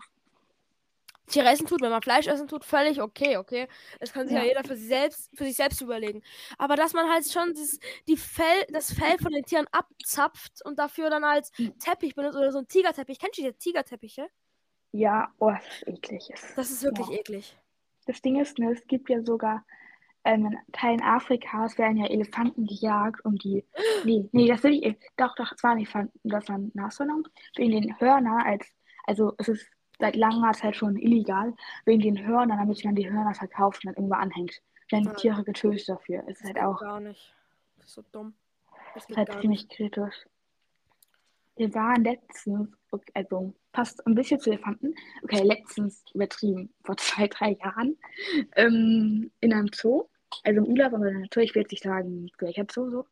Tiere 1.28 1.48
essen 1.50 1.66
tut, 1.68 1.82
wenn 1.82 1.90
man 1.90 2.02
Fleisch 2.02 2.28
essen 2.28 2.48
tut, 2.48 2.66
völlig 2.66 3.02
okay, 3.02 3.38
okay. 3.38 3.68
Das 4.00 4.12
kann 4.14 4.28
sich 4.28 4.36
ja, 4.36 4.44
Ja. 4.44 4.50
jeder 4.50 4.64
für 4.64 4.76
sich 4.76 4.88
selbst, 4.88 5.30
für 5.36 5.46
sich 5.46 5.56
selbst 5.56 5.82
überlegen. 5.82 6.22
Aber 6.58 6.76
dass 6.76 6.94
man 6.94 7.10
halt 7.10 7.26
schon 7.32 7.54
dieses, 7.54 7.80
die 8.08 8.18
Fell, 8.18 8.66
das 8.70 8.92
Fell 8.94 9.18
von 9.20 9.32
den 9.32 9.46
Tieren 9.46 9.66
abzapft 9.72 10.64
und 10.66 10.78
dafür 10.80 11.10
dann 11.10 11.24
als 11.24 11.52
Mhm. 11.58 11.78
Teppich 11.80 12.16
benutzt 12.16 12.38
oder 12.38 12.52
so 12.52 12.60
ein 12.60 12.68
Tigerteppich. 12.68 13.20
Kennst 13.20 13.38
du 13.38 13.42
diese 13.44 13.58
Tigerteppiche? 13.58 14.28
Ja, 14.92 15.34
oh, 15.40 15.50
das 15.52 15.64
ist 15.66 15.88
eklig. 15.88 16.30
Es- 16.34 16.56
Das 16.56 16.72
ist 16.72 16.84
wirklich 16.84 17.08
Ja. 17.08 17.16
eklig. 17.18 17.58
Das 18.06 18.22
Ding 18.22 18.40
ist, 18.40 18.60
ne, 18.60 18.72
es 18.74 18.86
gibt 18.88 19.10
ja 19.10 19.22
sogar 19.24 19.66
ähm, 20.26 20.46
in 20.46 20.58
Teilen 20.72 21.02
Afrikas 21.02 21.78
werden 21.78 21.98
ja 21.98 22.06
Elefanten 22.08 22.66
gejagt 22.66 23.26
und 23.26 23.44
die. 23.44 23.66
Nee, 24.06 24.30
nee, 24.32 24.48
das 24.48 24.64
will 24.64 24.74
ich. 24.82 24.98
Doch, 25.18 25.36
doch, 25.36 25.52
es 25.54 25.62
waren 25.64 25.78
Elefanten, 25.80 26.18
das 26.24 26.48
waren 26.48 26.72
Nashörner. 26.74 27.22
Wegen 27.56 27.72
den 27.82 28.00
Hörner 28.00 28.46
als. 28.46 28.66
Also, 29.06 29.34
es 29.38 29.50
ist 29.50 29.68
seit 30.00 30.16
langer 30.16 30.54
Zeit 30.54 30.76
schon 30.76 30.98
illegal. 30.98 31.54
Wegen 31.86 32.02
den 32.02 32.26
Hörnern, 32.26 32.58
damit 32.58 32.84
man 32.84 32.96
die 32.96 33.10
Hörner 33.12 33.34
verkauft 33.34 33.84
und 33.84 33.90
dann 33.90 33.96
irgendwo 33.96 34.16
anhängt. 34.16 34.62
Werden 34.90 35.08
Ah. 35.08 35.14
Tiere 35.14 35.44
getötet 35.44 35.90
dafür. 35.90 36.24
Es 36.28 36.42
ist 36.42 36.46
halt 36.48 36.60
auch 36.60 36.80
gar 36.80 37.00
nicht. 37.00 37.34
Das 37.78 37.88
ist 37.88 37.94
so 37.94 38.04
dumm. 38.12 38.34
Das 38.94 39.08
geht 39.08 39.18
halt 39.18 39.30
gar 39.30 39.36
nicht. 39.36 39.42
ziemlich 39.42 39.70
kritisch. 39.70 40.26
Wir 41.56 41.74
waren 41.76 42.04
letztens, 42.04 42.70
also 43.14 43.54
passt 43.72 44.06
ein 44.08 44.16
bisschen 44.16 44.40
zu 44.40 44.50
Elefanten, 44.50 44.96
okay, 45.24 45.44
letztens 45.44 46.04
übertrieben, 46.14 46.74
vor 46.84 46.98
zwei, 46.98 47.28
drei 47.28 47.52
Jahren, 47.64 47.98
ähm, 48.56 49.32
in 49.40 49.54
einem 49.54 49.70
Zoo, 49.74 50.06
also 50.44 50.62
im 50.64 50.68
Urlaub, 50.68 50.94
aber 50.94 51.08
in 51.08 51.14
der 51.14 51.22
Natur, 51.22 51.44
ich 51.44 51.54
will 51.54 51.66
nicht 51.70 51.84
sagen, 51.84 52.30
welcher 52.40 52.66
Zoo 52.72 52.90
so. 52.90 53.06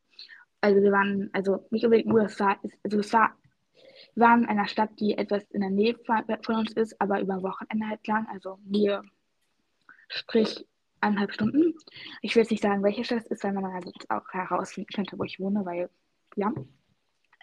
Also 0.60 0.82
wir 0.82 0.91
waren, 0.91 1.29
also 1.34 1.67
nicht 1.69 1.86
unbedingt 1.86 2.10
nur, 2.10 2.21
es 2.23 2.39
war, 2.39 2.60
also 2.84 2.99
es 2.99 3.13
war, 3.13 3.36
wir 4.15 4.26
waren 4.26 4.43
in 4.43 4.50
einer 4.50 4.67
Stadt, 4.67 4.91
die 5.00 5.17
etwas 5.17 5.43
in 5.52 5.62
der 5.62 5.69
Nähe 5.69 5.95
von 6.06 6.56
uns 6.56 6.74
ist, 6.74 7.00
aber 7.00 7.21
über 7.21 7.41
Wochenende 7.43 7.88
halt 7.88 8.06
lang, 8.08 8.28
also 8.28 8.58
Nähe, 8.63 9.02
sprich 10.08 10.65
eineinhalb 11.00 11.34
Stunden. 11.34 11.74
Ich 12.21 12.36
will 12.36 12.43
jetzt 12.43 12.52
nicht 12.52 12.63
sagen, 12.63 12.84
welche 12.84 13.04
Stadt 13.04 13.19
es 13.19 13.28
ist, 13.28 13.43
weil 13.43 13.54
man 13.54 13.63
dann 13.63 13.74
also 13.74 13.91
auch 14.10 14.28
herausfinden 14.32 14.93
könnte, 14.93 15.17
wo 15.17 15.24
ich 15.24 15.39
wohne, 15.39 15.65
weil, 15.65 15.89
ja. 16.36 16.54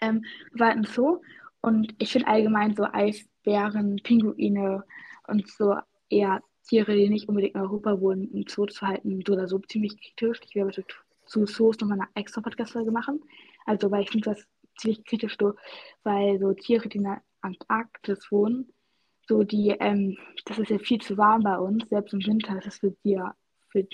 Ähm, 0.01 0.23
wir 0.51 0.59
waren 0.59 0.77
im 0.79 0.83
Zoo 0.85 1.21
und 1.61 1.93
ich 1.99 2.11
finde 2.11 2.27
allgemein 2.27 2.75
so 2.75 2.83
Eisbären, 2.83 3.97
Pinguine 3.97 4.85
und 5.27 5.47
so 5.49 5.75
eher 6.09 6.41
Tiere, 6.67 6.95
die 6.95 7.09
nicht 7.09 7.27
unbedingt 7.27 7.55
in 7.55 7.61
Europa 7.61 7.99
wohnen, 7.99 8.31
im 8.31 8.45
Zoo 8.47 8.65
zu 8.67 8.87
halten, 8.87 9.21
so 9.25 9.33
oder 9.33 9.47
so 9.47 9.59
ziemlich 9.59 9.99
kritisch. 9.99 10.39
Ich 10.45 10.55
werde 10.55 10.85
zu 11.25 11.45
Zoos 11.45 11.79
nochmal 11.79 11.99
eine 11.99 12.09
extra 12.15 12.41
Podcast-Folge 12.41 12.91
machen. 12.91 13.21
Also, 13.65 13.91
weil 13.91 14.03
ich 14.03 14.09
finde 14.09 14.29
das 14.31 14.47
ziemlich 14.79 15.03
kritisch, 15.05 15.37
so, 15.39 15.53
weil 16.03 16.39
so 16.39 16.53
Tiere, 16.53 16.89
die 16.89 16.97
in 16.97 17.03
der 17.05 17.21
Antarktis 17.41 18.31
wohnen, 18.31 18.71
so 19.27 19.43
die, 19.43 19.69
ähm, 19.79 20.17
das 20.45 20.57
ist 20.59 20.69
ja 20.71 20.79
viel 20.79 20.99
zu 20.99 21.17
warm 21.17 21.43
bei 21.43 21.57
uns, 21.57 21.87
selbst 21.89 22.13
im 22.13 22.25
Winter 22.25 22.57
ist 22.57 22.67
es 22.67 22.77
für 22.79 22.91
die, 23.03 23.19
für, 23.69 23.87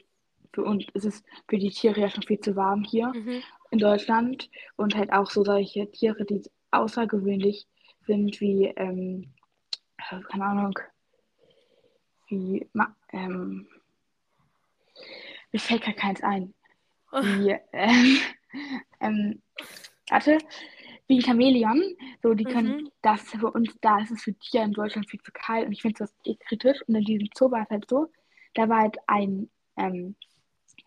für 0.53 0.63
uns 0.63 0.85
ist 0.93 1.05
es 1.05 1.23
für 1.49 1.57
die 1.57 1.69
Tiere 1.69 1.99
ja 1.99 2.09
schon 2.09 2.23
viel 2.23 2.39
zu 2.39 2.55
warm 2.55 2.83
hier 2.83 3.07
Mhm. 3.13 3.41
in 3.71 3.79
Deutschland 3.79 4.49
und 4.77 4.95
halt 4.95 5.11
auch 5.11 5.29
so 5.29 5.43
solche 5.43 5.91
Tiere, 5.91 6.23
die 6.25 6.41
außergewöhnlich 6.71 7.67
sind, 8.05 8.39
wie, 8.39 8.67
ähm, 8.77 9.33
keine 10.29 10.45
Ahnung, 10.45 10.79
wie, 12.29 12.67
ähm, 13.11 13.67
mir 15.51 15.59
fällt 15.59 15.83
gar 15.83 15.93
keins 15.93 16.21
ein. 16.23 16.53
Wie, 17.11 17.55
ähm, 17.71 18.17
ähm, 18.99 19.41
warte, 20.09 20.37
wie 21.07 21.17
ein 21.19 21.21
Chamäleon, 21.21 21.81
so 22.23 22.33
die 22.33 22.45
können, 22.45 22.77
Mhm. 22.83 22.91
das 23.01 23.21
ist 23.23 23.37
für 23.39 23.51
uns, 23.51 23.75
da 23.81 23.99
ist 23.99 24.11
es 24.11 24.23
für 24.23 24.33
Tiere 24.33 24.63
in 24.65 24.73
Deutschland 24.73 25.09
viel 25.09 25.21
zu 25.21 25.31
kalt 25.31 25.65
und 25.67 25.71
ich 25.73 25.81
finde 25.81 25.99
das 25.99 26.13
eh 26.25 26.35
kritisch 26.35 26.81
und 26.87 26.95
in 26.95 27.03
diesem 27.05 27.29
Zoo 27.37 27.51
war 27.51 27.63
es 27.63 27.69
halt 27.69 27.89
so, 27.89 28.11
da 28.55 28.67
war 28.69 28.79
halt 28.81 28.97
ein, 29.07 29.49
ähm, 29.77 30.15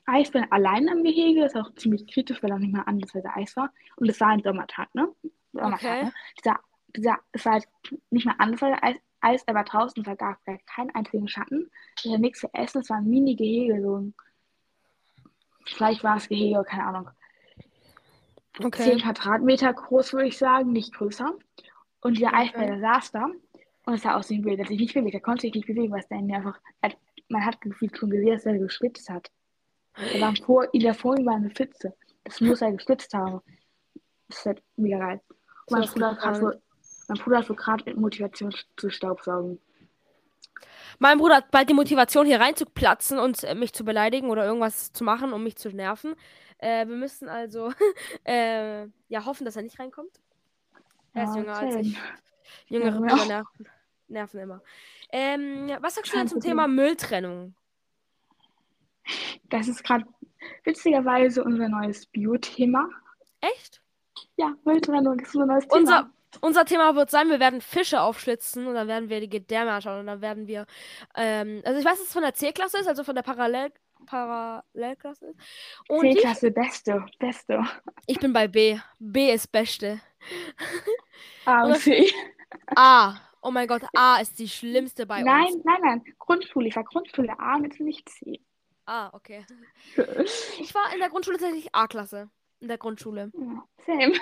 Eisbär 0.07 0.51
allein 0.53 0.89
am 0.89 1.03
Gehege, 1.05 1.43
das 1.43 1.55
ist 1.55 1.61
auch 1.61 1.75
ziemlich 1.75 2.07
kritisch, 2.07 2.43
weil 2.43 2.51
er 2.51 2.59
nicht 2.59 2.73
mal 2.73 2.83
ansatzweise 2.83 3.29
Eis 3.35 3.55
war. 3.57 3.71
Und 3.97 4.09
es 4.09 4.19
war 4.21 4.29
ein 4.29 4.43
Sommertag, 4.43 4.95
ne? 4.95 5.09
Sommertag, 5.53 5.83
Okay. 5.83 6.05
ne? 6.07 6.13
Dieser, 6.39 6.61
dieser, 6.97 7.19
es 7.33 7.45
war 7.45 7.53
halt 7.55 7.69
nicht 8.11 8.25
mal 8.25 8.35
ansatzweise 8.39 8.83
Eis, 8.83 8.97
Eis, 9.21 9.43
er 9.45 9.55
war 9.55 9.65
draußen, 9.65 10.01
es 10.01 10.07
war 10.07 10.17
gar, 10.17 10.39
gar 10.47 10.57
keinen 10.65 10.95
einzigen 10.95 11.29
Schatten. 11.29 11.71
Es 11.99 12.07
war 12.11 12.17
nichts 12.19 12.41
zu 12.41 12.49
essen, 12.55 12.81
es 12.81 12.89
war 12.89 12.97
ein 12.99 13.09
Mini-Gehege, 13.09 13.83
so 13.83 13.99
ein, 13.99 14.15
vielleicht 15.67 16.03
war 16.05 16.17
es 16.17 16.29
Gehege, 16.29 16.65
keine 16.65 16.87
Ahnung. 16.87 17.11
Okay. 18.61 18.83
10 18.83 18.99
Quadratmeter 19.01 19.73
groß, 19.73 20.13
würde 20.13 20.29
ich 20.29 20.39
sagen, 20.39 20.73
nicht 20.73 20.95
größer. 20.95 21.33
Und 22.01 22.17
dieser 22.17 22.29
Okay. 22.29 22.37
Eisbär, 22.37 22.67
der 22.67 22.81
saß 22.81 23.13
da 23.13 23.27
und 23.87 23.95
es 23.95 24.03
sah 24.03 24.17
aus 24.17 24.31
wie 24.31 24.37
ein 24.37 24.43
Bild, 24.43 24.61
dass 24.61 24.69
sich 24.69 24.79
nicht 24.79 24.95
bewegt, 24.95 25.15
er 25.15 25.21
konnte 25.21 25.43
sich 25.43 25.55
nicht 25.55 25.67
bewegen, 25.67 25.93
weil 25.93 26.01
es 26.01 26.09
dann 26.09 26.31
einfach, 26.31 26.59
man 27.29 27.45
hat 27.45 27.61
gefühlt 27.61 27.97
schon 27.97 28.11
gesehen, 28.11 28.35
dass 28.35 28.47
er 28.47 28.59
geschwitzt 28.59 29.09
hat. 29.11 29.31
Da 29.95 30.21
war 30.21 30.37
vor, 30.37 30.73
in 30.73 30.81
der 30.81 30.95
Folie 30.95 31.27
war 31.27 31.35
eine 31.35 31.51
Pfütze. 31.51 31.95
Das 32.25 32.41
muss 32.41 32.63
er 32.63 32.73
geschwitzt 32.73 33.13
haben. 33.15 33.41
Das 34.29 34.39
ist 34.39 34.47
halt 34.47 34.63
mega 34.77 34.99
geil. 34.99 35.21
Und 35.67 35.79
mein 35.79 35.89
Bruder 35.89 36.11
geht 36.11 36.21
hat 36.21 36.21
gerade 36.21 36.41
gar 36.41 36.53
so, 36.53 36.59
mein 37.09 37.19
Bruder 37.19 37.39
hat 37.39 37.47
so 37.47 37.55
gerade 37.55 37.85
mit 37.85 37.97
Motivation 37.97 38.55
zu 38.77 38.91
Staubsaugen. 38.91 39.61
Mein 40.99 41.19
Bruder 41.19 41.37
hat 41.37 41.51
bald 41.51 41.69
die 41.69 41.75
Motivation, 41.75 42.27
hier 42.27 42.41
reinzuplatzen 42.41 43.19
und 43.19 43.45
äh, 43.45 43.55
mich 43.55 43.73
zu 43.73 43.85
beleidigen 43.85 44.31
oder 44.31 44.45
irgendwas 44.45 44.93
zu 44.93 45.05
machen, 45.05 45.33
um 45.33 45.43
mich 45.43 45.57
zu 45.57 45.69
nerven. 45.71 46.15
Äh, 46.59 46.87
wir 46.87 46.97
müssen 46.97 47.29
also 47.29 47.73
äh, 48.25 48.87
ja 49.09 49.25
hoffen, 49.25 49.45
dass 49.45 49.57
er 49.57 49.63
nicht 49.63 49.79
reinkommt. 49.79 50.21
Er 51.15 51.25
ist 51.25 51.35
Ja, 51.35 51.41
jünger 51.41 51.57
als 51.57 51.77
ich. 51.77 51.99
Jüngere 52.67 52.99
Brüder 52.99 53.25
nerven, 53.27 53.69
nerven 54.09 54.41
immer. 54.41 54.63
Ähm, 55.13 55.71
was 55.81 55.95
sagst 55.95 56.13
du 56.13 56.17
denn 56.19 56.29
zum. 56.29 56.41
Thema 56.41 56.67
Mülltrennung? 56.67 57.55
Das 59.45 59.69
ist 59.69 59.83
gerade 59.85 60.05
witzigerweise 60.65 61.43
unser 61.43 61.69
neues 61.69 62.07
Bio-Thema. 62.07 62.89
Echt? 63.41 63.81
Ja, 64.37 64.55
Mülltrennung 64.65 65.19
ist 65.21 65.35
unser 65.35 65.47
neues 65.47 65.69
Thema. 65.69 65.79
unser 65.81 66.11
Thema 66.67 66.95
wird 66.95 67.11
sein, 67.11 67.31
wir 67.31 67.41
werden 67.41 67.61
Fische 67.61 68.01
aufschlitzen 68.01 68.67
und 68.67 68.75
dann 68.75 68.89
werden 68.89 69.09
wir 69.09 69.21
die 69.21 69.31
Gedärme 69.31 69.73
anschauen 69.73 70.01
und 70.01 70.07
dann 70.07 70.21
werden 70.21 70.47
wir, 70.47 70.67
ähm, 71.17 71.63
also 71.65 71.79
ich 71.79 71.85
weiß, 71.85 71.99
dass 71.99 72.09
es 72.09 72.13
von 72.13 72.23
der 72.23 72.35
C-Klasse 72.35 72.79
ist, 72.79 72.89
also 72.89 73.05
von 73.05 73.15
der 73.15 73.23
Parallel 73.23 73.73
Parallelklasse 74.07 75.27
ist. 75.27 75.39
C-Klasse, 75.89 76.51
beste, 76.51 77.05
beste. 77.19 77.63
ich 78.07 78.19
bin 78.19 78.33
bei 78.33 78.47
B. 78.49 78.79
B 78.99 79.33
ist 79.33 79.51
Beste. 79.51 80.01
A 81.45 81.65
und 81.65 81.77
C. 81.79 82.11
A. 82.77 83.17
Oh 83.41 83.51
mein 83.51 83.69
Gott, 83.69 83.83
A 83.95 84.21
ist 84.21 84.39
die 84.39 84.49
schlimmste 84.49 85.07
bei 85.07 85.23
Nein, 85.23 85.55
uns. 85.55 85.65
nein, 85.65 85.81
nein. 85.83 86.05
Grundschule. 86.19 86.69
Ich 86.69 86.77
war 86.77 86.85
Grundschule 86.85 87.39
A 87.39 87.59
mit 87.59 87.79
nicht 87.81 88.09
C. 88.09 88.41
Ah, 88.87 89.11
okay. 89.13 89.45
Ich 90.61 90.75
war 90.75 90.93
in 90.93 90.99
der 90.99 91.11
Grundschule 91.11 91.39
tatsächlich 91.39 91.75
A-Klasse. 91.75 92.31
In 92.61 92.69
der 92.69 92.79
Grundschule. 92.79 93.31
Ja, 93.35 93.65
Same. 93.87 94.15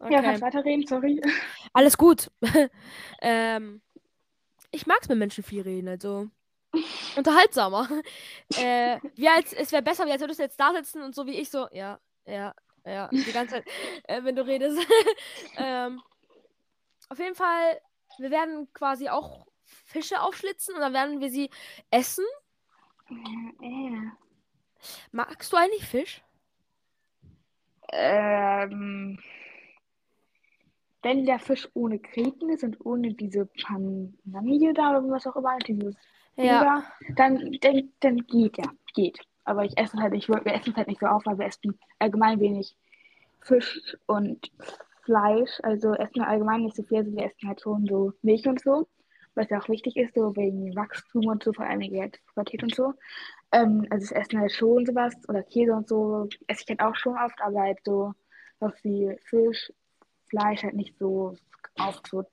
Okay. 0.00 0.14
Ja, 0.14 0.22
kannst 0.22 0.42
weiterreden, 0.42 0.86
sorry. 0.86 1.20
Alles 1.72 1.96
gut. 1.96 2.30
ähm, 3.20 3.82
ich 4.70 4.86
mag 4.86 4.98
es 5.00 5.08
mit 5.08 5.18
Menschen 5.18 5.42
viel 5.42 5.62
reden, 5.62 5.88
also 5.88 6.28
unterhaltsamer. 7.16 7.88
äh, 8.56 8.98
wie 9.16 9.28
als, 9.28 9.52
es 9.52 9.72
wäre 9.72 9.82
besser, 9.82 10.06
wie 10.06 10.12
als 10.12 10.20
würdest 10.20 10.38
du 10.38 10.44
jetzt 10.44 10.60
da 10.60 10.72
sitzen 10.72 11.02
und 11.02 11.14
so 11.14 11.26
wie 11.26 11.38
ich 11.40 11.50
so, 11.50 11.66
ja, 11.72 11.98
ja, 12.26 12.54
ja, 12.84 13.08
die 13.08 13.32
ganze 13.32 13.56
Zeit, 13.56 13.66
äh, 14.04 14.22
wenn 14.22 14.36
du 14.36 14.46
redest. 14.46 14.78
ähm, 15.56 16.00
auf 17.08 17.18
jeden 17.18 17.34
Fall, 17.34 17.80
wir 18.18 18.30
werden 18.30 18.72
quasi 18.72 19.08
auch 19.08 19.46
Fische 19.64 20.20
aufschlitzen 20.20 20.74
und 20.74 20.80
dann 20.80 20.92
werden 20.92 21.20
wir 21.20 21.30
sie 21.30 21.50
essen. 21.90 22.24
Äh, 23.10 24.10
Magst 25.10 25.52
du 25.52 25.56
eigentlich 25.56 25.86
Fisch? 25.86 26.22
ähm, 27.92 29.18
wenn 31.02 31.24
der 31.24 31.38
Fisch 31.38 31.68
ohne 31.74 31.98
Kreten 31.98 32.50
ist 32.50 32.64
und 32.64 32.84
ohne 32.84 33.14
diese 33.14 33.46
Panamie 33.46 34.72
da 34.74 34.90
oder 34.90 35.08
was 35.10 35.26
auch 35.26 35.36
immer, 35.36 35.56
dieses 35.58 35.94
Ja. 36.36 36.84
Feder, 37.04 37.16
dann, 37.16 37.58
dann, 37.60 37.92
dann 38.00 38.16
geht 38.26 38.58
ja, 38.58 38.64
geht. 38.94 39.18
Aber 39.44 39.64
ich 39.64 39.76
esse 39.78 39.98
halt 39.98 40.12
nicht, 40.12 40.28
wir 40.28 40.44
essen 40.46 40.70
es 40.70 40.76
halt 40.76 40.88
nicht 40.88 41.00
so 41.00 41.06
auf, 41.06 41.24
weil 41.26 41.38
wir 41.38 41.46
essen 41.46 41.78
allgemein 41.98 42.40
wenig 42.40 42.76
Fisch 43.40 43.96
und 44.06 44.50
Fleisch. 45.04 45.58
Also 45.62 45.94
essen 45.94 46.16
wir 46.16 46.28
allgemein 46.28 46.62
nicht 46.62 46.76
so 46.76 46.82
viel, 46.82 46.98
also 46.98 47.12
wir 47.12 47.24
essen 47.24 47.48
halt 47.48 47.60
schon 47.62 47.86
so 47.86 48.12
Milch 48.22 48.46
und 48.46 48.60
so, 48.60 48.86
was 49.34 49.48
ja 49.50 49.58
auch 49.60 49.68
wichtig 49.68 49.96
ist, 49.96 50.14
so 50.14 50.36
wegen 50.36 50.74
Wachstum 50.76 51.26
und 51.26 51.42
so, 51.42 51.52
vor 51.52 51.64
allem 51.66 51.80
der 51.80 52.10
Pubertät 52.26 52.62
und 52.62 52.74
so. 52.74 52.92
Ähm, 53.52 53.86
also 53.90 54.06
das 54.06 54.12
Essen 54.12 54.40
halt 54.40 54.52
schon 54.52 54.84
sowas 54.86 55.14
oder 55.28 55.42
Käse 55.44 55.72
und 55.74 55.88
so 55.88 56.28
esse 56.48 56.62
ich 56.64 56.68
halt 56.68 56.80
auch 56.80 56.94
schon 56.96 57.16
oft, 57.16 57.40
aber 57.40 57.60
halt 57.60 57.78
so 57.84 58.12
was 58.60 58.72
wie 58.84 59.16
Fisch, 59.24 59.72
Fleisch 60.28 60.62
halt 60.62 60.74
nicht 60.74 60.96
so 60.98 61.34
oft, 61.78 62.06
so 62.08 62.24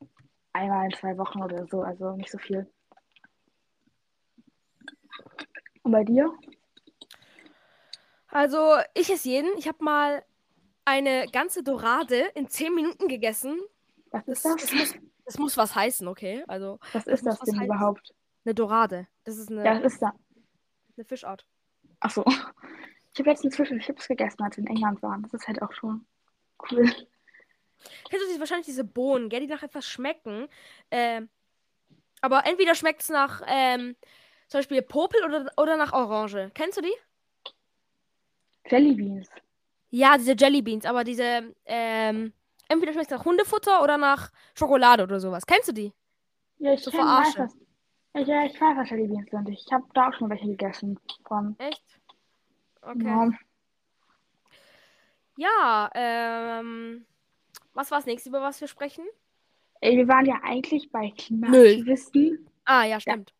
einmal 0.54 0.86
in 0.86 0.94
zwei 0.98 1.18
Wochen 1.18 1.42
oder 1.42 1.66
so, 1.68 1.82
also 1.82 2.12
nicht 2.16 2.32
so 2.32 2.38
viel. 2.38 2.70
Und 5.84 5.92
bei 5.92 6.04
dir? 6.04 6.32
Also, 8.28 8.78
ich 8.94 9.10
esse 9.12 9.30
jeden. 9.30 9.58
Ich 9.58 9.68
habe 9.68 9.84
mal 9.84 10.24
eine 10.84 11.26
ganze 11.32 11.64
Dorade 11.64 12.18
in 12.36 12.50
10 12.50 12.74
Minuten 12.76 13.08
gegessen. 13.08 13.60
Was 14.12 14.26
Das, 14.26 14.38
ist 14.38 14.46
das? 14.46 14.56
das, 14.62 14.74
muss, 14.74 14.96
das 15.26 15.38
muss 15.38 15.58
was 15.58 15.76
heißen, 15.76 16.08
okay? 16.08 16.44
Also, 16.48 16.80
Was 16.94 17.08
ist 17.08 17.26
das 17.26 17.40
was 17.40 17.46
denn 17.50 17.60
heißen. 17.60 17.66
überhaupt? 17.74 18.14
eine 18.44 18.54
Dorade. 18.54 19.08
Das 19.24 19.38
ist 19.38 19.50
eine, 19.50 19.66
Ja, 19.66 19.76
was 19.84 19.94
ist 19.94 20.02
da? 20.02 20.14
eine 20.98 21.06
Fischart. 21.06 21.46
Ach 22.00 22.12
so. 22.12 22.24
Ich 23.14 23.20
habe 23.20 23.30
letztens 23.30 23.56
Fisch 23.56 23.72
und 23.72 23.80
Chips 23.80 24.10
gegessen, 24.10 24.44
als 24.44 24.58
wir 24.58 24.66
in 24.66 24.68
England 24.70 25.02
waren. 25.02 25.22
Das 25.24 25.34
ist 25.34 25.48
halt 25.48 25.62
auch 25.62 25.72
schon 25.72 26.06
cool. 26.70 26.92
Kennst 28.10 28.26
du 28.26 28.34
die, 28.34 28.40
wahrscheinlich 28.40 28.66
diese 28.66 28.84
Bohnen, 28.84 29.30
gell, 29.30 29.42
die 29.42 29.48
nach 29.48 29.64
etwas 29.64 29.88
schmecken? 29.88 30.48
Ähm, 30.92 31.30
aber 32.22 32.46
entweder 32.46 32.76
schmeckt 32.76 33.02
es 33.02 33.10
nach 33.10 33.42
ähm, 33.48 33.96
zum 34.48 34.60
Beispiel 34.60 34.82
Popel 34.82 35.24
oder, 35.24 35.52
oder 35.58 35.78
nach 35.78 35.94
Orange. 35.94 36.52
Kennst 36.54 36.78
du 36.78 36.82
die? 36.82 36.94
Jelly 38.70 38.94
Beans. 38.96 39.30
Ja, 39.92 40.18
diese 40.18 40.36
Jelly 40.36 40.62
Beans, 40.62 40.86
aber 40.86 41.04
diese, 41.04 41.54
ähm, 41.66 42.34
entweder 42.68 42.94
schmeckt 42.94 43.12
es 43.12 43.18
nach 43.18 43.26
Hundefutter 43.26 43.84
oder 43.84 43.98
nach 43.98 44.32
Schokolade 44.54 45.04
oder 45.04 45.20
sowas. 45.20 45.46
Kennst 45.46 45.70
du 45.70 45.74
die? 45.74 45.94
Ja, 46.58 46.74
ich 46.74 46.84
So 46.84 46.92
kenn, 46.92 47.02
weiß 47.02 47.38
was. 47.38 47.56
Ja, 48.16 48.22
ja, 48.22 48.46
ich 48.46 48.60
weiß, 48.60 48.78
was 48.78 48.90
Jelly 48.90 49.08
Beans 49.08 49.30
sind. 49.30 49.50
Ich 49.50 49.66
habe 49.72 49.86
da 49.94 50.10
auch 50.10 50.14
schon 50.14 50.30
welche 50.30 50.48
gegessen. 50.48 51.00
Von. 51.28 51.56
Echt? 51.60 51.84
Okay. 52.82 53.06
Ja. 53.06 53.30
Ja, 55.38 55.90
ähm, 55.94 57.06
was 57.76 57.92
war 57.92 58.00
das 58.00 58.06
nächste, 58.08 58.30
über 58.30 58.42
was 58.42 58.60
wir 58.62 58.68
sprechen? 58.68 59.06
Ey, 59.82 59.98
wir 59.98 60.08
waren 60.08 60.26
ja 60.26 60.40
eigentlich 60.44 60.90
bei 60.92 61.12
Klimaaktivisten. 61.16 62.50
Ah, 62.64 62.86
ja, 62.86 63.00
stimmt. 63.00 63.34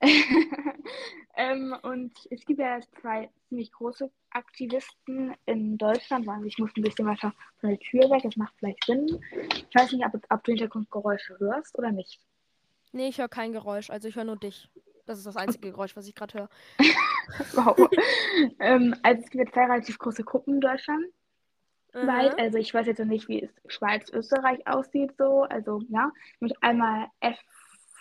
ähm, 1.36 1.76
und 1.82 2.12
es 2.30 2.44
gibt 2.44 2.58
ja 2.58 2.80
zwei 3.00 3.30
ziemlich 3.48 3.70
große 3.70 4.10
Aktivisten 4.30 5.34
in 5.46 5.78
Deutschland. 5.78 6.28
Also 6.28 6.44
ich 6.46 6.58
muss 6.58 6.70
ein 6.76 6.82
bisschen 6.82 7.06
weiter 7.06 7.32
von 7.60 7.70
der 7.70 7.78
Tür 7.78 8.10
weg, 8.10 8.22
das 8.24 8.36
macht 8.36 8.54
vielleicht 8.58 8.84
Sinn. 8.84 9.20
Ich 9.54 9.74
weiß 9.74 9.92
nicht, 9.92 10.04
ob, 10.04 10.20
ob 10.28 10.44
du 10.44 10.52
Hintergrundgeräusche 10.52 11.38
hörst 11.38 11.78
oder 11.78 11.92
nicht. 11.92 12.18
Nee, 12.92 13.08
ich 13.08 13.18
höre 13.18 13.28
kein 13.28 13.52
Geräusch, 13.52 13.90
also 13.90 14.08
ich 14.08 14.16
höre 14.16 14.24
nur 14.24 14.36
dich. 14.36 14.68
Das 15.06 15.18
ist 15.18 15.26
das 15.26 15.36
einzige 15.36 15.70
Geräusch, 15.70 15.96
was 15.96 16.06
ich 16.06 16.14
gerade 16.14 16.34
höre. 16.34 16.48
Wow. 17.54 17.88
ähm, 18.58 18.94
also 19.02 19.22
es 19.22 19.30
gibt 19.30 19.46
ja 19.46 19.52
zwei 19.52 19.64
relativ 19.72 19.96
große 19.98 20.24
Gruppen 20.24 20.54
in 20.54 20.60
Deutschland. 20.60 21.04
Weit. 21.92 22.32
Mhm. 22.32 22.38
Also 22.38 22.58
ich 22.58 22.72
weiß 22.72 22.86
jetzt 22.86 22.98
noch 22.98 23.06
nicht, 23.06 23.28
wie 23.28 23.42
es 23.42 23.50
Schweiz, 23.66 24.10
Österreich 24.12 24.66
aussieht 24.66 25.14
so. 25.16 25.42
Also 25.42 25.80
ja, 25.88 26.10
mit 26.40 26.54
einmal 26.62 27.06
F 27.20 27.38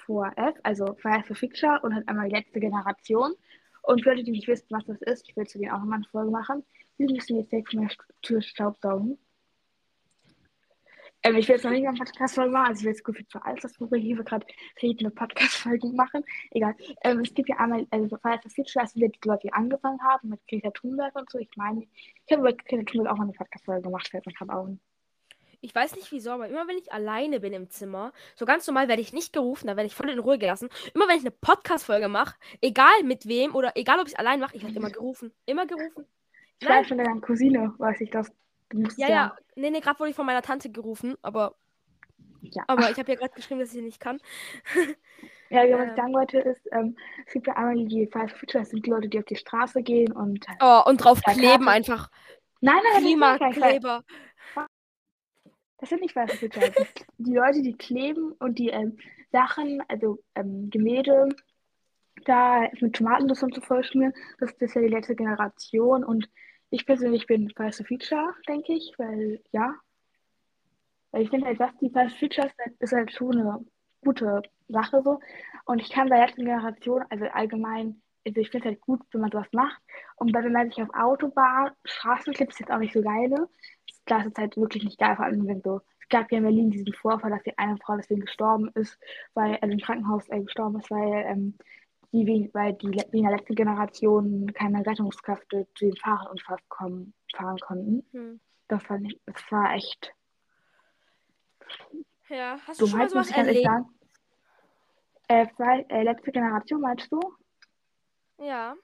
vor 0.06 0.32
F, 0.36 0.56
also 0.64 0.96
Fridays 1.02 1.28
for 1.28 1.36
Future 1.36 1.80
und 1.84 1.94
halt 1.96 2.08
einmal 2.08 2.30
die 2.30 2.36
letzte 2.36 2.60
Generation. 2.60 3.34
Und 3.84 4.04
für 4.04 4.10
Leute, 4.12 4.24
die 4.24 4.32
nicht 4.32 4.48
wissen, 4.48 4.68
was 4.70 4.86
das 4.86 5.02
ist, 5.02 5.28
ich 5.28 5.36
will 5.36 5.48
zu 5.48 5.58
denen 5.58 5.72
auch 5.72 5.80
nochmal 5.80 5.98
eine 5.98 6.08
Folge 6.12 6.32
machen. 6.32 6.64
Die 6.98 7.06
müssen 7.06 7.38
jetzt 7.38 7.52
direkt 7.52 7.72
von 7.72 7.82
der 7.82 7.90
Tür 8.22 8.42
staubsaugen. 8.42 9.18
Ähm, 11.24 11.36
ich 11.36 11.48
will 11.48 11.56
jetzt 11.56 11.64
noch 11.64 11.72
nicht 11.72 11.88
eine 11.88 11.98
Podcast-Folge 11.98 12.52
machen, 12.52 12.68
also 12.70 12.80
ich 12.80 12.86
will 12.86 12.92
jetzt 12.94 13.04
gut 13.04 13.18
für 13.30 13.46
alles, 13.46 13.62
das 13.62 13.80
worüber 13.80 13.98
hier 13.98 14.16
gerade 14.24 14.46
reden, 14.82 15.06
eine 15.06 15.12
Podcast-Folge 15.12 15.88
machen. 15.90 16.24
Egal. 16.52 16.76
Ähm, 17.04 17.20
es 17.20 17.34
gibt 17.34 17.50
ja 17.50 17.58
einmal, 17.58 17.86
also 17.92 18.18
Fridays 18.18 18.42
for 18.42 18.52
Future, 18.52 18.86
ja 18.96 19.08
die 19.08 19.20
Leute, 19.28 19.42
die 19.44 19.54
angefangen 19.54 20.02
haben 20.04 20.30
mit 20.30 20.40
Greta 20.48 20.72
Thunberg 20.72 21.16
und 21.16 21.30
so. 21.30 21.38
Ich 21.38 21.50
meine, 21.56 21.86
ich 22.26 22.32
habe 22.32 22.42
über 22.42 22.54
Greta 22.54 22.84
Thunberg 22.84 23.14
auch 23.14 23.18
mal 23.18 23.24
eine 23.26 23.34
Podcast-Folge 23.34 23.84
gemacht, 23.84 24.08
fällt 24.08 24.26
mir 24.26 24.34
gerade 24.34 24.54
auf. 24.54 24.70
Ich 25.64 25.76
weiß 25.76 25.96
nicht 25.96 26.12
wieso, 26.12 26.32
aber 26.32 26.48
immer 26.48 26.68
wenn 26.68 26.78
ich 26.78 26.92
alleine 26.92 27.40
bin 27.40 27.54
im 27.54 27.70
Zimmer, 27.70 28.14
so 28.34 28.46
ganz 28.46 28.66
normal 28.66 28.88
werde 28.88 29.04
ich 29.04 29.14
nicht 29.14 29.32
gerufen, 29.32 29.68
da 29.68 29.78
werde 29.78 29.86
ich 29.86 29.94
voll 29.94 30.10
in 30.10 30.18
Ruhe 30.18 30.40
gelassen. 30.40 30.70
Immer 30.96 31.08
wenn 31.08 31.18
ich 31.18 31.22
eine 31.22 31.30
Podcast-Folge 31.30 32.08
mache, 32.08 32.36
egal 32.62 33.04
mit 33.04 33.28
wem 33.28 33.54
oder 33.54 33.74
egal 33.76 34.00
ob 34.00 34.08
ich 34.08 34.14
es 34.14 34.20
allein 34.20 34.40
mache, 34.40 34.56
ich 34.56 34.64
werde 34.64 34.76
immer 34.76 34.90
gerufen. 34.90 35.32
Immer 35.46 35.68
gerufen. 35.68 36.08
Ich 36.60 36.68
Nein. 36.68 36.80
weiß 36.80 36.88
von 36.88 36.98
deiner 36.98 37.22
Cousine, 37.22 37.76
weiß 37.78 38.02
ich 38.02 38.10
das. 38.10 38.32
Musst 38.74 38.98
Ja, 38.98 39.10
ja. 39.10 39.36
Nee, 39.56 39.70
nee, 39.70 39.80
gerade 39.80 40.00
wurde 40.00 40.10
ich 40.12 40.16
von 40.16 40.26
meiner 40.26 40.42
Tante 40.42 40.72
gerufen, 40.72 41.16
aber, 41.22 41.56
Ja. 42.42 42.64
aber 42.68 42.90
ich 42.92 42.98
habe 42.98 43.12
ja 43.12 43.18
gerade 43.18 43.34
geschrieben, 43.34 43.60
dass 43.60 43.74
ich 43.74 43.82
nicht 43.82 44.00
kann. 44.00 44.20
Ja, 45.50 45.64
was 45.64 45.82
Ähm. 45.82 45.90
ich 45.90 45.96
sagen 45.98 46.14
wollte, 46.14 46.40
ist, 46.40 46.62
ähm, 46.72 46.96
es 47.28 47.34
gibt 47.34 47.46
ja 47.48 47.58
einmal 47.58 47.76
die 47.86 48.08
Fridays 48.08 48.32
for 48.32 48.40
Future, 48.40 48.62
das 48.62 48.70
sind 48.70 48.86
die 48.86 48.90
Leute, 48.90 49.10
die 49.10 49.20
auf 49.20 49.26
die 49.26 49.36
Straße 49.36 49.84
gehen 49.84 50.14
und 50.14 50.48
halt. 50.48 50.58
Oh, 50.62 50.90
und 50.90 51.04
drauf 51.04 51.22
kleben 51.22 51.68
einfach. 51.68 52.10
Nein, 52.62 52.78
nein, 52.94 52.94
for- 53.20 53.38
Klimakleber. 53.38 54.04
Das 55.78 55.90
sind 55.90 56.02
nicht 56.02 56.14
Fridays 56.14 56.40
for 56.40 56.50
Future. 56.50 56.72
Das 56.72 56.88
sind 56.88 57.06
die 57.18 57.34
Leute, 57.36 57.62
die 57.64 57.74
kleben 57.76 58.32
und 58.40 58.60
die 58.60 58.70
ähm, 58.70 58.98
Sachen, 59.34 59.84
also 59.90 60.20
ähm, 60.36 60.70
Gemälde, 60.70 61.28
da 62.26 62.62
mit 62.80 62.96
Tomatennuss 62.96 63.44
und 63.44 63.54
so 63.54 63.60
vollschmieren. 63.60 64.14
Das 64.40 64.52
ist 64.54 64.74
ja 64.76 64.82
die 64.82 64.88
letzte 64.88 65.16
Generation 65.16 66.04
und 66.06 66.30
ich 66.72 66.86
persönlich 66.86 67.28
bin 67.28 67.52
for 67.56 67.72
Future, 67.72 68.34
denke 68.48 68.74
ich, 68.74 68.94
weil 68.98 69.42
ja. 69.52 69.76
Weil 71.12 71.24
ich 71.24 71.30
finde 71.30 71.48
halt, 71.48 71.60
was 71.60 71.72
die 71.82 71.90
Future 71.90 72.48
ist, 72.48 72.58
halt- 72.58 72.76
ist 72.80 72.94
halt 72.94 73.12
schon 73.12 73.38
eine 73.38 73.66
gute 74.04 74.42
Sache 74.70 75.02
so. 75.04 75.20
Und 75.66 75.80
ich 75.82 75.90
kann 75.90 76.10
bei 76.10 76.16
der 76.18 76.28
letzten 76.28 76.46
Generation, 76.46 77.04
also 77.10 77.26
allgemein, 77.26 78.02
also 78.26 78.40
ich 78.40 78.50
finde 78.50 78.70
es 78.70 78.74
halt 78.76 78.82
gut, 78.82 79.02
wenn 79.12 79.22
man 79.22 79.32
sowas 79.32 79.48
macht. 79.52 79.82
Und 80.16 80.34
wenn 80.34 80.52
man 80.52 80.70
sich 80.70 80.82
auf 80.82 80.90
Autobahn, 80.94 81.72
Straßenclips 81.84 82.56
ist 82.56 82.60
jetzt 82.62 82.72
auch 82.72 82.78
nicht 82.80 82.94
so 82.94 83.02
geil. 83.02 83.28
ne? 83.30 83.48
Das 84.06 84.26
ist 84.26 84.38
halt 84.38 84.58
wirklich 84.58 84.84
nicht 84.84 85.00
geil, 85.00 85.16
vor 85.16 85.26
allem 85.26 85.46
wenn 85.48 85.62
so. 85.62 85.82
Es 86.02 86.10
gab 86.10 86.32
ja 86.32 86.38
in 86.40 86.44
Berlin 86.44 86.72
diesen 86.72 86.94
Vorfall, 86.94 87.32
dass 87.32 87.44
die 87.44 87.58
eine 87.58 87.78
Frau 87.78 87.96
deswegen 87.98 88.22
gestorben 88.22 88.70
ist, 88.76 88.98
weil, 89.34 89.58
also 89.62 89.74
im 89.74 89.80
Krankenhaus 89.80 90.28
äh, 90.30 90.42
gestorben 90.42 90.80
ist, 90.80 90.90
weil 90.92 91.26
ähm, 91.28 91.58
die, 92.12 92.26
we- 92.28 92.50
weil 92.54 92.74
die 92.74 92.88
le- 92.88 93.06
wegen 93.12 93.28
der 93.28 93.38
letzten 93.38 93.56
Generation 93.56 94.52
keine 94.54 94.86
Rettungskräfte 94.86 95.68
zu 95.76 95.86
dem 95.86 95.96
Fahrradunfall 95.96 96.58
kommen, 96.68 97.14
fahren 97.36 97.58
konnten. 97.60 98.06
Hm. 98.12 98.40
Das 98.68 98.90
war, 98.90 98.98
nicht, 99.00 99.20
das 99.26 99.52
war 99.52 99.74
echt 99.76 100.14
Ja, 102.30 102.58
hast 102.66 102.80
du 102.82 102.88
schon 102.88 103.00
mal 103.00 103.08
Dummheit, 103.08 103.16
muss 103.16 103.28
sowas 103.30 103.48
erlebt? 103.48 103.66
sagen. 103.66 103.90
Äh, 105.28 105.48
weil, 105.58 105.86
äh, 105.90 106.04
letzte 106.04 106.32
Generation 106.32 106.82
meinst 106.82 107.12
du? 107.12 107.20
Ja. 108.40 108.76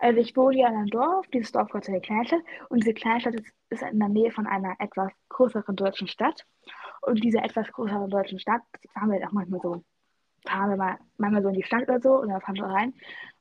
Also 0.00 0.20
ich 0.20 0.36
wohne 0.36 0.56
ja 0.58 0.68
in 0.68 0.74
einem 0.76 0.86
Dorf, 0.90 1.26
dieses 1.28 1.50
Dorf 1.50 1.68
gehört 1.68 1.84
zu 1.84 1.90
der 1.90 2.00
Kleinstadt 2.00 2.42
und 2.68 2.78
diese 2.80 2.94
Kleinstadt 2.94 3.34
ist, 3.34 3.52
ist 3.70 3.82
in 3.82 3.98
der 3.98 4.08
Nähe 4.08 4.30
von 4.30 4.46
einer 4.46 4.76
etwas 4.78 5.10
größeren 5.28 5.74
deutschen 5.74 6.06
Stadt. 6.06 6.44
Und 7.02 7.22
diese 7.24 7.38
etwas 7.38 7.66
größeren 7.72 8.08
deutschen 8.08 8.38
Stadt 8.38 8.62
fahren 8.92 9.10
wir 9.10 9.26
auch 9.26 9.32
manchmal 9.32 9.60
so, 9.60 9.82
fahren 10.48 10.70
wir 10.70 10.76
mal, 10.76 10.98
manchmal 11.18 11.42
so 11.42 11.48
in 11.48 11.54
die 11.54 11.62
Stadt 11.62 11.82
oder 11.88 12.00
so 12.00 12.14
und 12.20 12.28
dann 12.30 12.40
fahren 12.40 12.56
wir 12.56 12.64
rein. 12.66 12.94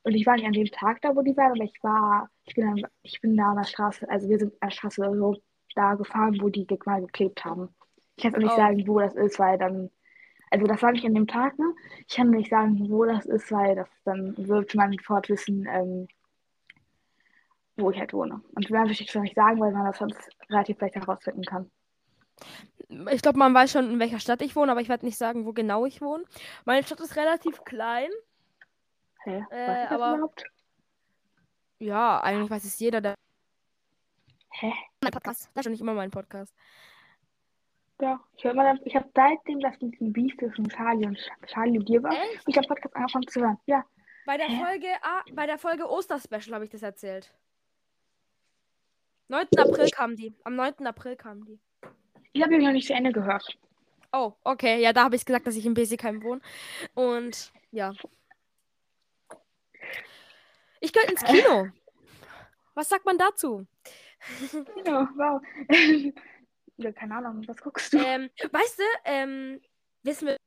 Und 0.04 0.14
ich 0.16 0.26
war 0.26 0.36
nicht 0.36 0.46
an 0.46 0.54
dem 0.54 0.68
Tag 0.68 1.02
da, 1.02 1.16
wo 1.16 1.22
die 1.22 1.36
waren, 1.38 1.52
aber 1.54 1.64
ich 1.64 1.84
war, 1.84 2.30
ich 2.46 2.56
bin, 2.56 2.66
dann, 2.66 2.92
ich 3.04 3.22
bin 3.22 3.36
da 3.38 3.52
an 3.52 3.58
der 3.58 3.64
Straße, 3.66 4.10
also 4.10 4.30
wir 4.30 4.40
sind 4.40 4.54
an 4.62 4.70
der 4.70 4.76
Straße 4.76 5.04
so 5.16 5.36
da 5.76 5.96
gefahren, 5.96 6.38
wo 6.42 6.50
die 6.50 6.66
mal 6.86 7.02
geklebt 7.02 7.44
haben. 7.46 7.70
Ich 8.16 8.24
kann 8.24 8.36
auch 8.36 8.40
nicht 8.40 8.54
Oh. 8.54 8.56
sagen, 8.58 8.88
wo 8.88 9.00
das 9.00 9.16
ist, 9.16 9.40
weil 9.40 9.58
dann, 9.58 9.90
also 10.52 10.66
das 10.66 10.82
war 10.82 10.92
nicht 10.92 11.06
an 11.06 11.14
dem 11.16 11.28
Tag, 11.28 11.58
ne? 11.60 11.74
Ich 12.08 12.16
kann 12.16 12.30
nicht 12.32 12.50
sagen, 12.50 12.90
wo 12.90 13.06
das 13.06 13.26
ist, 13.26 13.52
weil 13.52 13.76
das 13.76 13.90
dann 14.06 14.36
wird 14.38 14.74
man 14.76 14.94
sofort 14.94 15.30
wissen, 15.30 15.68
ähm, 15.70 16.08
wo 17.78 17.92
ich 17.92 18.00
halt 18.00 18.14
wohne. 18.14 18.42
Und 18.56 18.70
mehr 18.70 18.86
möchte 18.86 19.04
ich 19.04 19.12
das 19.12 19.22
nicht 19.22 19.36
sagen, 19.36 19.60
weil 19.60 19.72
man 19.72 19.86
das 19.86 19.98
sonst 20.00 20.30
relativ 20.50 20.80
leicht 20.82 20.96
herausfinden 20.96 21.44
kann. 21.44 21.70
Ich 22.90 23.22
glaube, 23.22 23.38
man 23.38 23.54
weiß 23.54 23.72
schon, 23.72 23.92
in 23.92 24.00
welcher 24.00 24.20
Stadt 24.20 24.42
ich 24.42 24.56
wohne, 24.56 24.72
aber 24.72 24.80
ich 24.82 24.88
werde 24.90 25.06
nicht 25.06 25.18
sagen, 25.18 25.46
wo 25.46 25.52
genau 25.54 25.86
ich 25.86 26.02
wohne. 26.02 26.24
Meine 26.66 26.84
Stadt 26.86 27.00
ist 27.02 27.16
relativ 27.18 27.64
klein. 27.66 28.10
Hä? 29.24 29.44
Äh, 29.50 29.68
weiß 29.68 29.86
ich 29.86 29.92
aber- 29.92 30.14
überhaupt? 30.16 30.44
Ja, 31.80 32.20
eigentlich 32.22 32.50
weiß 32.50 32.64
es 32.64 32.80
jeder, 32.80 33.02
der. 33.02 33.16
Hä? 34.52 34.74
Mein 35.04 35.12
Podcast. 35.12 35.50
Das 35.54 35.62
ist 35.62 35.64
schon 35.66 35.72
nicht 35.74 35.82
immer 35.82 35.94
mein 35.94 36.12
Podcast. 36.12 36.54
Ja, 38.02 38.20
ich 38.36 38.44
höre 38.44 38.54
mal, 38.54 38.80
ich 38.86 38.96
habe 38.96 39.10
seitdem 39.14 39.60
das 39.60 39.80
mit 39.82 40.00
dem 40.00 40.14
Beef 40.14 40.36
zwischen 40.38 40.70
Charlie 40.70 41.06
und 41.08 41.18
Charlie 41.48 41.80
und 41.80 41.90
dir 41.90 42.02
war, 42.04 42.14
ich 42.46 42.56
habe 42.58 42.68
Podcast 42.68 42.96
angefangen 42.96 43.28
zu 43.28 43.42
hören. 43.42 43.58
Ja, 43.66 43.84
Bei 44.26 44.38
der 44.38 44.48
Hä? 44.48 44.64
Folge, 44.64 44.88
ah, 45.02 45.24
bei 45.34 45.46
der 45.46 45.58
Folge 45.58 45.90
Osterspecial 45.90 46.54
habe 46.56 46.66
ich 46.66 46.72
das 46.72 46.84
erzählt. 46.84 47.34
9. 49.30 49.48
April 49.58 49.90
kam 49.90 50.16
die. 50.16 50.34
Am 50.44 50.56
9. 50.56 50.86
April 50.88 51.16
kam 51.16 51.44
die. 51.46 51.60
Ich 52.38 52.44
habe 52.44 52.54
ihn 52.54 52.62
noch 52.62 52.72
nicht 52.72 52.88
zu 52.88 52.94
Ende 52.94 53.12
gehört. 53.12 53.58
Oh, 54.14 54.34
okay. 54.44 54.80
Ja, 54.80 54.94
da 54.94 55.06
habe 55.06 55.16
ich 55.16 55.26
gesagt, 55.26 55.48
dass 55.48 55.56
ich 55.56 55.66
in 55.66 55.74
Besigheim 55.74 56.24
wohne. 56.24 56.42
Und 56.94 57.52
ja. 57.72 57.94
Ich 60.80 60.94
könnte 60.94 61.12
ins 61.12 61.24
Kino. 61.24 61.70
Was 62.76 62.90
sagt 62.90 63.06
man 63.06 63.18
dazu? 63.18 63.66
Ja, 64.86 65.10
wow. 65.16 65.42
ja, 66.78 66.92
keine 66.92 67.16
Ahnung, 67.16 67.48
was 67.48 67.58
guckst 67.58 67.94
du? 67.94 67.98
Ähm, 67.98 68.30
weißt 68.52 68.80
du, 68.80 68.84
ähm, 69.06 69.62
wissen 70.04 70.28
wir. 70.28 70.38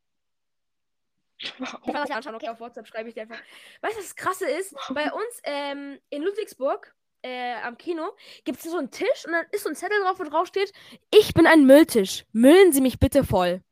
Ich 1.38 1.54
Warum? 1.58 1.82
kann 1.82 1.94
das 1.94 2.08
ja 2.08 2.16
anschauen, 2.16 2.34
okay, 2.36 2.48
auf 2.50 2.60
WhatsApp 2.60 2.86
schreibe 2.86 3.08
ich 3.08 3.14
dir 3.14 3.22
einfach. 3.22 3.40
Weißt 3.80 3.96
du, 3.96 4.00
was 4.00 4.08
das 4.08 4.16
krasse 4.16 4.48
ist? 4.48 4.76
Bei 4.90 5.10
uns 5.10 5.40
ähm, 5.44 5.98
in 6.10 6.22
Ludwigsburg 6.22 6.94
äh, 7.22 7.54
am 7.62 7.76
Kino 7.76 8.10
gibt 8.44 8.58
es 8.58 8.70
so 8.70 8.78
einen 8.78 8.90
Tisch 8.90 9.24
und 9.26 9.32
dann 9.32 9.46
ist 9.52 9.62
so 9.64 9.68
ein 9.68 9.74
Zettel 9.76 10.00
drauf, 10.02 10.18
wo 10.18 10.24
drauf 10.24 10.46
steht: 10.46 10.72
Ich 11.10 11.34
bin 11.34 11.46
ein 11.46 11.66
Mülltisch. 11.66 12.24
Müllen 12.32 12.72
Sie 12.72 12.80
mich 12.80 12.98
bitte 12.98 13.24
voll. 13.24 13.62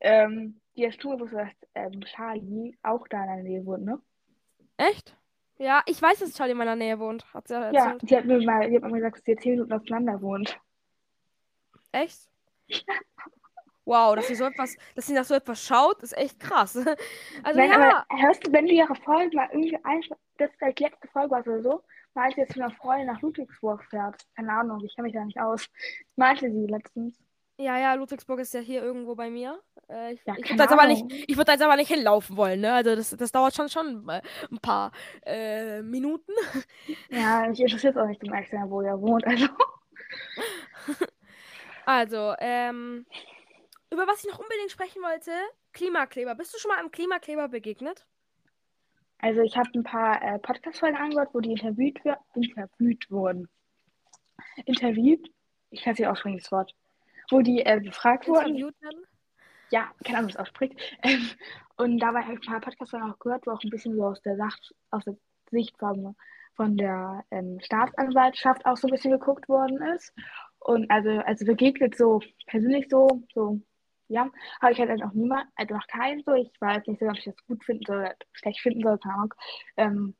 Ähm, 0.00 0.60
die 0.76 0.90
Stuhl, 0.92 1.18
wo 1.18 1.24
du 1.24 1.32
sagst, 1.34 1.56
ähm, 1.74 2.00
Charlie 2.02 2.76
auch 2.82 3.06
da 3.08 3.22
in 3.24 3.28
der 3.28 3.42
Nähe 3.42 3.66
wohnt, 3.66 3.84
ne? 3.84 4.00
Echt? 4.76 5.16
Ja, 5.58 5.82
ich 5.86 6.00
weiß, 6.00 6.20
dass 6.20 6.34
Charlie 6.34 6.52
in 6.52 6.58
meiner 6.58 6.76
Nähe 6.76 6.98
wohnt. 7.00 7.32
Hat 7.34 7.48
sie 7.48 7.54
ja 7.54 7.72
Ja, 7.72 7.90
erzählt. 7.92 8.10
die 8.10 8.16
hat 8.16 8.24
mir 8.26 8.40
mal, 8.42 8.70
die 8.70 8.76
hat 8.76 8.84
mir 8.84 8.92
gesagt, 8.92 9.16
dass 9.18 9.24
sie 9.24 9.36
zehn 9.36 9.52
Minuten 9.52 9.72
auseinander 9.72 10.22
wohnt. 10.22 10.58
Echt? 11.90 12.28
Wow, 13.84 14.14
dass 14.14 14.28
sie 14.28 14.34
so 14.34 14.44
etwas, 14.44 14.76
dass 14.94 15.06
sie 15.06 15.14
nach 15.14 15.24
so 15.24 15.34
etwas 15.34 15.64
schaut, 15.64 16.02
ist 16.02 16.16
echt 16.16 16.38
krass. 16.38 16.76
Also 17.42 17.58
Nein, 17.58 17.70
ja, 17.70 18.04
hörst 18.10 18.46
du, 18.46 18.52
wenn 18.52 18.66
du 18.66 18.72
ihre 18.72 18.94
Folge 18.96 19.34
mal 19.34 19.48
irgendwie 19.50 19.78
ein, 19.82 20.02
das 20.36 20.50
vielleicht 20.58 20.78
die 20.78 20.84
letzte 20.84 21.08
Folge 21.08 21.30
war 21.30 21.40
oder 21.46 21.62
so, 21.62 21.82
sie 22.34 22.40
jetzt 22.40 22.56
mit 22.56 22.64
einer 22.64 22.74
Freundin 22.74 23.06
nach 23.06 23.20
Ludwigsburg 23.22 23.84
fährt. 23.84 24.22
Keine 24.36 24.52
Ahnung, 24.52 24.82
ich 24.84 24.94
kenne 24.94 25.06
mich 25.06 25.14
da 25.14 25.24
nicht 25.24 25.40
aus. 25.40 25.68
Meinte 26.16 26.50
sie 26.50 26.66
letztens. 26.66 27.18
ja, 27.58 27.78
ja, 27.78 27.94
Ludwigsburg 27.94 28.40
ist 28.40 28.54
ja 28.54 28.60
hier 28.60 28.82
irgendwo 28.82 29.14
bei 29.14 29.30
mir. 29.30 29.60
Äh, 29.88 30.14
ich 30.14 30.24
Ja, 30.26 30.34
ich 30.38 30.48
würde 30.50 30.56
da 30.56 30.66
da 31.44 31.52
jetzt 31.52 31.62
aber 31.62 31.76
nicht 31.76 31.88
hinlaufen 31.92 32.36
wollen, 32.36 32.60
ne? 32.60 32.72
Also 32.72 32.94
das, 32.96 33.10
das 33.10 33.32
dauert 33.32 33.54
schon 33.54 33.68
schon 33.68 34.08
äh, 34.08 34.22
ein 34.50 34.58
paar 34.58 34.92
äh, 35.26 35.82
Minuten. 35.82 36.32
Ja, 37.10 37.46
mich 37.48 37.60
interessiert 37.60 37.96
auch 37.96 38.06
nicht 38.06 38.20
zum 38.20 38.30
Beispiel, 38.30 38.58
wo 38.66 38.80
er 38.82 39.00
wohnt. 39.00 39.26
Also, 39.26 39.46
Also, 41.86 42.34
ähm, 42.38 43.06
über 43.90 44.06
was 44.06 44.22
ich 44.22 44.30
noch 44.30 44.38
unbedingt 44.38 44.70
sprechen 44.70 45.02
wollte, 45.02 45.32
Klimakleber. 45.72 46.34
Bist 46.34 46.52
du 46.54 46.58
schon 46.58 46.68
mal 46.70 46.78
einem 46.78 46.90
Klimakleber 46.90 47.48
begegnet? 47.48 48.06
Also 49.18 49.40
ich 49.42 49.56
habe 49.56 49.68
ein 49.74 49.82
paar 49.82 50.22
äh, 50.22 50.38
Podcast-Folgen 50.38 50.96
angehört, 50.96 51.30
wo 51.32 51.40
die 51.40 51.52
interviewt, 51.52 51.98
interviewt 52.34 53.10
wurden. 53.10 53.48
Interviewt? 54.64 55.28
Ich 55.70 55.82
kann 55.82 55.92
es 55.92 55.98
nicht 55.98 56.08
aussprechen, 56.08 56.38
das 56.38 56.52
Wort. 56.52 56.74
Wo 57.30 57.40
die 57.40 57.60
äh, 57.64 57.80
befragt 57.80 58.28
wurden. 58.28 58.72
Ja, 59.70 59.90
keine 60.04 60.18
Ahnung, 60.18 60.28
wie 60.28 60.34
es 60.34 60.38
ausspricht. 60.38 60.78
Ähm, 61.02 61.28
und 61.76 61.98
dabei 61.98 62.22
habe 62.22 62.34
ich 62.34 62.40
ein 62.40 62.52
paar 62.52 62.60
Podcasts 62.60 62.92
dann 62.92 63.10
auch 63.10 63.18
gehört, 63.18 63.46
wo 63.46 63.50
auch 63.52 63.62
ein 63.62 63.70
bisschen 63.70 63.94
so 63.96 64.04
aus 64.04 64.20
der, 64.22 64.36
Sacht, 64.36 64.74
aus 64.90 65.04
der 65.04 65.16
Sicht 65.50 65.76
von, 65.78 66.16
von 66.54 66.76
der 66.76 67.24
ähm, 67.30 67.58
Staatsanwaltschaft 67.60 68.64
auch 68.66 68.76
so 68.76 68.88
ein 68.88 68.92
bisschen 68.92 69.12
geguckt 69.12 69.48
worden 69.48 69.80
ist. 69.94 70.12
Und 70.60 70.90
also, 70.90 71.10
also 71.10 71.44
begegnet 71.44 71.96
so 71.96 72.20
persönlich 72.46 72.88
so, 72.88 73.22
so, 73.34 73.60
ja, 74.08 74.30
habe 74.60 74.72
ich 74.72 74.80
halt 74.80 74.98
noch 75.00 75.12
niemand, 75.12 75.46
also 75.56 75.74
noch 75.74 75.86
keinen 75.86 76.22
so. 76.24 76.34
Ich 76.34 76.50
weiß 76.60 76.86
nicht 76.86 77.00
so, 77.00 77.06
ob 77.06 77.16
ich 77.18 77.24
das 77.24 77.46
gut 77.46 77.64
finden 77.64 77.84
soll 77.86 77.98
oder 77.98 78.14
schlecht 78.32 78.60
finden 78.60 78.82
soll, 78.82 78.98
keine 78.98 79.14
Ahnung. 79.14 79.34
Ähm, 79.76 80.14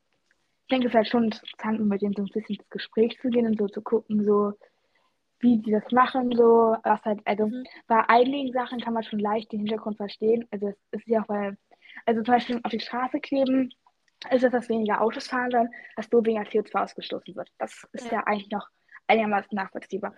ich 0.63 0.67
denke, 0.71 0.87
es 0.87 0.93
ist 0.93 0.97
halt 0.97 1.07
schon 1.09 1.25
interessant, 1.25 1.79
mit 1.81 2.01
denen 2.01 2.13
so 2.15 2.23
ein 2.23 2.27
bisschen 2.27 2.55
ins 2.57 2.69
Gespräch 2.69 3.19
zu 3.21 3.29
gehen 3.29 3.47
und 3.47 3.57
so 3.59 3.67
zu 3.67 3.81
gucken, 3.81 4.23
so, 4.25 4.53
wie 5.39 5.57
die 5.59 5.71
das 5.71 5.91
machen, 5.91 6.31
so, 6.35 6.75
was 6.83 7.01
halt, 7.03 7.21
also 7.25 7.47
Mhm. 7.47 7.63
bei 7.87 8.07
einigen 8.09 8.51
Sachen 8.53 8.79
kann 8.81 8.93
man 8.93 9.03
schon 9.03 9.19
leicht 9.19 9.51
den 9.51 9.59
Hintergrund 9.61 9.97
verstehen. 9.97 10.47
Also 10.51 10.67
es 10.69 10.77
ist 10.91 11.07
ja 11.07 11.21
auch 11.21 11.27
bei, 11.27 11.55
also 12.05 12.21
zum 12.23 12.33
Beispiel 12.33 12.59
auf 12.63 12.71
die 12.71 12.79
Straße 12.79 13.19
kleben, 13.19 13.71
ist 14.31 14.43
es, 14.43 14.51
dass 14.51 14.69
weniger 14.69 15.01
Autos 15.01 15.27
fahren 15.27 15.51
sollen, 15.51 15.69
dass 15.95 16.07
so 16.11 16.25
weniger 16.25 16.45
CO2 16.49 16.83
ausgestoßen 16.83 17.35
wird. 17.35 17.49
Das 17.57 17.87
ist 17.93 18.11
Ja. 18.11 18.17
ja, 18.17 18.23
eigentlich 18.27 18.51
noch 18.51 18.67
einigermaßen 19.09 19.55
nachvollziehbar. 19.55 20.13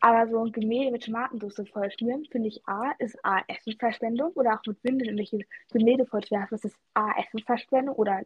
Aber 0.00 0.28
so 0.28 0.44
ein 0.44 0.52
Gemälde 0.52 0.92
mit 0.92 1.04
Tomatensauce 1.04 1.68
vollschmieren, 1.72 2.24
finde 2.30 2.48
ich 2.48 2.66
A, 2.66 2.92
ist 2.98 3.16
A, 3.24 3.42
Essensverschwendung 3.48 4.32
oder 4.34 4.54
auch 4.54 4.66
mit 4.66 4.82
Windeln 4.84 5.16
irgendwelche 5.16 5.46
Gemälde 5.72 6.06
vollzuwerfen, 6.06 6.58
ist 6.62 6.76
A, 6.94 7.12
Essensverschwendung 7.18 7.94
oder 7.94 8.22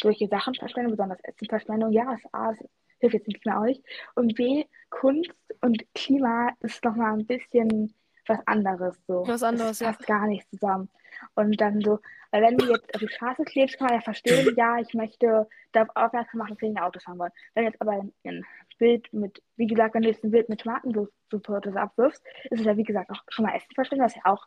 solche 0.00 0.28
Sachen 0.28 0.54
Verschwendung, 0.54 0.92
besonders 0.92 1.20
Essensverschwendung. 1.22 1.92
Ja, 1.92 2.12
ist 2.14 2.26
A, 2.32 2.52
das 2.52 2.68
hilft 2.98 3.14
jetzt 3.14 3.28
nicht 3.28 3.46
mehr 3.46 3.60
nicht. 3.60 3.82
Und 4.14 4.34
B, 4.34 4.64
Kunst 4.90 5.30
und 5.60 5.84
Klima 5.94 6.50
ist 6.60 6.84
nochmal 6.84 7.14
ein 7.14 7.26
bisschen 7.26 7.94
was 8.26 8.38
anderes. 8.46 8.96
So. 9.06 9.26
Was 9.26 9.42
anderes, 9.42 9.78
das 9.78 9.80
ja. 9.80 9.92
passt 9.92 10.06
gar 10.06 10.26
nicht 10.26 10.48
zusammen. 10.50 10.88
Und 11.34 11.60
dann 11.60 11.80
so, 11.80 12.00
weil 12.30 12.42
wenn 12.42 12.56
du 12.56 12.66
jetzt 12.66 12.94
auf 12.94 13.00
die 13.00 13.08
Straße 13.08 13.44
klebst, 13.44 13.78
kann 13.78 13.88
man 13.88 13.96
ja 13.96 14.00
verstehen, 14.00 14.54
ja, 14.56 14.78
ich 14.78 14.94
möchte 14.94 15.48
darauf 15.72 15.90
aufmerksam 15.94 16.38
machen, 16.38 16.54
dass 16.54 16.62
weniger 16.62 16.86
Autos 16.86 17.04
fahren 17.04 17.18
wollen. 17.18 17.32
Wenn 17.54 17.64
jetzt 17.64 17.80
aber 17.80 17.92
ein, 17.92 18.12
ein 18.24 18.44
Bild 18.78 19.12
mit, 19.12 19.42
wie 19.56 19.66
gesagt, 19.66 19.94
wenn 19.94 20.02
du 20.02 20.08
jetzt 20.08 20.24
ein 20.24 20.30
Bild 20.30 20.48
mit 20.48 20.60
Tomatensuppe 20.60 21.52
oder 21.52 21.72
so 21.72 21.78
abwirfst, 21.78 22.22
ist 22.50 22.60
es 22.60 22.66
ja, 22.66 22.76
wie 22.76 22.84
gesagt, 22.84 23.10
auch 23.10 23.22
schon 23.28 23.44
mal 23.44 23.54
Essensverschwendung, 23.54 24.06
was 24.06 24.16
ja 24.16 24.22
auch 24.24 24.46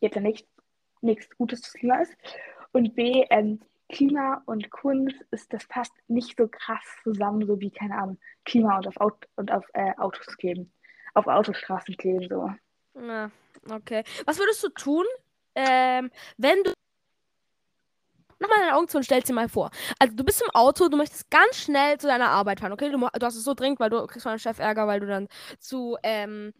jetzt 0.00 0.16
ja 0.16 0.22
nicht, 0.22 0.48
nichts 1.00 1.28
Gutes 1.36 1.60
fürs 1.60 1.74
Klima 1.74 2.00
ist. 2.00 2.16
Und 2.72 2.94
B, 2.94 3.24
ähm, 3.30 3.60
Klima 3.88 4.42
und 4.46 4.70
Kunst 4.70 5.16
ist, 5.30 5.52
das 5.52 5.66
passt 5.68 5.92
nicht 6.08 6.36
so 6.36 6.48
krass 6.48 6.84
zusammen, 7.04 7.46
so 7.46 7.60
wie, 7.60 7.70
keine 7.70 7.96
Ahnung, 7.96 8.18
Klima 8.44 8.78
und 8.78 8.88
auf, 8.88 9.00
Aut 9.00 9.28
und 9.36 9.52
auf 9.52 9.64
äh, 9.74 9.92
Autos 9.96 10.36
kleben. 10.36 10.72
Auf 11.14 11.26
Autostraßen 11.26 11.96
kleben, 11.96 12.28
so. 12.28 12.50
Ja, 13.00 13.30
okay. 13.70 14.04
Was 14.24 14.38
würdest 14.38 14.62
du 14.62 14.68
tun, 14.70 15.04
ähm, 15.54 16.10
wenn 16.36 16.62
du. 16.64 16.72
Mach 18.38 18.50
mal 18.50 18.58
deine 18.60 18.76
Augen 18.76 18.88
zu 18.88 18.98
und 18.98 19.04
stell 19.04 19.22
dir 19.22 19.32
mal 19.32 19.48
vor. 19.48 19.70
Also, 19.98 20.14
du 20.14 20.22
bist 20.22 20.42
im 20.42 20.50
Auto, 20.50 20.88
du 20.88 20.96
möchtest 20.98 21.30
ganz 21.30 21.56
schnell 21.56 21.98
zu 21.98 22.06
deiner 22.06 22.28
Arbeit 22.28 22.60
fahren, 22.60 22.72
okay? 22.72 22.90
Du, 22.90 22.98
du 22.98 23.26
hast 23.26 23.34
es 23.36 23.44
so 23.44 23.54
dringend, 23.54 23.80
weil 23.80 23.88
du 23.88 24.06
kriegst 24.06 24.24
von 24.24 24.30
deinem 24.30 24.38
Chef 24.38 24.58
Ärger, 24.58 24.86
weil 24.86 25.00
du 25.00 25.06
dann 25.06 25.28
zu, 25.58 25.96
ähm, 26.02 26.52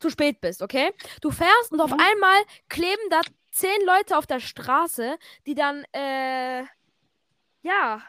zu 0.00 0.10
spät 0.10 0.40
bist, 0.42 0.60
okay? 0.60 0.92
Du 1.22 1.30
fährst 1.30 1.72
und 1.72 1.80
auf 1.80 1.92
Mhm. 1.92 2.00
einmal 2.00 2.42
kleben 2.68 3.02
da 3.10 3.20
zehn 3.52 3.86
Leute 3.86 4.18
auf 4.18 4.26
der 4.26 4.40
Straße, 4.40 5.16
die 5.46 5.54
dann, 5.54 5.84
äh, 5.92 6.64
ja, 7.62 8.02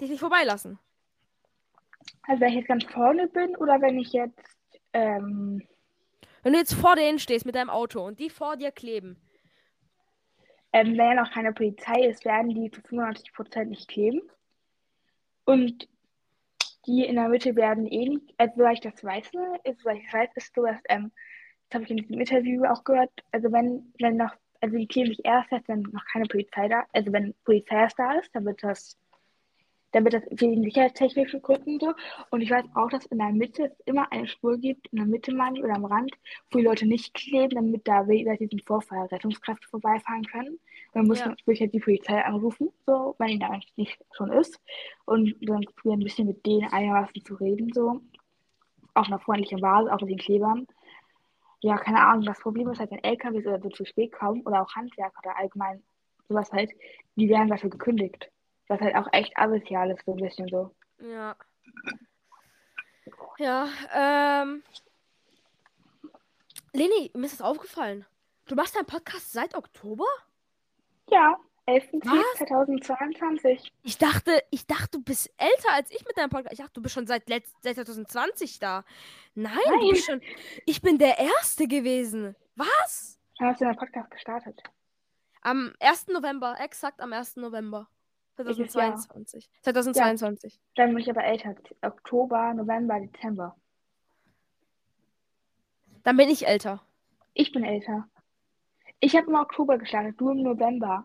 dich 0.00 0.10
nicht 0.10 0.20
vorbeilassen. 0.20 0.78
Also 2.28 2.40
wenn 2.40 2.48
ich 2.50 2.54
jetzt 2.56 2.68
ganz 2.68 2.84
vorne 2.84 3.26
bin 3.28 3.56
oder 3.56 3.80
wenn 3.80 3.98
ich 3.98 4.12
jetzt, 4.12 4.38
ähm, 4.92 5.66
Wenn 6.42 6.52
du 6.54 6.58
jetzt 6.58 6.74
vor 6.74 6.96
denen 6.96 7.18
stehst 7.18 7.46
mit 7.46 7.54
deinem 7.54 7.70
Auto 7.70 8.04
und 8.04 8.18
die 8.18 8.30
vor 8.30 8.56
dir 8.56 8.72
kleben. 8.72 9.16
ähm, 10.72 10.96
wenn 10.96 11.06
ja 11.10 11.14
noch 11.14 11.30
keine 11.32 11.52
Polizei 11.52 12.06
ist, 12.06 12.24
werden 12.24 12.50
die 12.54 12.70
zu 12.70 12.80
95% 12.80 13.64
nicht 13.66 13.88
kleben. 13.88 14.22
Und 15.44 15.88
die 16.86 17.04
in 17.04 17.16
der 17.16 17.28
Mitte 17.28 17.54
werden 17.56 17.86
eh 17.86 18.08
nicht, 18.08 18.34
also 18.38 18.54
soweit 18.56 18.74
ich 18.74 18.80
das 18.80 19.04
weiß, 19.04 19.32
ne, 19.34 19.60
soweit 19.78 19.98
ich 19.98 20.12
weiß, 20.12 20.30
ist 20.34 20.54
so, 20.54 20.64
dass, 20.64 20.80
ähm, 20.88 21.12
das 21.68 21.74
habe 21.76 21.84
ich 21.84 21.90
in 21.90 21.96
diesem 21.98 22.20
Interview 22.20 22.64
auch 22.64 22.84
gehört, 22.84 23.10
also 23.30 23.52
wenn, 23.52 23.92
wenn 24.00 24.16
noch, 24.16 24.34
also 24.60 24.76
die 24.76 24.86
kleben 24.86 25.10
sich 25.10 25.24
erst 25.24 25.50
wenn 25.68 25.82
noch 25.82 26.04
keine 26.12 26.26
Polizei 26.26 26.68
da, 26.68 26.84
also 26.92 27.12
wenn 27.12 27.34
Polizei 27.44 27.76
erst 27.76 27.98
da 27.98 28.14
ist, 28.14 28.34
dann 28.34 28.44
wird 28.44 28.62
das 28.62 28.98
damit 29.92 30.14
das 30.14 30.22
wegen 30.30 30.62
sicherheitstechnischen 30.62 31.42
Gründen 31.42 31.78
so. 31.78 31.92
Und 32.30 32.40
ich 32.40 32.50
weiß 32.50 32.64
auch, 32.74 32.88
dass 32.88 33.06
in 33.06 33.18
der 33.18 33.30
Mitte 33.32 33.66
es 33.66 33.80
immer 33.86 34.10
eine 34.10 34.26
Spur 34.26 34.58
gibt, 34.58 34.88
in 34.88 34.98
der 34.98 35.06
Mitte 35.06 35.32
meine 35.34 35.58
ich, 35.58 35.64
oder 35.64 35.76
am 35.76 35.84
Rand, 35.84 36.10
wo 36.50 36.58
die 36.58 36.64
Leute 36.64 36.86
nicht 36.86 37.14
kleben, 37.14 37.54
damit 37.54 37.86
da 37.86 38.02
bei 38.02 38.36
diesem 38.36 38.58
Vorfall 38.60 39.06
Rettungskräfte 39.06 39.68
vorbeifahren 39.68 40.24
können. 40.24 40.58
Dann 40.94 41.06
muss 41.06 41.20
Ja. 41.20 41.28
man 41.28 41.36
wirklich 41.38 41.60
halt 41.60 41.74
die 41.74 41.80
Polizei 41.80 42.22
anrufen, 42.24 42.70
so, 42.86 43.14
wenn 43.18 43.28
ihn 43.28 43.40
da 43.40 43.48
eigentlich 43.48 43.76
nicht 43.76 43.98
schon 44.16 44.32
ist. 44.32 44.60
Und 45.04 45.36
dann 45.40 45.62
probieren 45.76 46.00
ein 46.00 46.04
bisschen 46.04 46.26
mit 46.26 46.44
denen 46.44 46.70
einigermaßen 46.72 47.24
zu 47.24 47.34
reden, 47.34 47.72
so. 47.72 48.00
Auf 48.94 49.06
einer 49.06 49.18
freundlichen 49.20 49.60
Basis, 49.60 49.90
auch 49.90 50.00
mit 50.00 50.10
den 50.10 50.18
Klebern. 50.18 50.66
Ja, 51.60 51.76
keine 51.76 52.04
Ahnung. 52.06 52.24
Das 52.26 52.40
Problem 52.40 52.68
ist 52.70 52.80
halt, 52.80 52.90
wenn 52.90 53.04
LKWs 53.04 53.46
oder 53.46 53.60
so 53.60 53.68
zu 53.70 53.84
spät 53.84 54.12
kommen 54.12 54.42
oder 54.42 54.62
auch 54.62 54.74
Handwerker 54.74 55.18
oder 55.24 55.38
allgemein 55.38 55.82
sowas 56.28 56.50
halt, 56.52 56.70
die 57.16 57.28
werden 57.28 57.48
dafür 57.48 57.70
gekündigt. 57.70 58.30
Was 58.72 58.80
halt 58.80 58.96
auch 58.96 59.06
echt 59.12 59.36
asozial 59.36 59.90
ist, 59.90 60.02
so 60.06 60.12
ein 60.12 60.16
bisschen 60.16 60.48
so. 60.48 60.74
Ja. 60.98 61.36
Ja, 63.36 63.68
ähm. 63.94 64.62
Leni, 66.72 67.10
mir 67.12 67.26
ist 67.26 67.38
das 67.38 67.46
aufgefallen. 67.46 68.06
Du 68.46 68.54
machst 68.54 68.74
deinen 68.74 68.86
Podcast 68.86 69.30
seit 69.30 69.54
Oktober? 69.54 70.06
Ja, 71.10 71.38
Was? 71.66 71.82
11.10.2022. 71.82 73.70
Ich 73.82 73.98
dachte, 73.98 74.42
ich 74.50 74.66
dachte, 74.66 74.92
du 74.92 75.02
bist 75.02 75.30
älter 75.36 75.74
als 75.74 75.90
ich 75.90 76.06
mit 76.06 76.16
deinem 76.16 76.30
Podcast. 76.30 76.54
Ich 76.54 76.60
dachte, 76.60 76.72
du 76.72 76.80
bist 76.80 76.94
schon 76.94 77.06
seit, 77.06 77.28
letzt, 77.28 77.54
seit 77.60 77.74
2020 77.74 78.58
da. 78.58 78.86
Nein, 79.34 79.58
du 79.66 79.76
Nein. 79.76 79.90
bist 79.90 80.06
schon. 80.06 80.22
Ich 80.64 80.80
bin 80.80 80.96
der 80.96 81.18
Erste 81.18 81.68
gewesen. 81.68 82.36
Was? 82.56 83.20
Wann 83.38 83.48
hast 83.48 83.60
du 83.60 83.66
deinen 83.66 83.76
Podcast 83.76 84.10
gestartet? 84.10 84.62
Am 85.42 85.74
1. 85.78 86.06
November, 86.08 86.56
exakt 86.58 87.02
am 87.02 87.12
1. 87.12 87.36
November. 87.36 87.86
Welches 88.46 88.74
Jahr? 88.74 88.94
2022. 88.96 89.50
2022. 89.62 90.60
Dann 90.76 90.90
bin 90.90 90.98
ich 90.98 91.10
aber 91.10 91.24
älter. 91.24 91.54
Oktober, 91.82 92.54
November, 92.54 93.00
Dezember. 93.00 93.56
Dann 96.04 96.16
bin 96.16 96.28
ich 96.30 96.46
älter. 96.46 96.82
Ich 97.34 97.52
bin 97.52 97.64
älter. 97.64 98.08
Ich 99.00 99.16
habe 99.16 99.28
im 99.28 99.34
Oktober 99.34 99.78
gestartet, 99.78 100.20
du 100.20 100.30
im 100.30 100.42
November. 100.42 101.04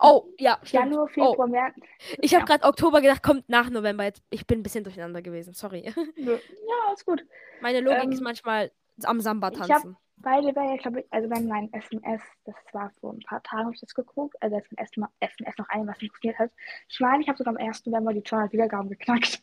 Oh, 0.00 0.26
ja, 0.38 0.58
stimmt. 0.62 0.84
Januar, 0.84 1.04
Oh, 1.04 1.08
Februar, 1.08 1.46
März. 1.46 1.76
ich 2.18 2.34
habe 2.34 2.40
ja. 2.40 2.44
gerade 2.56 2.64
Oktober 2.64 3.00
gedacht, 3.00 3.22
kommt 3.22 3.48
nach 3.48 3.70
November. 3.70 4.04
Jetzt, 4.04 4.22
ich 4.30 4.46
bin 4.46 4.58
ein 4.60 4.62
bisschen 4.62 4.84
durcheinander 4.84 5.22
gewesen, 5.22 5.54
sorry. 5.54 5.90
Ja, 6.16 6.92
ist 6.92 7.06
gut. 7.06 7.24
Meine 7.62 7.80
Logik 7.80 8.04
Ähm, 8.04 8.12
ist 8.12 8.20
manchmal 8.20 8.72
am 9.04 9.20
Samba 9.20 9.50
tanzen. 9.50 9.96
Beide 10.24 10.56
wäre 10.56 10.70
ja, 10.70 10.76
glaube 10.76 11.00
ich, 11.00 11.06
also 11.12 11.30
wenn 11.30 11.46
mein 11.46 11.72
SMS, 11.72 12.22
das 12.44 12.54
war 12.72 12.90
vor 13.00 13.12
ein 13.12 13.20
paar 13.20 13.42
Tagen, 13.42 13.64
habe 13.64 13.74
ich 13.74 13.80
das 13.80 13.94
geguckt, 13.94 14.34
also 14.42 14.56
als 14.56 14.66
mein 14.70 14.84
SMS, 14.86 15.10
SMS 15.38 15.58
noch 15.58 15.68
ein, 15.68 15.86
was 15.86 15.98
funktioniert 15.98 16.38
hat. 16.38 16.50
Ich 16.88 16.98
meine, 17.00 17.22
ich 17.22 17.28
habe 17.28 17.38
sogar 17.38 17.54
am 17.54 17.64
1. 17.64 17.86
November 17.86 18.12
die 18.12 18.22
200 18.22 18.52
Wiedergaben 18.52 18.88
geknackt. 18.88 19.42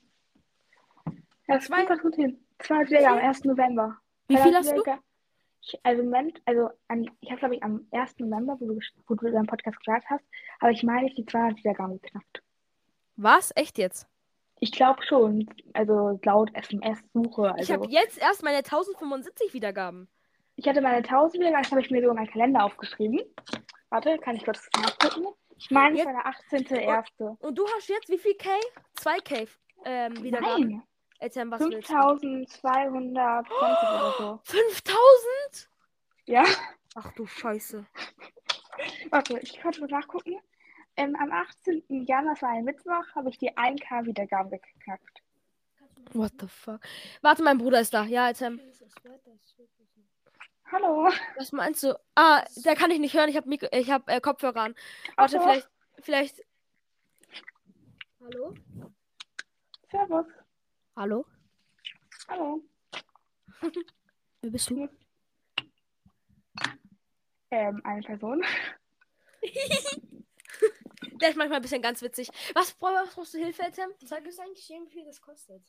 Das 1.48 1.70
war 1.70 1.86
ganz 1.86 2.02
gut 2.02 2.16
hin. 2.16 2.44
200 2.60 2.90
Wiedergaben 2.90 3.20
am 3.20 3.26
1. 3.28 3.44
November. 3.46 3.98
Wie 4.28 4.38
viel 4.38 4.52
200 4.52 4.66
hast 4.66 4.78
du? 4.78 4.92
Ich, 5.64 5.80
also, 5.84 6.04
Moment, 6.04 6.42
also 6.46 6.70
an, 6.88 7.10
ich 7.20 7.30
habe, 7.30 7.40
glaube 7.40 7.56
ich, 7.56 7.64
am 7.64 7.86
1. 7.92 8.20
November, 8.20 8.58
wo 8.60 8.66
du, 8.66 8.80
wo 9.08 9.16
du 9.16 9.32
deinen 9.32 9.46
Podcast 9.46 9.78
gestartet 9.78 10.10
hast, 10.10 10.26
aber 10.60 10.72
ich 10.72 10.84
meine, 10.84 11.08
ich 11.08 11.16
die 11.16 11.26
200 11.26 11.58
Wiedergaben 11.58 12.02
geknackt. 12.02 12.42
Was? 13.16 13.52
Echt 13.56 13.78
jetzt? 13.78 14.08
Ich 14.60 14.72
glaube 14.72 15.04
schon, 15.04 15.48
also 15.74 16.20
laut 16.24 16.54
SMS-Suche. 16.56 17.54
Ich 17.58 17.72
Also, 17.72 17.74
habe 17.74 17.88
jetzt 17.90 18.20
erst 18.20 18.44
meine 18.44 18.58
1075 18.58 19.54
Wiedergaben. 19.54 20.08
Ich 20.62 20.68
hatte 20.68 20.80
meine 20.80 20.98
1000 20.98 21.42
Wiedergaben, 21.42 21.64
das 21.64 21.72
habe 21.72 21.82
ich 21.82 21.90
mir 21.90 22.02
sogar 22.02 22.12
in 22.12 22.18
meinen 22.18 22.32
Kalender 22.32 22.64
aufgeschrieben. 22.64 23.20
Warte, 23.90 24.20
kann 24.20 24.36
ich 24.36 24.46
kurz 24.46 24.70
nachgucken? 24.78 25.34
Ich 25.58 25.72
meine, 25.72 26.00
es 26.00 26.06
war 26.06 26.14
der 26.14 26.60
18.01. 26.60 27.38
Und 27.40 27.58
du 27.58 27.66
hast 27.76 27.90
jetzt 27.90 28.10
wie 28.10 28.20
viel 28.20 28.36
K? 28.36 28.50
2K 29.00 29.48
ähm, 29.86 30.22
Wiedergaben. 30.22 30.70
Nein, 30.70 30.84
Erzähl, 31.18 31.50
was 31.50 31.62
willst 31.62 31.90
du? 31.90 31.94
5220 31.94 33.52
oder 33.52 34.16
so. 34.20 34.40
5000? 34.44 35.70
Ja, 36.28 36.44
Ach 36.94 37.12
du 37.14 37.26
Scheiße. 37.26 37.84
warte, 39.10 39.40
ich 39.40 39.58
kann 39.58 39.74
schon 39.74 39.88
nachgucken. 39.88 40.40
Ähm, 40.96 41.16
am 41.16 41.32
18. 41.32 41.84
Januar, 42.06 42.36
das 42.36 42.44
war 42.44 42.50
ein 42.50 42.66
Mittwoch, 42.66 43.16
habe 43.16 43.30
ich 43.32 43.40
die 43.40 43.52
1K 43.52 44.06
Wiedergaben 44.06 44.52
geknackt. 44.52 45.24
What 46.14 46.34
the 46.40 46.48
fuck? 46.48 46.82
Warte, 47.24 47.42
mein 47.42 47.58
Bruder 47.58 47.82
ist 47.82 47.96
da. 47.96 48.04
Ja, 48.04 48.28
erzähl. 48.28 48.60
Hallo. 50.72 51.12
Was 51.36 51.52
meinst 51.52 51.84
du? 51.84 52.00
Ah, 52.16 52.46
der 52.56 52.76
kann 52.76 52.92
ich 52.92 53.00
nicht 53.00 53.14
hören. 53.14 53.28
Ich 53.30 53.36
habe 53.36 53.54
ich 53.54 53.92
hab, 53.92 54.10
äh, 54.10 54.22
Kopfhörer 54.22 54.62
an. 54.62 54.76
Warte, 55.18 55.38
so. 55.38 55.44
vielleicht. 55.44 55.70
Vielleicht. 56.00 56.42
Hallo? 58.22 58.54
Servus. 59.90 60.26
Hallo? 60.96 61.26
Hallo. 62.30 62.64
Wer 64.42 64.52
bist 64.52 64.70
du? 64.70 64.88
Ähm, 67.50 67.82
eine 67.84 68.02
Person. 68.02 68.42
Der 71.20 71.30
ist 71.30 71.36
manchmal 71.36 71.58
ein 71.58 71.62
bisschen 71.62 71.82
ganz 71.82 72.02
witzig. 72.02 72.30
Was, 72.54 72.80
was 72.80 73.14
brauchst 73.14 73.34
du 73.34 73.40
Hilfe, 73.40 73.64
Etem? 73.64 73.92
Sag 74.06 74.26
es 74.26 74.40
eigentlich 74.40 74.70
wie 74.70 74.90
viel 74.90 75.04
das 75.06 75.20
kostet. 75.20 75.62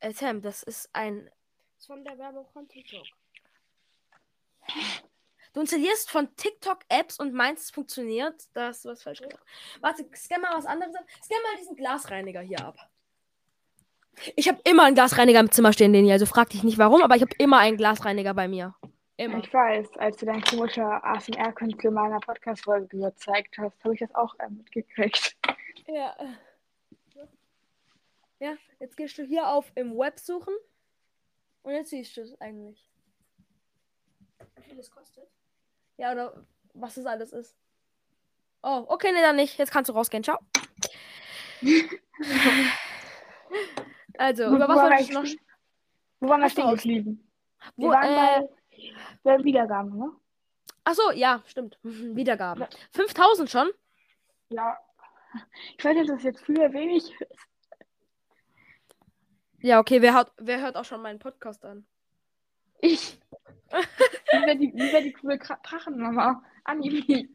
Etem, 0.00 0.40
das 0.40 0.62
ist 0.62 0.88
ein. 0.94 1.26
Das 1.26 1.80
ist 1.80 1.86
von 1.86 2.02
der 2.04 2.16
Werbung 2.16 2.46
von 2.48 2.66
TikTok. 2.66 3.04
Du 5.54 5.60
installierst 5.60 6.10
von 6.10 6.28
TikTok 6.36 6.80
Apps 6.88 7.18
und 7.18 7.32
meinst, 7.32 7.64
es 7.64 7.70
funktioniert. 7.70 8.44
Da 8.54 8.68
hast 8.68 8.84
du 8.84 8.90
was 8.90 9.02
falsch 9.02 9.20
gemacht. 9.20 9.42
Warte, 9.80 10.04
scan 10.14 10.40
mal 10.40 10.56
was 10.56 10.66
anderes 10.66 10.94
ab. 10.94 11.04
Scan 11.22 11.42
mal 11.42 11.58
diesen 11.58 11.76
Glasreiniger 11.76 12.40
hier 12.40 12.64
ab. 12.64 12.76
Ich 14.36 14.48
habe 14.48 14.60
immer 14.64 14.84
einen 14.84 14.94
Glasreiniger 14.94 15.40
im 15.40 15.50
Zimmer 15.50 15.72
stehen, 15.72 15.92
Leni. 15.92 16.12
Also 16.12 16.26
frag 16.26 16.50
dich 16.50 16.64
nicht 16.64 16.78
warum, 16.78 17.02
aber 17.02 17.16
ich 17.16 17.22
habe 17.22 17.34
immer 17.38 17.58
einen 17.58 17.76
Glasreiniger 17.76 18.34
bei 18.34 18.48
mir. 18.48 18.74
Immer. 19.16 19.38
Ich 19.38 19.52
weiß, 19.52 19.96
als 19.96 20.18
du 20.18 20.26
dein 20.26 20.42
komischer 20.42 21.04
ASMR-Künstler 21.04 21.88
in 21.88 21.94
meiner 21.94 22.20
Podcast-Folge 22.20 22.96
gezeigt 22.96 23.58
hast, 23.58 23.82
habe 23.82 23.94
ich 23.94 24.00
das 24.00 24.14
auch 24.14 24.34
ähm, 24.38 24.58
mitgekriegt. 24.58 25.36
Ja. 25.88 26.14
Ja, 28.40 28.54
jetzt 28.78 28.96
gehst 28.96 29.18
du 29.18 29.24
hier 29.24 29.48
auf 29.48 29.72
im 29.74 29.96
Web 29.98 30.20
suchen. 30.20 30.54
Und 31.62 31.72
jetzt 31.72 31.90
siehst 31.90 32.16
du 32.16 32.20
es 32.20 32.40
eigentlich. 32.40 32.87
Wie 34.68 34.72
viel 34.72 34.82
das 34.82 34.90
kostet? 34.90 35.26
Ja, 35.96 36.12
oder 36.12 36.44
was 36.74 36.96
das 36.96 37.06
alles 37.06 37.32
ist. 37.32 37.56
Oh, 38.62 38.84
okay, 38.88 39.12
nee, 39.12 39.22
dann 39.22 39.36
nicht. 39.36 39.56
Jetzt 39.56 39.72
kannst 39.72 39.88
du 39.88 39.94
rausgehen. 39.94 40.22
Ciao. 40.22 40.38
also, 44.18 44.50
Wo- 44.50 44.56
über 44.56 44.68
was 44.68 44.76
wo 44.76 44.80
wollte 44.82 44.94
war 44.94 45.00
ich 45.00 45.10
noch? 45.10 45.24
Wo 46.20 46.28
waren 46.28 46.42
wir 46.42 46.50
stehen 46.50 46.68
geblieben? 46.68 47.30
Wir 47.76 47.88
Wo, 47.88 47.92
waren 47.92 48.42
äh, 48.42 48.46
bei, 49.22 49.38
bei 49.38 49.42
Wiedergaben, 49.44 49.96
ne? 49.98 50.12
ach 50.84 50.94
so, 50.94 51.12
ja, 51.12 51.42
stimmt. 51.46 51.78
Wiedergaben. 51.82 52.66
5000 52.92 53.48
schon? 53.48 53.70
Ja. 54.50 54.76
Ich 55.78 55.82
weiß 55.84 55.96
nicht, 55.96 56.10
ob 56.10 56.16
das 56.16 56.24
jetzt 56.24 56.46
oder 56.46 56.70
wenig 56.74 57.10
ist. 57.10 57.48
Ja, 59.60 59.80
okay, 59.80 60.02
wer, 60.02 60.12
hat, 60.12 60.30
wer 60.36 60.60
hört 60.60 60.76
auch 60.76 60.84
schon 60.84 61.00
meinen 61.00 61.18
Podcast 61.20 61.64
an? 61.64 61.86
Ich. 62.80 63.18
Wie 63.70 64.46
wäre 64.46 64.56
die, 64.56 64.72
wie 64.74 64.92
wär 64.92 65.02
die 65.02 65.12
coole 65.12 65.38
Drachenmama? 65.38 66.42
Anime. 66.64 67.28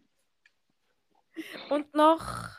Und 1.69 1.93
noch. 1.93 2.49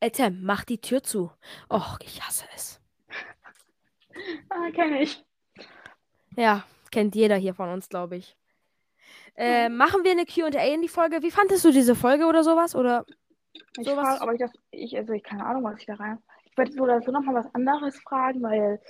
Etem, 0.00 0.42
mach 0.42 0.64
die 0.64 0.80
Tür 0.80 1.02
zu. 1.02 1.30
Och, 1.70 1.98
ich 2.02 2.22
hasse 2.22 2.44
es. 2.54 2.80
Ah, 4.48 4.70
kenne 4.72 5.02
ich. 5.02 5.24
Ja, 6.36 6.64
kennt 6.90 7.14
jeder 7.14 7.36
hier 7.36 7.54
von 7.54 7.68
uns, 7.68 7.88
glaube 7.88 8.16
ich. 8.16 8.36
Äh, 9.36 9.68
machen 9.68 10.04
wir 10.04 10.12
eine 10.12 10.24
QA 10.26 10.46
in 10.72 10.82
die 10.82 10.88
Folge? 10.88 11.22
Wie 11.22 11.30
fandest 11.30 11.64
du 11.64 11.70
diese 11.72 11.94
Folge 11.94 12.26
oder 12.26 12.42
sowas? 12.44 12.74
Oder 12.74 13.04
Ich 13.78 13.86
Sowas- 13.86 14.18
frage, 14.18 14.24
ob 14.24 14.32
ich 14.32 14.38
das. 14.40 14.52
Ich, 14.70 14.96
also, 14.96 15.12
ich 15.12 15.22
keine 15.22 15.44
Ahnung, 15.46 15.64
was 15.64 15.78
ich 15.80 15.86
da 15.86 15.94
rein. 15.94 16.18
Ich 16.44 16.56
werde 16.56 16.72
so 16.72 16.82
oder 16.82 17.00
so 17.02 17.10
nochmal 17.12 17.34
was 17.44 17.54
anderes 17.54 17.98
fragen, 18.02 18.42
weil. 18.42 18.80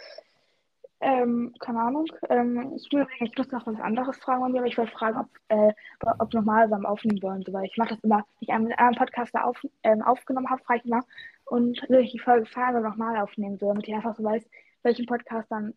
Ähm, 1.00 1.54
keine 1.60 1.80
Ahnung. 1.80 2.06
Ähm, 2.28 2.72
ich 2.76 2.90
will 2.92 3.06
eigentlich 3.20 3.52
noch 3.52 3.66
was 3.66 3.80
anderes 3.80 4.18
fragen 4.18 4.40
bei 4.40 4.48
mir, 4.48 4.58
aber 4.58 4.66
ich 4.66 4.78
wollte 4.78 4.92
fragen, 4.92 5.18
ob, 5.18 5.28
äh, 5.48 5.72
ob 6.18 6.34
nochmal 6.34 6.68
beim 6.68 6.86
Aufnehmen 6.86 7.22
wollen. 7.22 7.42
So, 7.42 7.52
weil 7.52 7.66
ich 7.66 7.76
mache 7.76 7.90
das 7.90 8.00
immer, 8.00 8.16
wenn 8.16 8.24
ich 8.40 8.50
einen 8.50 8.72
anderen 8.72 8.96
Podcaster 8.96 9.44
auf, 9.44 9.64
ähm, 9.84 10.02
aufgenommen 10.02 10.50
habe, 10.50 10.62
frage 10.64 10.80
ich 10.80 10.86
immer. 10.86 11.04
Und 11.44 11.88
will 11.88 12.00
ich 12.00 12.12
die 12.12 12.18
Folge 12.18 12.46
fahren 12.46 12.76
oder 12.76 12.90
nochmal 12.90 13.16
aufnehmen, 13.18 13.58
so, 13.58 13.68
damit 13.68 13.86
ich 13.86 13.94
einfach 13.94 14.16
so 14.16 14.24
weiß, 14.24 14.44
welchen 14.82 15.06
Podcast 15.06 15.50
dann 15.50 15.74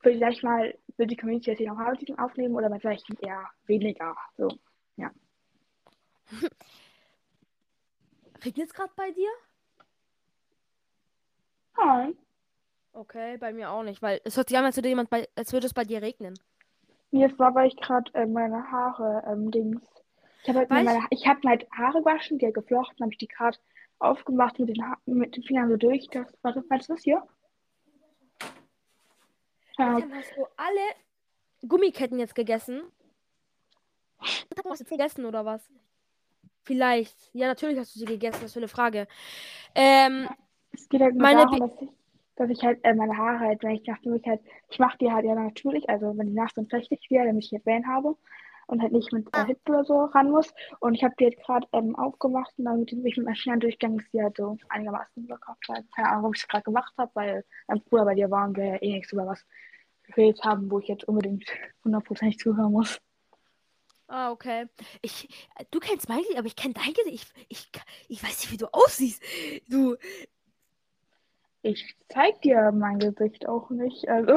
vielleicht 0.00 0.42
mal 0.42 0.74
will 0.96 1.06
die 1.06 1.16
Community 1.16 1.50
jetzt 1.50 1.60
nochmal 1.60 1.92
mit 1.92 2.00
diesem 2.00 2.18
aufnehmen 2.18 2.54
oder 2.54 2.70
welchen 2.82 3.16
eher 3.18 3.48
weniger. 3.66 4.16
So. 4.36 4.48
regnet 8.44 8.68
es 8.68 8.74
gerade 8.74 8.92
bei 8.96 9.10
dir? 9.10 9.30
Nein. 11.76 12.16
Okay, 12.92 13.36
bei 13.38 13.52
mir 13.52 13.70
auch 13.70 13.82
nicht, 13.82 14.02
weil 14.02 14.20
es 14.24 14.36
hört 14.36 14.48
sich 14.48 14.58
an, 14.58 14.64
als 14.64 14.76
würde 14.76 14.88
jemand 14.88 15.10
bei, 15.10 15.28
als 15.36 15.52
würde 15.52 15.66
es 15.66 15.74
bei 15.74 15.84
dir 15.84 16.02
regnen. 16.02 16.34
Nee, 17.12 17.24
es 17.24 17.38
war, 17.38 17.54
weil 17.54 17.68
ich 17.68 17.76
gerade 17.76 18.12
äh, 18.14 18.26
meine 18.26 18.70
Haare, 18.70 19.22
ähm, 19.26 19.50
Dings. 19.50 19.80
Ich 20.42 20.48
habe 20.48 20.60
halt 20.60 20.70
mir 20.70 20.82
meine, 20.84 21.06
ich 21.10 21.26
habe 21.26 21.40
meine 21.42 21.66
Haare 21.76 21.98
gewaschen, 21.98 22.38
die 22.38 22.52
geflochten, 22.52 23.00
habe 23.00 23.12
ich 23.12 23.18
die 23.18 23.28
gerade 23.28 23.58
aufgemacht 23.98 24.58
mit 24.58 24.70
den, 24.70 24.82
Ha- 24.84 24.98
mit 25.06 25.36
den 25.36 25.42
Fingern 25.42 25.68
so 25.68 25.76
durch. 25.76 26.08
Das, 26.10 26.26
warte, 26.42 26.64
was 26.68 26.80
ist 26.82 26.90
das 26.90 27.02
hier? 27.02 27.22
Ja, 29.78 30.00
Tim, 30.00 30.12
hast 30.14 30.32
du 30.36 30.46
alle 30.56 31.68
Gummiketten 31.68 32.18
jetzt 32.18 32.34
gegessen? 32.34 32.82
Hast 34.20 34.80
du 34.80 34.84
jetzt 34.84 34.90
gegessen 34.90 35.24
oder 35.24 35.44
was? 35.44 35.68
Vielleicht. 36.64 37.16
Ja, 37.32 37.48
natürlich 37.48 37.78
hast 37.78 37.94
du 37.94 38.00
sie 38.00 38.04
gegessen. 38.06 38.42
Was 38.42 38.52
für 38.52 38.60
eine 38.60 38.68
Frage. 38.68 39.08
Ähm, 39.74 40.28
es 40.72 40.88
geht 40.88 41.00
halt 41.00 41.14
nur 41.14 41.22
Meine 41.22 41.42
darum, 41.42 41.60
dass 41.60 41.82
ich, 41.82 41.88
dass 42.40 42.48
ich 42.48 42.64
halt 42.64 42.82
äh, 42.84 42.94
meine 42.94 43.18
Haare 43.18 43.40
halt, 43.40 43.62
wenn 43.62 43.72
ich 43.72 43.86
nachdem 43.86 44.14
ich 44.14 44.26
halt, 44.26 44.40
ich 44.70 44.78
mache 44.78 44.96
die 44.96 45.12
halt 45.12 45.26
ja 45.26 45.34
natürlich, 45.34 45.90
also 45.90 46.16
wenn 46.16 46.28
die 46.28 46.32
nass 46.32 46.52
sind, 46.54 46.72
richtig 46.72 47.10
wieder, 47.10 47.26
damit 47.26 47.44
ich 47.44 47.52
halt 47.52 47.66
Wellen 47.66 47.86
habe 47.86 48.16
und 48.66 48.80
halt 48.80 48.92
nicht 48.92 49.12
mit 49.12 49.28
äh, 49.36 49.44
Hitze 49.44 49.60
oder 49.66 49.84
so 49.84 50.04
ran 50.06 50.30
muss. 50.30 50.50
Und 50.78 50.94
ich 50.94 51.04
habe 51.04 51.14
die 51.20 51.24
jetzt 51.24 51.42
gerade 51.42 51.66
ähm, 51.74 51.94
aufgemacht 51.96 52.50
und 52.56 52.64
dann 52.64 52.80
mit 52.80 52.92
dem 52.92 53.04
ich 53.04 53.18
mit 53.18 53.26
meinem 53.26 53.34
schnellen 53.34 53.60
Durchgang 53.60 53.98
ist 53.98 54.10
die 54.14 54.22
halt 54.22 54.38
so 54.38 54.56
einigermaßen. 54.70 55.28
Halt. 55.68 55.84
Keine 55.94 56.08
Ahnung, 56.08 56.24
ob 56.26 56.34
ich 56.34 56.40
es 56.40 56.48
gerade 56.48 56.64
gemacht 56.64 56.94
habe, 56.96 57.10
weil 57.12 57.44
mein 57.68 57.82
Bruder 57.82 58.06
bei 58.06 58.14
dir 58.14 58.30
war 58.30 58.46
und 58.48 58.56
wir 58.56 58.64
ja 58.64 58.76
eh 58.80 58.94
nichts 58.94 59.12
über 59.12 59.26
was 59.26 59.44
geredet 60.04 60.42
haben, 60.42 60.70
wo 60.70 60.78
ich 60.78 60.88
jetzt 60.88 61.04
unbedingt 61.04 61.44
hundertprozentig 61.84 62.38
zuhören 62.38 62.72
muss. 62.72 62.98
ah, 64.08 64.30
okay. 64.30 64.64
Ich, 65.02 65.28
du 65.70 65.78
kennst 65.78 66.08
mein 66.08 66.20
Gesicht, 66.20 66.38
aber 66.38 66.46
ich 66.46 66.56
kenne 66.56 66.72
dein 66.72 66.94
Gesicht. 66.94 67.30
Ich, 67.50 67.68
ich, 67.68 67.70
ich 68.08 68.22
weiß 68.22 68.40
nicht, 68.40 68.52
wie 68.52 68.56
du 68.56 68.72
aussiehst. 68.72 69.22
Du. 69.68 69.96
Ich 71.62 71.96
zeig 72.08 72.40
dir 72.42 72.72
mein 72.72 72.98
Gesicht 72.98 73.46
auch 73.46 73.68
nicht. 73.70 74.08
Also, 74.08 74.34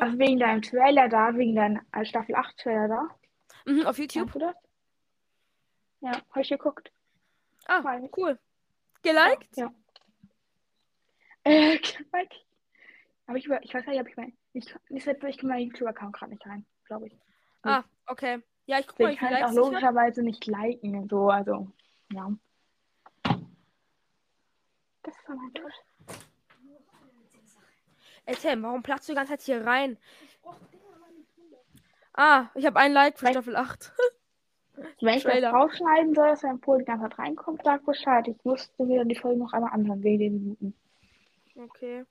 also 0.00 0.18
wegen 0.18 0.38
deinem 0.40 0.62
Trailer 0.62 1.08
da, 1.08 1.36
wegen 1.36 1.54
deinem 1.54 1.80
Staffel 2.04 2.34
8 2.34 2.56
Trailer 2.58 2.88
da. 2.88 3.08
Mhm, 3.70 3.86
auf 3.86 3.98
YouTube. 3.98 4.32
Das? 4.32 4.54
Ja, 6.00 6.12
hab 6.30 6.36
ich 6.38 6.48
geguckt. 6.48 6.90
Ah, 7.66 7.80
cool. 8.16 8.38
Geliked? 9.02 9.56
Ja. 9.56 9.72
Äh, 11.44 11.78
geliked. 11.78 12.46
Aber 13.26 13.36
ich, 13.36 13.46
über- 13.46 13.60
ich 13.64 13.74
weiß 13.74 13.84
nicht, 13.86 14.00
ob 14.00 14.06
ich 14.08 14.16
mein. 14.16 14.32
Ich, 14.52 14.72
ich, 14.90 15.06
ich 15.06 15.38
kann 15.38 15.48
meinen 15.48 15.66
YouTube-Account 15.66 16.12
gerade 16.14 16.30
nicht 16.30 16.46
rein, 16.46 16.64
glaube 16.84 17.08
ich. 17.08 17.16
Ah, 17.62 17.82
okay. 18.06 18.40
Ja, 18.66 18.78
ich 18.78 18.86
guck 18.86 19.00
mal, 19.00 19.12
Ich 19.12 19.18
kann 19.18 19.32
es 19.34 19.42
auch 19.42 19.52
logischerweise 19.52 20.22
nicht 20.22 20.46
liken 20.46 21.08
so, 21.08 21.30
also, 21.30 21.66
ja. 22.12 22.30
Das 25.02 25.14
war 25.26 25.36
mein 25.36 25.52
Tusch. 25.54 25.74
Ey, 28.24 28.36
Tim, 28.36 28.62
warum 28.62 28.82
platzt 28.82 29.08
du 29.08 29.12
die 29.12 29.16
ganze 29.16 29.32
Zeit 29.32 29.42
hier 29.42 29.66
rein? 29.66 29.98
Ah, 32.14 32.50
ich 32.54 32.64
habe 32.66 32.78
ein 32.78 32.92
Like 32.92 33.14
für 33.18 33.26
Vielleicht- 33.26 33.34
Staffel 33.44 33.56
8. 33.56 33.92
Wenn 35.00 35.14
ich 35.16 35.22
das 35.22 35.32
Trailer. 35.32 35.50
rausschneiden 35.50 36.14
soll, 36.14 36.28
dass 36.28 36.42
mein 36.42 36.60
Pol 36.60 36.78
die 36.78 36.84
ganze 36.84 37.08
Zeit 37.08 37.18
reinkommt, 37.18 37.60
sag 37.64 37.84
Bescheid. 37.84 38.26
Ich 38.26 38.42
musste 38.44 38.84
mir 38.84 38.98
dann 39.00 39.08
die 39.08 39.16
Folge 39.16 39.38
noch 39.38 39.52
einmal 39.52 39.72
anhören, 39.72 40.02
wegen 40.02 40.18
den 40.18 40.34
Minuten. 40.42 40.74
Okay. 41.56 42.04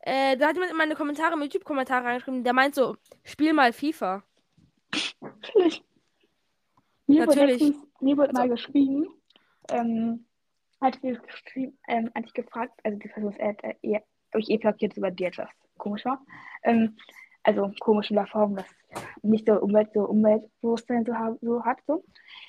Äh, 0.00 0.36
da 0.36 0.48
hat 0.48 0.54
jemand 0.54 0.70
in 0.72 0.76
meine 0.78 0.94
Kommentare, 0.94 1.34
im 1.34 1.42
YouTube-Kommentare 1.42 2.04
reingeschrieben, 2.04 2.44
der 2.44 2.52
meint 2.52 2.74
so, 2.74 2.96
spiel 3.24 3.52
mal 3.52 3.72
FIFA. 3.72 4.22
Natürlich. 5.20 5.84
Mir 7.06 7.26
wurde 7.26 7.38
Natürlich. 7.38 7.60
letztens, 7.62 7.86
mir 8.00 8.16
wurde 8.16 8.32
mal 8.32 8.48
geschrieben, 8.48 9.08
ähm, 9.72 10.26
hat 10.80 11.02
mir 11.02 11.18
geschrieben, 11.18 11.78
ähm, 11.88 12.10
hat 12.14 12.24
ich 12.26 12.34
gefragt, 12.34 12.72
also 12.84 12.98
die 12.98 13.08
Person 13.08 13.32
ist 13.32 13.40
äh, 13.40 14.00
ich 14.34 14.50
eh 14.50 14.56
blockiert 14.56 14.96
über 14.96 15.10
die 15.10 15.24
etwas 15.24 15.48
komisch 15.78 16.04
war. 16.04 16.24
Ähm, 16.62 16.96
also 17.44 17.72
komisch 17.80 18.10
in 18.10 18.16
der 18.16 18.26
Form, 18.26 18.56
dass 18.56 18.66
nicht 19.22 19.46
so 19.46 19.54
Umwelt, 19.54 19.90
so 19.94 20.04
Umweltbewusstsein 20.04 21.04
so, 21.04 21.12
so 21.40 21.64
hat. 21.64 21.78
So. 21.86 22.04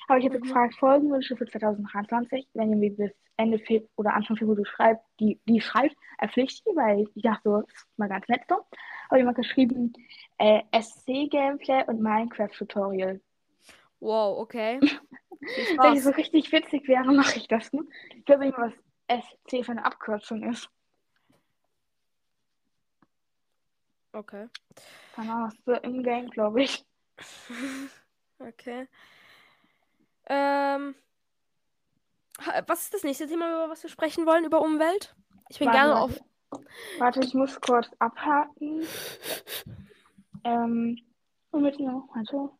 Aber 0.08 0.18
ich 0.18 0.24
habe 0.24 0.38
Mhm. 0.38 0.42
gefragt, 0.42 0.74
Folgenwünsche 0.76 1.36
für 1.36 1.46
2023, 1.46 2.48
wenn 2.54 2.70
ihr 2.70 2.76
mir 2.76 2.94
bis 2.94 3.10
Ende 3.36 3.58
Februar 3.58 3.90
oder 3.96 4.14
Anfang 4.14 4.36
Februar 4.36 4.64
schreibt, 4.64 5.04
die, 5.18 5.40
die 5.48 5.60
schreibt, 5.60 5.96
erpflichtet 6.18 6.64
die, 6.66 6.76
weil 6.76 7.06
ich 7.14 7.22
dachte 7.22 7.42
so, 7.44 7.60
das 7.62 7.74
ist 7.74 7.98
mal 7.98 8.08
ganz 8.08 8.28
nett 8.28 8.42
so. 8.48 8.56
Habe 9.08 9.18
jemand 9.18 9.36
geschrieben, 9.36 9.92
äh, 10.38 10.62
SC-Gameplay 10.72 11.84
und 11.88 12.00
Minecraft-Tutorial. 12.00 13.20
Wow, 14.00 14.38
okay. 14.38 14.78
Wenn 15.80 15.94
ich 15.94 16.02
so 16.02 16.10
richtig 16.10 16.52
witzig 16.52 16.88
wäre, 16.88 17.12
mache 17.12 17.38
ich 17.38 17.48
das. 17.48 17.72
Ne? 17.72 17.82
Ich 18.16 18.28
weiß 18.28 18.38
nicht 18.38 18.58
was 18.58 18.72
SC 19.08 19.64
für 19.64 19.72
eine 19.72 19.84
Abkürzung 19.84 20.42
ist. 20.50 20.68
Okay. 24.12 24.48
Keine 25.14 25.32
Ahnung, 25.32 25.52
so 25.66 25.72
im 25.72 26.02
Game, 26.02 26.30
glaube 26.30 26.62
ich. 26.62 26.84
Okay. 28.40 28.88
Ähm, 30.26 30.94
was 32.66 32.82
ist 32.82 32.94
das 32.94 33.04
nächste 33.04 33.28
Thema, 33.28 33.48
über 33.48 33.70
was 33.70 33.82
wir 33.82 33.90
sprechen 33.90 34.26
wollen? 34.26 34.44
Über 34.44 34.60
Umwelt? 34.60 35.14
Ich 35.48 35.60
bin 35.60 35.68
Warte, 35.68 35.78
gerne 35.78 36.00
auf. 36.00 36.20
Warte, 36.98 37.20
ich 37.20 37.32
muss 37.32 37.60
kurz 37.60 37.88
abhaken. 38.00 38.86
Ähm, 40.42 40.98
und 41.52 41.62
mit 41.62 41.78
noch, 41.78 42.08
warte. 42.14 42.50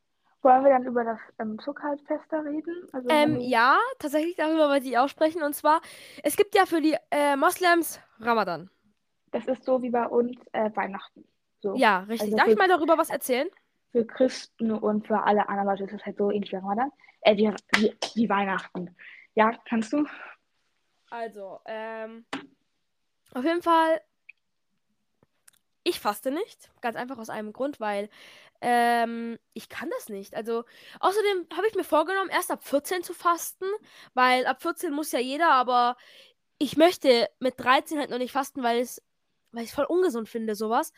Wollen 0.44 0.62
wir 0.62 0.70
dann 0.72 0.84
über 0.84 1.04
das 1.04 1.18
ähm, 1.38 1.58
Zuckerfest 1.58 2.24
da 2.28 2.40
reden? 2.40 2.86
Also, 2.92 3.08
Ähm, 3.08 3.40
ja, 3.40 3.78
tatsächlich 3.98 4.36
darüber 4.36 4.68
wollte 4.68 4.86
ich 4.86 4.98
auch 4.98 5.08
sprechen. 5.08 5.42
Und 5.42 5.54
zwar, 5.54 5.80
es 6.22 6.36
gibt 6.36 6.54
ja 6.54 6.66
für 6.66 6.82
die 6.82 6.96
äh, 7.10 7.34
Moslems 7.34 7.98
Ramadan. 8.20 8.68
Das 9.32 9.46
ist 9.46 9.64
so 9.64 9.80
wie 9.80 9.88
bei 9.88 10.06
uns 10.06 10.36
äh, 10.52 10.70
Weihnachten. 10.74 11.24
So. 11.62 11.74
Ja, 11.76 12.00
richtig. 12.00 12.26
Also 12.26 12.36
Darf 12.36 12.48
ich 12.48 12.58
mal 12.58 12.68
darüber 12.68 12.98
was 12.98 13.08
erzählen? 13.08 13.48
Für 13.90 14.04
Christen 14.04 14.70
und 14.70 15.06
für 15.06 15.22
alle 15.22 15.48
anderen 15.48 15.70
Leute 15.70 15.84
ist 15.84 15.94
es 15.94 16.04
halt 16.04 16.18
so 16.18 16.30
ähnlich 16.30 16.52
wie 16.52 16.56
Ramadan. 16.56 16.90
Äh, 17.22 17.36
wie, 17.38 17.50
wie, 17.76 17.96
wie 18.14 18.28
Weihnachten. 18.28 18.94
Ja, 19.34 19.50
kannst 19.66 19.94
du? 19.94 20.04
Also, 21.10 21.60
ähm, 21.64 22.26
auf 23.32 23.44
jeden 23.44 23.62
Fall, 23.62 24.00
ich 25.84 26.00
faste 26.00 26.30
nicht. 26.30 26.70
Ganz 26.80 26.96
einfach 26.96 27.18
aus 27.18 27.30
einem 27.30 27.52
Grund, 27.52 27.80
weil 27.80 28.08
ähm, 28.62 29.38
ich 29.52 29.68
kann 29.68 29.90
das 29.98 30.08
nicht. 30.08 30.34
Also, 30.34 30.64
außerdem 31.00 31.46
habe 31.56 31.66
ich 31.68 31.74
mir 31.74 31.84
vorgenommen, 31.84 32.30
erst 32.30 32.50
ab 32.50 32.64
14 32.64 33.02
zu 33.02 33.14
fasten, 33.14 33.66
weil 34.14 34.46
ab 34.46 34.62
14 34.62 34.92
muss 34.94 35.12
ja 35.12 35.18
jeder, 35.20 35.50
aber 35.52 35.96
ich 36.58 36.76
möchte 36.76 37.28
mit 37.40 37.54
13 37.58 37.98
halt 37.98 38.10
noch 38.10 38.18
nicht 38.18 38.32
fasten, 38.32 38.62
weil 38.62 38.80
es, 38.80 39.02
weil 39.52 39.64
ich 39.64 39.70
es 39.70 39.74
voll 39.74 39.84
ungesund 39.86 40.28
finde, 40.28 40.54
sowas. 40.54 40.92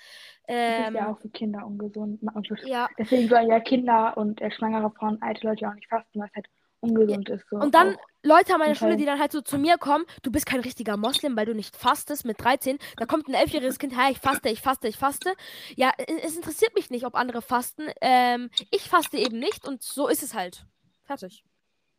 Das 0.46 0.54
Ähm, 0.56 0.86
ist 0.86 0.94
ja 0.94 1.10
auch 1.12 1.20
für 1.20 1.28
Kinder 1.30 1.66
ungesund. 1.66 2.22
Und 2.34 2.48
für- 2.48 2.66
ja, 2.66 2.88
Deswegen 2.98 3.28
sollen 3.28 3.50
ja 3.50 3.60
Kinder 3.60 4.16
und 4.16 4.40
äh, 4.40 4.50
schwangere 4.50 4.90
Frauen, 4.90 5.20
alte 5.22 5.46
Leute 5.46 5.68
auch 5.68 5.74
nicht 5.74 5.88
fasten, 5.88 6.20
weil 6.20 6.28
es 6.28 6.34
halt 6.34 6.46
ungesund 6.90 7.28
ist. 7.28 7.48
So 7.50 7.56
Und 7.56 7.74
dann. 7.74 7.96
Leute 8.22 8.54
an 8.54 8.58
meiner 8.58 8.74
Zum 8.74 8.88
Schule, 8.88 8.96
die 8.96 9.04
dann 9.04 9.20
halt 9.20 9.30
so 9.30 9.40
zu 9.40 9.56
mir 9.56 9.78
kommen, 9.78 10.04
du 10.24 10.32
bist 10.32 10.46
kein 10.46 10.58
richtiger 10.58 10.96
Moslem, 10.96 11.36
weil 11.36 11.46
du 11.46 11.54
nicht 11.54 11.76
fastest 11.76 12.24
mit 12.24 12.42
13. 12.42 12.76
Da 12.96 13.06
kommt 13.06 13.28
ein 13.28 13.34
elfjähriges 13.34 13.78
Kind, 13.78 13.96
hey, 13.96 14.10
ich 14.10 14.18
faste, 14.18 14.48
ich 14.48 14.60
faste, 14.60 14.88
ich 14.88 14.96
faste. 14.96 15.32
Ja, 15.76 15.92
es 15.96 16.34
interessiert 16.34 16.74
mich 16.74 16.90
nicht, 16.90 17.06
ob 17.06 17.14
andere 17.14 17.40
fasten. 17.40 17.84
Ähm, 18.00 18.50
ich 18.72 18.82
faste 18.82 19.16
eben 19.16 19.38
nicht 19.38 19.66
und 19.66 19.82
so 19.82 20.08
ist 20.08 20.24
es 20.24 20.34
halt. 20.34 20.66
Fertig. 21.04 21.44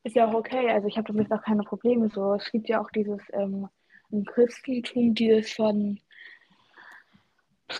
Ist 0.03 0.17
ja 0.17 0.27
auch 0.27 0.33
okay. 0.33 0.69
Also 0.69 0.87
ich 0.87 0.97
habe 0.97 1.07
damit 1.07 1.31
auch 1.31 1.41
keine 1.41 1.63
Probleme. 1.63 2.09
So, 2.09 2.33
es 2.33 2.51
gibt 2.51 2.67
ja 2.67 2.81
auch 2.81 2.89
dieses 2.91 3.21
ähm, 3.31 3.69
im 4.09 4.25
Christentum, 4.25 5.15
dieses 5.15 5.53
von 5.53 5.99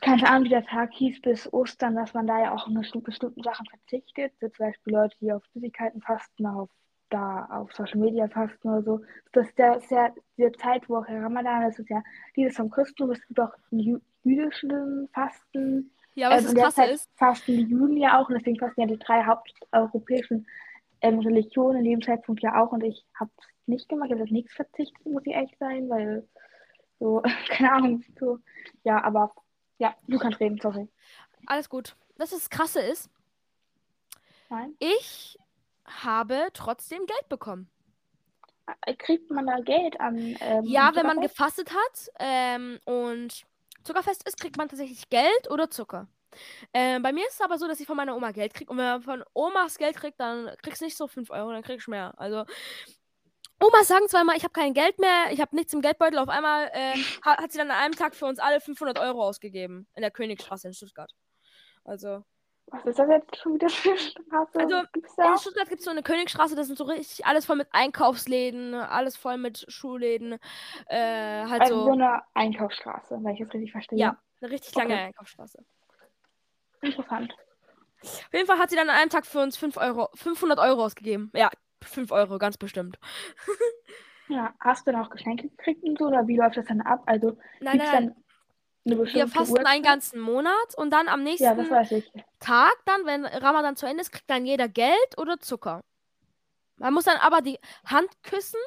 keine 0.01 0.29
Ahnung, 0.29 0.45
wie 0.45 0.49
der 0.49 0.65
Tag 0.65 0.91
hieß, 0.93 1.21
bis 1.21 1.51
Ostern, 1.53 1.95
dass 1.95 2.13
man 2.13 2.27
da 2.27 2.41
ja 2.41 2.53
auch 2.53 2.67
auf 2.67 3.03
bestimmten 3.03 3.41
Sachen 3.41 3.65
verzichtet. 3.67 4.33
So 4.41 4.49
zum 4.49 4.65
Beispiel 4.65 4.93
Leute, 4.93 5.15
die 5.21 5.31
auf 5.31 5.43
Süßigkeiten 5.53 6.01
fasten, 6.01 6.45
auf 6.45 6.69
da 7.09 7.45
auf 7.49 7.73
Social 7.73 7.99
Media 7.99 8.27
fasten 8.27 8.69
oder 8.69 8.83
so. 8.83 9.01
Das 9.31 9.47
ist 9.47 9.57
ja, 9.57 9.73
ist 9.73 9.91
ja 9.91 10.13
diese 10.37 10.51
Zeit, 10.53 10.87
wo 10.89 10.97
auch 10.97 11.05
der 11.05 11.23
Ramadan 11.23 11.63
ist, 11.63 11.79
ist 11.79 11.89
ja 11.89 12.03
dieses 12.35 12.55
vom 12.55 12.69
Christentum. 12.69 13.11
Es 13.11 13.27
gibt 13.27 13.39
auch 13.39 13.53
jü 13.71 13.99
jüdischen 14.23 15.07
Fasten. 15.13 15.91
Ja, 16.15 16.29
was 16.29 16.49
Ähm, 16.49 16.55
das 16.55 16.63
krasse 16.75 16.91
ist, 16.91 17.09
fasten 17.15 17.53
die 17.53 17.63
Juden 17.63 17.97
ja 17.97 18.19
auch 18.19 18.27
und 18.27 18.35
deswegen 18.35 18.57
fasten 18.57 18.81
ja 18.81 18.87
die 18.87 18.99
drei 18.99 19.23
haupteuropäischen 19.23 20.45
ähm, 21.01 21.19
Religionen 21.19 21.85
in 21.85 21.91
dem 21.91 22.01
Zeitpunkt 22.01 22.41
ja 22.41 22.61
auch 22.61 22.71
und 22.71 22.83
ich 22.83 23.05
habe 23.17 23.31
es 23.37 23.45
nicht 23.67 23.87
gemacht, 23.87 24.07
ich 24.07 24.13
habe 24.13 24.23
das 24.23 24.31
nichts 24.31 24.53
verzichtet, 24.53 25.05
muss 25.05 25.25
ich 25.25 25.33
ehrlich 25.33 25.55
sein, 25.59 25.89
weil 25.89 26.27
so, 26.99 27.21
keine 27.49 27.71
Ahnung, 27.71 28.03
so, 28.19 28.39
ja, 28.83 29.03
aber 29.03 29.31
ja, 29.77 29.95
du 30.07 30.17
kannst 30.17 30.39
reden, 30.39 30.59
sorry. 30.59 30.89
alles 31.45 31.69
gut. 31.69 31.95
Ist 32.17 32.33
das 32.33 32.49
krasse 32.49 32.81
ist, 32.81 33.11
Nein. 34.49 34.73
ich 34.79 35.37
habe 35.87 36.49
trotzdem 36.53 37.05
Geld 37.05 37.29
bekommen. 37.29 37.69
Äh, 38.85 38.95
Kriegt 38.95 39.31
man 39.31 39.47
da 39.47 39.59
Geld 39.59 39.99
an? 39.99 40.35
Ähm, 40.39 40.63
Ja, 40.65 40.91
wenn 40.95 41.05
man 41.05 41.21
gefastet 41.21 41.71
hat 41.71 42.09
ähm, 42.19 42.79
und 42.85 43.45
Zuckerfest 43.83 44.27
ist, 44.27 44.39
kriegt 44.39 44.57
man 44.57 44.67
tatsächlich 44.67 45.09
Geld 45.09 45.49
oder 45.49 45.69
Zucker. 45.69 46.07
Ähm, 46.73 47.01
bei 47.01 47.13
mir 47.13 47.25
ist 47.25 47.35
es 47.35 47.41
aber 47.41 47.57
so, 47.57 47.67
dass 47.67 47.79
ich 47.79 47.87
von 47.87 47.97
meiner 47.97 48.15
Oma 48.15 48.31
Geld 48.31 48.53
kriege. 48.53 48.69
Und 48.69 48.77
wenn 48.77 48.85
man 48.85 49.01
von 49.01 49.23
Omas 49.33 49.77
Geld 49.77 49.95
kriegt, 49.95 50.19
dann 50.19 50.51
kriegst 50.61 50.81
du 50.81 50.85
nicht 50.85 50.97
so 50.97 51.07
5 51.07 51.29
Euro, 51.31 51.51
dann 51.51 51.63
kriegst 51.63 51.87
du 51.87 51.91
mehr. 51.91 52.13
Also, 52.17 52.45
Omas 53.59 53.87
sagen 53.87 54.05
immer, 54.21 54.35
ich 54.35 54.43
habe 54.43 54.53
kein 54.53 54.73
Geld 54.73 54.99
mehr, 54.99 55.31
ich 55.31 55.41
habe 55.41 55.55
nichts 55.55 55.73
im 55.73 55.81
Geldbeutel. 55.81 56.19
Auf 56.19 56.29
einmal 56.29 56.69
äh, 56.73 56.95
hat, 57.23 57.39
hat 57.39 57.51
sie 57.51 57.57
dann 57.57 57.71
an 57.71 57.77
einem 57.77 57.95
Tag 57.95 58.15
für 58.15 58.25
uns 58.25 58.39
alle 58.39 58.61
500 58.61 58.99
Euro 58.99 59.23
ausgegeben. 59.23 59.87
In 59.95 60.01
der 60.01 60.11
Königstraße 60.11 60.67
in 60.67 60.73
Stuttgart. 60.73 61.11
Also, 61.83 62.23
Was 62.69 62.85
ist 62.85 62.99
das 62.99 63.07
jetzt 63.09 63.37
schon 63.37 63.53
wieder 63.53 63.69
für 63.69 63.89
eine 63.89 63.97
Straße? 63.97 64.59
Also? 64.59 64.75
In 65.31 65.37
Stuttgart 65.37 65.69
gibt 65.69 65.79
es 65.79 65.85
so 65.85 65.91
eine 65.91 66.03
Königstraße, 66.03 66.55
das 66.55 66.67
sind 66.67 66.77
so 66.77 66.83
richtig 66.83 67.25
alles 67.25 67.45
voll 67.45 67.55
mit 67.55 67.67
Einkaufsläden, 67.71 68.73
alles 68.73 69.15
voll 69.15 69.37
mit 69.37 69.65
Schulläden. 69.69 70.37
Äh, 70.87 71.45
halt 71.45 71.61
Also 71.61 71.75
so 71.79 71.85
so. 71.85 71.91
eine 71.91 72.21
Einkaufsstraße, 72.33 73.19
wenn 73.21 73.33
ich 73.35 73.41
es 73.41 73.53
richtig 73.53 73.71
verstehe. 73.71 73.99
Ja, 73.99 74.17
eine 74.41 74.51
richtig 74.51 74.75
lange 74.75 74.93
Okay. 74.93 75.03
Einkaufsstraße. 75.05 75.63
Interessant. 76.81 77.33
Auf 78.01 78.29
jeden 78.33 78.47
Fall 78.47 78.59
hat 78.59 78.69
sie 78.69 78.75
dann 78.75 78.89
an 78.89 78.97
einem 78.97 79.09
Tag 79.09 79.25
für 79.25 79.39
uns 79.39 79.57
5 79.57 79.77
Euro, 79.77 80.09
500 80.15 80.59
Euro 80.59 80.83
ausgegeben. 80.85 81.31
Ja, 81.33 81.49
5 81.81 82.11
Euro, 82.11 82.37
ganz 82.37 82.57
bestimmt. 82.57 82.99
Ja, 84.29 84.53
hast 84.59 84.85
du 84.85 84.91
dann 84.91 85.05
auch 85.05 85.09
Geschenke 85.09 85.47
gekriegt 85.47 85.83
und 85.83 85.97
so, 85.97 86.07
oder 86.07 86.27
wie 86.27 86.35
läuft 86.35 86.57
das 86.57 86.65
dann 86.65 86.81
ab? 86.81 87.01
Also 87.05 87.37
Nein, 87.61 87.77
nein, 87.77 87.87
dann 87.93 88.23
wir 88.95 89.03
bestimmte 89.03 89.29
fasten 89.31 89.57
einen 89.57 89.65
Uhrzeit? 89.79 89.83
ganzen 89.83 90.19
Monat 90.19 90.75
und 90.75 90.91
dann 90.91 91.07
am 91.07 91.23
nächsten 91.23 91.43
Ja. 91.45 91.79
Tag, 92.39 92.73
dann, 92.85 93.05
wenn 93.05 93.25
Ramadan 93.25 93.75
zu 93.75 93.85
Ende 93.85 94.01
ist, 94.01 94.11
kriegt 94.11 94.29
dann 94.29 94.45
jeder 94.45 94.67
Geld 94.67 95.17
oder 95.17 95.39
Zucker. 95.39 95.81
Man 96.77 96.93
muss 96.93 97.05
dann 97.05 97.17
aber 97.17 97.41
die 97.41 97.57
Hand 97.85 98.09
küssen, 98.23 98.59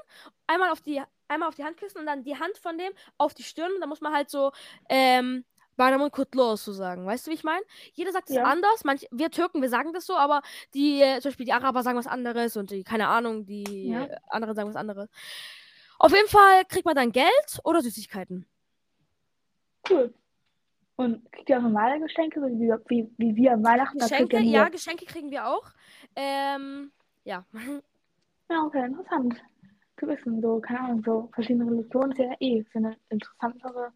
einmal 0.47 0.71
auf 0.71 0.81
die, 0.81 1.01
einmal 1.29 1.49
auf 1.49 1.55
die 1.55 1.65
Hand 1.65 1.77
küssen 1.77 1.99
und 1.99 2.07
dann 2.07 2.25
die 2.25 2.37
Hand 2.37 2.59
von 2.59 2.77
dem 2.77 2.93
auf 3.19 3.35
die 3.35 3.45
Stirn. 3.45 3.71
Da 3.81 3.87
muss 3.87 4.01
man 4.01 4.13
halt 4.13 4.31
so, 4.31 4.51
ähm, 4.89 5.45
Bayram 5.77 6.11
Kutlos 6.11 6.65
so 6.65 6.73
sagen. 6.73 7.07
Weißt 7.07 7.27
du, 7.27 7.31
wie 7.31 7.35
ich 7.37 7.45
meine? 7.45 7.65
Jeder 7.95 8.13
sagt 8.13 8.29
es 8.29 8.37
Ja. 8.37 8.43
anders. 8.43 8.85
Manch, 8.85 9.07
wir 9.13 9.31
Türken, 9.31 9.63
wir 9.63 9.71
sagen 9.71 9.95
das 9.95 10.05
so, 10.05 10.15
aber 10.15 10.43
die, 10.75 11.01
äh, 11.01 11.21
zum 11.21 11.31
Beispiel 11.31 11.47
die 11.47 11.55
Araber 11.55 11.83
sagen 11.83 11.97
was 11.97 12.07
anderes 12.07 12.57
und 12.59 12.71
die, 12.71 12.85
keine 12.85 13.09
Ahnung, 13.09 13.47
die 13.47 13.89
Ja. 13.89 14.05
äh, 14.05 14.17
anderen 14.29 14.55
sagen 14.55 14.69
was 14.69 14.77
anderes. 14.77 15.09
Auf 15.99 16.13
jeden 16.13 16.29
Fall 16.29 16.65
kriegt 16.67 16.85
man 16.85 16.97
dann 16.97 17.13
Geld 17.13 17.61
oder 17.65 17.81
Süßigkeiten. 17.81 18.47
Cool. 19.91 20.15
Und 20.97 21.33
kriegt 21.33 21.49
ihr 21.49 21.59
auch 21.59 21.63
normale 21.63 21.99
Geschenke, 22.01 22.41
wie, 22.43 22.71
wie, 22.89 23.11
wie 23.17 23.37
wir 23.37 23.53
am 23.55 23.65
Weihnachten? 23.65 23.99
Geschenke, 23.99 24.39
ja, 24.41 24.69
Geschenke 24.69 25.07
kriegen 25.07 25.31
wir 25.31 25.47
auch. 25.47 25.71
Ähm, 26.17 26.93
ja. 27.25 27.45
Ja, 28.51 28.65
okay, 28.65 28.85
interessant. 28.85 29.41
Zu 29.97 30.09
wissen, 30.09 30.43
so, 30.43 30.59
keine 30.59 30.81
Ahnung, 30.81 31.03
so 31.05 31.31
verschiedene 31.33 31.71
Religionen 31.71 32.11
ist 32.11 32.19
ja 32.19 32.35
eh 32.41 32.65
so 32.73 32.81
eine 32.81 32.97
interessantere 33.09 33.93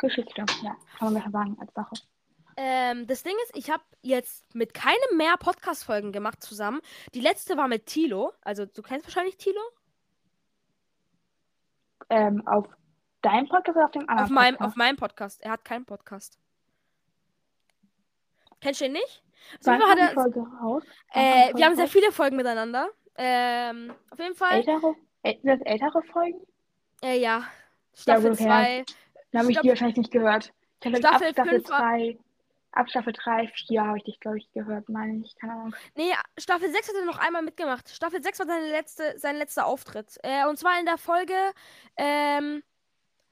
Geschichte. 0.00 0.44
Ja, 0.64 0.76
kann 0.98 1.12
man 1.12 1.14
besser 1.14 1.30
sagen 1.30 1.56
als 1.60 1.72
Sache. 1.74 1.94
Ähm, 2.56 3.06
das 3.06 3.22
Ding 3.22 3.34
ist, 3.44 3.56
ich 3.56 3.70
habe 3.70 3.84
jetzt 4.02 4.52
mit 4.52 4.74
keinem 4.74 5.16
mehr 5.16 5.36
Podcast-Folgen 5.36 6.10
gemacht 6.10 6.42
zusammen. 6.42 6.80
Die 7.14 7.20
letzte 7.20 7.56
war 7.56 7.68
mit 7.68 7.86
Tilo. 7.86 8.32
Also, 8.40 8.66
du 8.66 8.82
kennst 8.82 9.06
wahrscheinlich 9.06 9.36
Tilo? 9.36 9.60
Ähm, 12.10 12.44
auf 12.48 12.66
deinem 13.22 13.48
Podcast 13.48 13.76
oder 13.76 13.86
auf 13.86 13.90
dem 13.92 14.08
anderen 14.08 14.24
Auf 14.24 14.30
meinem, 14.30 14.54
Podcast? 14.56 14.70
auf 14.72 14.76
meinem 14.76 14.96
Podcast. 14.96 15.42
Er 15.42 15.50
hat 15.52 15.64
keinen 15.64 15.84
Podcast. 15.84 16.38
Kennst 18.60 18.80
du 18.80 18.86
ihn 18.86 18.92
nicht? 18.92 19.22
Auf 19.60 19.66
Wann 19.66 19.82
hat 19.82 19.98
er, 19.98 20.08
Folge 20.10 20.40
raus? 20.62 20.82
Äh, 21.12 21.54
wir 21.54 21.64
haben 21.64 21.76
sehr 21.76 21.88
viele 21.88 22.10
Folgen 22.12 22.36
miteinander. 22.36 22.88
Ähm, 23.16 23.94
auf 24.10 24.18
jeden 24.18 24.34
Fall. 24.34 24.58
ältere, 24.58 24.94
äl- 25.24 25.38
das 25.42 25.60
ältere 25.62 26.02
Folgen? 26.12 26.40
Äh, 27.02 27.18
ja. 27.20 27.44
Staffel 27.94 28.32
okay. 28.32 28.44
2. 28.44 28.84
Da 29.32 29.38
habe 29.40 29.50
ich 29.52 29.58
die 29.60 29.68
wahrscheinlich 29.68 29.96
nicht 29.96 30.10
gehört. 30.10 30.52
Ich 30.80 30.86
habe 30.86 30.96
Staffel 30.98 31.28
ab 31.28 31.32
Staffel 31.34 31.50
fünf 31.52 31.70
war- 31.70 31.78
3, 31.80 32.18
ab 32.72 32.90
Staffel 32.90 33.12
3, 33.12 33.48
4 33.66 33.84
habe 33.86 33.98
ich 33.98 34.04
dich, 34.04 34.20
glaube 34.20 34.38
ich, 34.38 34.50
gehört, 34.52 34.88
meine 34.88 35.18
ich. 35.24 35.36
Keine 35.36 35.52
Ahnung. 35.54 35.74
Nee, 35.96 36.12
Staffel 36.38 36.70
6 36.70 36.88
hat 36.88 36.94
er 36.96 37.04
noch 37.04 37.18
einmal 37.18 37.42
mitgemacht. 37.42 37.88
Staffel 37.88 38.22
6 38.22 38.38
war 38.40 38.46
seine 38.46 38.68
letzte, 38.70 39.18
sein 39.18 39.36
letzter 39.36 39.66
Auftritt. 39.66 40.18
Äh, 40.22 40.46
und 40.46 40.58
zwar 40.58 40.78
in 40.78 40.86
der 40.86 40.98
Folge, 40.98 41.34
ähm, 41.96 42.62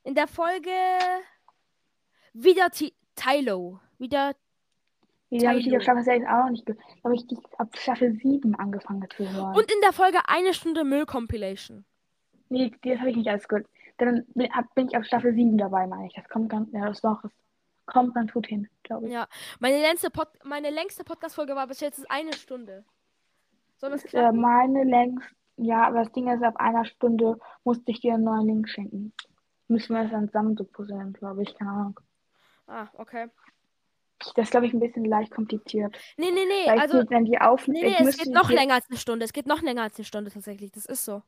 in 0.06 0.14
der 0.14 0.26
Folge 0.28 0.70
wieder 2.32 2.70
Ti- 2.70 2.94
Tylo. 3.14 3.80
Wieder, 3.98 4.34
Die 5.30 5.46
habe 5.48 5.58
ich 5.58 5.64
Tylo. 5.64 5.76
auf 5.78 5.82
Staffel 5.82 6.02
6 6.04 6.26
auch 6.26 6.44
noch 6.44 6.50
nicht 6.50 6.66
gehört. 6.66 6.82
Da 6.98 7.04
habe 7.04 7.14
ich 7.14 7.26
dich 7.26 7.38
ab 7.58 7.68
Staffel 7.76 8.12
7 8.14 8.54
angefangen 8.56 9.06
zu 9.16 9.30
hören. 9.30 9.54
und 9.56 9.70
in 9.72 9.80
der 9.82 9.92
Folge 9.92 10.18
eine 10.28 10.54
Stunde 10.54 10.84
Müll-Compilation. 10.84 11.84
Nee, 12.48 12.72
das 12.82 12.98
habe 13.00 13.10
ich 13.10 13.16
nicht 13.16 13.28
alles 13.28 13.48
gehört. 13.48 13.66
Dann 13.98 14.24
bin, 14.34 14.52
hab, 14.52 14.72
bin 14.74 14.88
ich 14.88 14.96
auf 14.96 15.04
Staffel 15.04 15.34
7 15.34 15.56
dabei, 15.58 15.86
meine 15.86 16.06
ich. 16.06 16.14
Das 16.14 16.28
kommt 16.28 16.50
ganz, 16.50 16.70
ja, 16.72 16.86
das 16.86 17.00
das 17.00 17.18
kommt 17.86 18.14
ganz 18.14 18.32
gut 18.32 18.46
hin, 18.46 18.68
glaube 18.82 19.06
ich. 19.06 19.12
Ja. 19.12 19.26
Meine 19.58 19.80
längste, 19.80 20.10
Pod 20.10 20.28
meine 20.44 20.70
längste 20.70 21.02
Podcast-Folge 21.04 21.54
war 21.56 21.66
bis 21.66 21.80
jetzt 21.80 22.08
eine 22.10 22.32
Stunde. 22.34 22.84
Soll 23.78 23.90
das 23.90 24.04
Äh, 24.04 24.08
klappen? 24.08 24.40
meine 24.40 24.84
längst, 24.84 25.26
ja, 25.56 25.86
aber 25.86 26.00
das 26.04 26.12
Ding 26.12 26.28
ist, 26.28 26.42
ab 26.42 26.56
einer 26.58 26.84
Stunde 26.84 27.38
musste 27.64 27.90
ich 27.90 28.00
dir 28.00 28.14
einen 28.14 28.24
neuen 28.24 28.46
Link 28.46 28.68
schenken. 28.68 29.12
Müssen 29.68 29.94
wir 29.94 30.02
das 30.02 30.12
dann 30.12 30.26
zusammen 30.28 30.56
so 30.56 30.64
puzzeln, 30.64 31.12
glaube 31.12 31.42
ich, 31.42 31.54
keine 31.56 31.70
Ahnung. 31.70 32.00
Ah, 32.66 32.88
okay. 32.94 33.28
Das 34.18 34.32
ist, 34.36 34.50
glaube 34.50 34.66
ich, 34.66 34.72
ein 34.72 34.80
bisschen 34.80 35.04
leicht 35.04 35.30
kompliziert. 35.30 35.96
Nee, 36.16 36.30
nee, 36.30 36.44
nee. 36.46 36.70
Weil 36.70 36.80
Also, 36.80 37.02
dann 37.02 37.26
die 37.26 37.38
auf 37.38 37.68
nee, 37.68 37.82
nee, 37.82 37.96
es 38.00 38.16
geht 38.16 38.32
noch 38.32 38.50
länger 38.50 38.74
als 38.74 38.88
eine 38.88 38.98
Stunde. 38.98 39.24
Es 39.24 39.32
geht 39.32 39.46
noch 39.46 39.60
länger 39.60 39.82
als 39.82 39.96
eine 39.98 40.04
Stunde 40.04 40.30
tatsächlich. 40.30 40.72
Das 40.72 40.86
ist 40.86 41.04
so. 41.04 41.22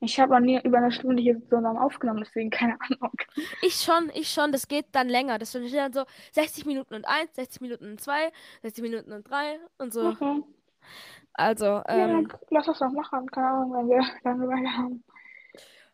Ich 0.00 0.18
habe 0.18 0.32
noch 0.32 0.40
nie 0.40 0.60
über 0.62 0.78
eine 0.78 0.90
Stunde 0.90 1.22
hier 1.22 1.40
so 1.48 1.56
lang 1.56 1.76
aufgenommen, 1.76 2.20
deswegen 2.24 2.50
keine 2.50 2.76
Ahnung. 2.80 3.12
Ich 3.60 3.74
schon, 3.76 4.10
ich 4.14 4.32
schon, 4.32 4.50
das 4.50 4.66
geht 4.66 4.86
dann 4.92 5.08
länger. 5.08 5.38
Das 5.38 5.50
steht 5.50 5.72
dann 5.74 5.92
so 5.92 6.04
60 6.32 6.66
Minuten 6.66 6.94
und 6.94 7.06
1, 7.06 7.34
60 7.34 7.60
Minuten 7.60 7.90
und 7.92 8.00
2, 8.00 8.32
60 8.62 8.82
Minuten 8.82 9.12
und 9.12 9.28
3 9.28 9.60
und 9.78 9.92
so. 9.92 10.08
Okay. 10.08 10.42
Also, 11.34 11.64
Ja, 11.66 11.84
ähm, 11.88 12.28
dann 12.28 12.38
lass 12.50 12.66
das 12.66 12.80
doch 12.80 12.90
machen, 12.90 13.30
keine 13.30 13.46
Ahnung, 13.48 13.72
wenn 13.74 13.88
wir 13.88 14.04
Langeweile 14.24 14.76
haben. 14.76 15.04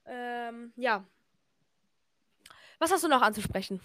ähm, 0.06 0.72
ja. 0.76 1.04
Was 2.78 2.92
hast 2.92 3.04
du 3.04 3.08
noch 3.08 3.22
anzusprechen? 3.22 3.80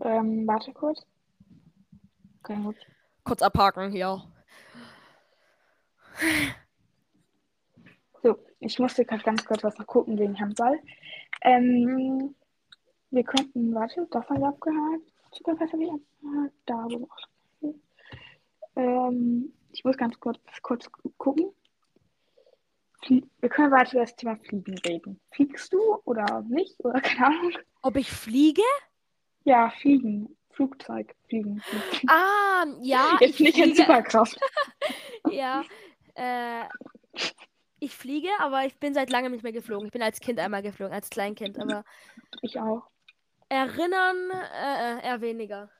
Ähm, 0.00 0.46
warte 0.46 0.72
kurz. 0.72 1.04
Okay, 2.42 2.56
gut. 2.62 2.76
Kurz 3.24 3.42
abhaken, 3.42 3.92
ja. 3.94 4.22
So, 8.22 8.38
ich 8.60 8.78
musste 8.78 9.04
gerade 9.04 9.22
ganz 9.22 9.44
kurz 9.44 9.62
was 9.62 9.76
noch 9.78 9.86
gucken 9.86 10.18
wegen 10.18 10.38
Handball. 10.38 10.78
Ähm, 11.42 12.34
wir 13.10 13.24
könnten, 13.24 13.74
warte, 13.74 14.06
das 14.10 14.28
haben 14.28 14.40
wir 14.40 14.48
abgehakt. 14.48 15.12
Zuckerfest 15.32 15.72
habe 15.72 15.84
ich 15.84 15.90
abgehakt. 15.90 16.54
Da 16.66 16.84
auch 16.84 17.18
schon. 17.60 17.82
Ähm, 18.76 19.52
ich 19.72 19.84
muss 19.84 19.96
ganz 19.96 20.18
kurz, 20.18 20.38
kurz 20.62 20.90
gu- 20.90 21.10
gucken. 21.18 21.52
Wir 23.08 23.48
können 23.48 23.72
weiter 23.72 23.92
über 23.92 24.00
das 24.02 24.14
Thema 24.16 24.36
Fliegen 24.36 24.78
reden. 24.78 25.20
Fliegst 25.32 25.72
du 25.72 25.96
oder 26.04 26.42
nicht? 26.48 26.78
Oder 26.84 27.00
keine 27.00 27.26
Ahnung. 27.26 27.52
Ob 27.82 27.96
ich 27.96 28.10
fliege? 28.10 28.62
Ja, 29.44 29.70
Fliegen. 29.80 30.36
Flugzeug, 30.50 31.14
Fliegen. 31.28 31.62
Ah, 32.08 32.64
ja. 32.82 33.16
Jetzt 33.20 33.40
ich 33.40 33.40
nicht 33.40 33.58
in. 33.58 33.74
Superkraft. 33.74 34.38
Ja. 35.30 35.62
Äh, 36.14 36.64
ich 37.78 37.94
fliege, 37.96 38.28
aber 38.38 38.64
ich 38.66 38.78
bin 38.78 38.92
seit 38.92 39.08
langem 39.10 39.32
nicht 39.32 39.42
mehr 39.42 39.52
geflogen. 39.52 39.86
Ich 39.86 39.92
bin 39.92 40.02
als 40.02 40.20
Kind 40.20 40.38
einmal 40.38 40.62
geflogen, 40.62 40.92
als 40.94 41.08
Kleinkind, 41.10 41.58
aber 41.58 41.84
Ich 42.42 42.58
auch. 42.60 42.82
erinnern 43.48 44.16
äh, 44.30 44.98
äh, 44.98 45.06
eher 45.06 45.20
weniger. 45.20 45.70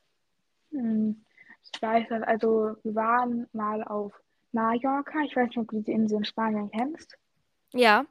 Hm, 0.70 1.22
Ich 1.74 1.82
weiß 1.82 2.06
das, 2.08 2.22
also 2.22 2.76
wir 2.82 2.94
waren 2.94 3.46
mal 3.52 3.82
auf 3.84 4.12
Mallorca. 4.52 5.20
Ich 5.24 5.34
weiß 5.36 5.48
nicht, 5.48 5.58
ob 5.58 5.68
du 5.68 5.78
diese 5.78 5.92
Insel 5.92 6.18
in 6.18 6.24
Spanien 6.24 6.70
kennst. 6.70 7.16
Ja. 7.72 8.04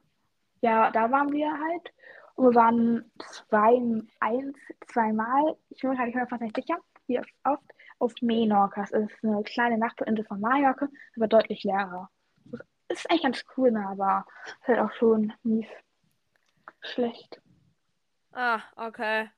Ja, 0.60 0.90
da 0.90 1.10
waren 1.10 1.32
wir 1.32 1.50
halt. 1.52 1.92
Und 2.34 2.46
wir 2.46 2.54
waren 2.54 3.10
zwei, 3.18 3.80
eins, 4.20 4.56
zweimal, 4.88 5.56
ich 5.70 5.80
bin 5.82 5.90
mir 5.90 5.96
gerade 6.12 6.26
fast 6.28 6.40
nicht 6.42 6.56
sicher, 6.56 6.78
wie 7.06 7.18
oft, 7.44 7.62
auf 7.98 8.12
Menorca. 8.22 8.80
Das 8.82 8.90
ist 8.92 9.12
eine 9.22 9.42
kleine 9.42 9.76
Nachbarinsel 9.78 10.24
von 10.24 10.40
Mallorca, 10.40 10.88
aber 11.16 11.26
deutlich 11.28 11.62
leerer. 11.64 12.10
Das 12.88 12.98
ist 12.98 13.10
eigentlich 13.10 13.22
ganz 13.22 13.44
cool, 13.56 13.70
ne, 13.70 13.86
aber 13.86 14.26
ist 14.60 14.68
halt 14.68 14.78
auch 14.80 14.92
schon 14.92 15.32
mies 15.42 15.66
schlecht. 16.80 17.40
Ah, 18.32 18.60
okay. 18.76 19.28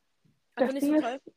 Das 0.57 0.69
Also 0.69 0.75
nicht 0.75 0.83
Ding 0.87 0.91
so 0.93 0.97
ist- 0.97 1.03
toll. 1.25 1.35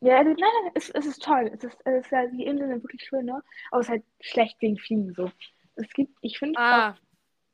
Ja, 0.00 0.18
also, 0.18 0.30
nein, 0.30 0.38
nein, 0.62 0.72
es, 0.74 0.90
es 0.90 1.06
ist 1.06 1.22
toll. 1.22 1.50
Es 1.54 1.64
ist, 1.64 1.78
es 1.84 2.06
ist 2.06 2.12
halt, 2.12 2.32
die 2.34 2.44
Inseln 2.44 2.70
sind 2.70 2.82
wirklich 2.84 3.02
schön, 3.04 3.24
ne? 3.26 3.42
Aber 3.70 3.80
es 3.80 3.86
ist 3.86 3.90
halt 3.90 4.04
schlecht 4.20 4.60
wegen 4.60 4.78
Fliegen 4.78 5.12
so. 5.14 5.30
Es 5.76 5.88
gibt, 5.92 6.16
ich 6.20 6.38
finde 6.38 6.60
auch 6.70 6.84
Ah, 6.84 6.96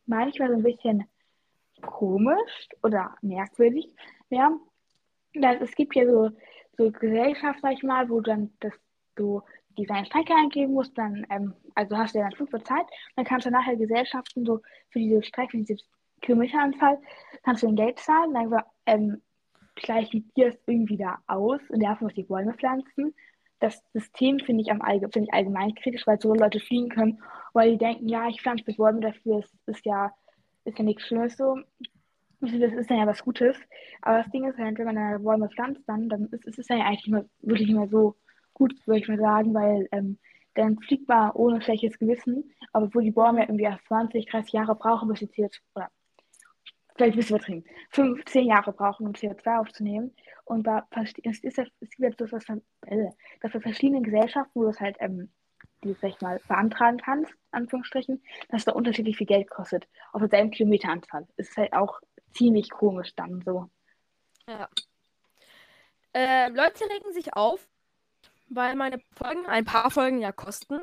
manchmal 0.07 0.49
so 0.51 0.57
ein 0.57 0.63
bisschen 0.63 1.05
komisch 1.83 2.69
oder 2.83 3.17
merkwürdig. 3.23 3.95
Ja, 4.31 4.53
dass 5.35 5.61
es 5.63 5.75
gibt 5.75 5.95
ja 5.97 6.07
so, 6.07 6.31
so 6.79 6.91
Gesellschaft, 6.93 7.61
sag 7.63 7.73
ich 7.75 7.83
mal, 7.83 8.09
wo 8.11 8.21
dann 8.21 8.53
das 8.61 8.75
so 9.17 9.43
die 9.79 9.87
deine 9.87 10.07
Strecke 10.07 10.35
eingeben 10.35 10.75
musst, 10.75 10.97
dann, 10.99 11.27
ähm, 11.31 11.55
also 11.75 11.97
hast 11.97 12.15
du 12.15 12.19
ja 12.19 12.25
dann 12.25 12.37
Flug 12.37 12.51
bezahlt, 12.51 12.87
dann 13.17 13.25
kannst 13.25 13.47
du 13.47 13.51
nachher 13.51 13.77
Gesellschaften 13.77 14.45
so 14.45 14.61
für 14.91 14.99
diese 14.99 15.23
Strecke, 15.23 15.53
für 15.53 15.59
diese 15.65 15.77
Kilometeranzahl, 16.21 17.01
kannst 17.43 17.63
du 17.63 17.69
ein 17.69 17.77
Geld 17.77 17.99
zahlen, 17.99 18.35
dann 18.35 18.63
ähm, 18.87 19.23
gleichen 19.75 20.31
die 20.37 20.43
das 20.43 20.55
irgendwie 20.67 20.97
da 20.97 21.19
aus 21.27 21.61
und 21.69 21.83
dafür 21.83 22.07
muss 22.07 22.15
die 22.15 22.25
Bäume 22.25 22.55
pflanzen. 22.55 23.15
Das 23.61 23.83
System 23.93 24.41
finde 24.41 24.63
ich 24.63 24.73
allge 24.73 25.09
finde 25.11 25.29
ich 25.29 25.35
allgemein 25.35 25.75
kritisch, 25.75 26.07
weil 26.07 26.21
so 26.21 26.35
Leute 26.35 26.61
fliegen 26.61 26.89
können, 26.89 27.23
weil 27.53 27.73
die 27.73 27.79
denken, 27.79 28.09
ja, 28.09 28.29
ich 28.29 28.41
pflanze 28.43 28.73
Bäume 28.73 29.01
dafür, 29.01 29.39
es 29.39 29.53
ist 29.67 29.87
ja, 29.87 30.13
ist 30.65 30.79
ja 30.79 30.85
nichts 30.85 31.07
Schlimmes 31.07 31.37
so. 31.37 31.59
Das 32.41 32.51
ist 32.51 32.91
dann 32.91 32.99
ja 32.99 33.07
was 33.07 33.23
Gutes. 33.23 33.57
Aber 34.01 34.19
das 34.19 34.31
Ding 34.33 34.45
ist 34.49 34.59
halt, 34.59 34.77
wenn 34.79 34.87
man 34.87 34.97
dann 34.97 35.23
Bäume 35.23 35.49
pflanzt, 35.49 35.83
dann, 35.87 36.09
dann 36.09 36.27
ist, 36.27 36.45
ist 36.45 36.59
es 36.59 36.69
ja 36.69 36.77
eigentlich 36.85 37.07
mehr, 37.07 37.25
wirklich 37.41 37.71
mehr 37.71 37.87
so 37.87 38.17
gut, 38.53 38.75
würde 38.87 38.99
ich 38.99 39.09
mal 39.09 39.19
sagen, 39.19 39.55
weil 39.55 39.89
ähm, 39.93 40.19
dann 40.55 40.79
fliegt 40.79 41.09
man 41.09 41.31
ohne 41.33 41.63
schlechtes 41.63 41.99
Gewissen, 41.99 42.53
obwohl 42.73 43.05
die 43.05 43.11
Bäume 43.11 43.41
ja 43.41 43.45
irgendwie 43.45 43.65
erst 43.65 43.87
20, 43.87 44.27
30 44.27 44.53
Jahre 44.53 44.75
brauchen, 44.75 45.09
bis 45.09 45.21
sie 45.21 45.27
CO2, 45.27 45.61
oder 45.75 45.89
vielleicht 47.03 47.17
ein 47.17 47.21
bisschen 47.21 47.37
übertrieben, 47.37 47.65
5, 47.91 48.25
10 48.27 48.47
Jahre 48.47 48.73
brauchen, 48.73 49.07
um 49.07 49.13
CO2 49.13 49.59
aufzunehmen. 49.59 50.15
Und 50.45 50.67
da 50.67 50.87
es 50.91 51.13
ist 51.43 51.59
es 51.59 51.69
gibt 51.81 51.99
jetzt 51.99 52.19
so 52.19 52.31
was, 52.31 52.45
äh, 52.87 53.11
dass 53.41 53.53
bei 53.53 53.61
verschiedenen 53.61 54.03
Gesellschaften, 54.03 54.53
wo 54.55 54.63
du 54.63 54.69
es 54.69 54.81
halt, 54.81 54.97
ähm, 55.01 55.33
die 55.83 55.95
sag 55.95 56.11
ich 56.11 56.21
mal, 56.21 56.41
beantragen 56.47 56.99
kannst, 56.99 57.33
Anführungsstrichen, 57.51 58.23
dass 58.51 58.65
da 58.65 58.73
unterschiedlich 58.73 59.17
viel 59.17 59.27
Geld 59.27 59.51
kostet, 59.51 59.89
auf 60.13 60.21
derselben 60.21 60.51
Kilometeranzahl. 60.51 61.27
Ist 61.37 61.57
halt 61.57 61.73
auch 61.73 62.01
ziemlich 62.33 62.71
komisch 62.71 63.15
dann 63.17 63.43
so. 63.43 63.69
Ja. 64.47 64.69
Äh, 66.15 66.49
Leute 66.51 66.85
regen 66.85 67.13
sich 67.13 67.35
auf, 67.35 67.69
weil 68.49 68.77
meine 68.77 69.01
Folgen, 69.13 69.47
ein 69.47 69.65
paar 69.65 69.91
Folgen 69.91 70.21
ja 70.21 70.31
kosten. 70.31 70.81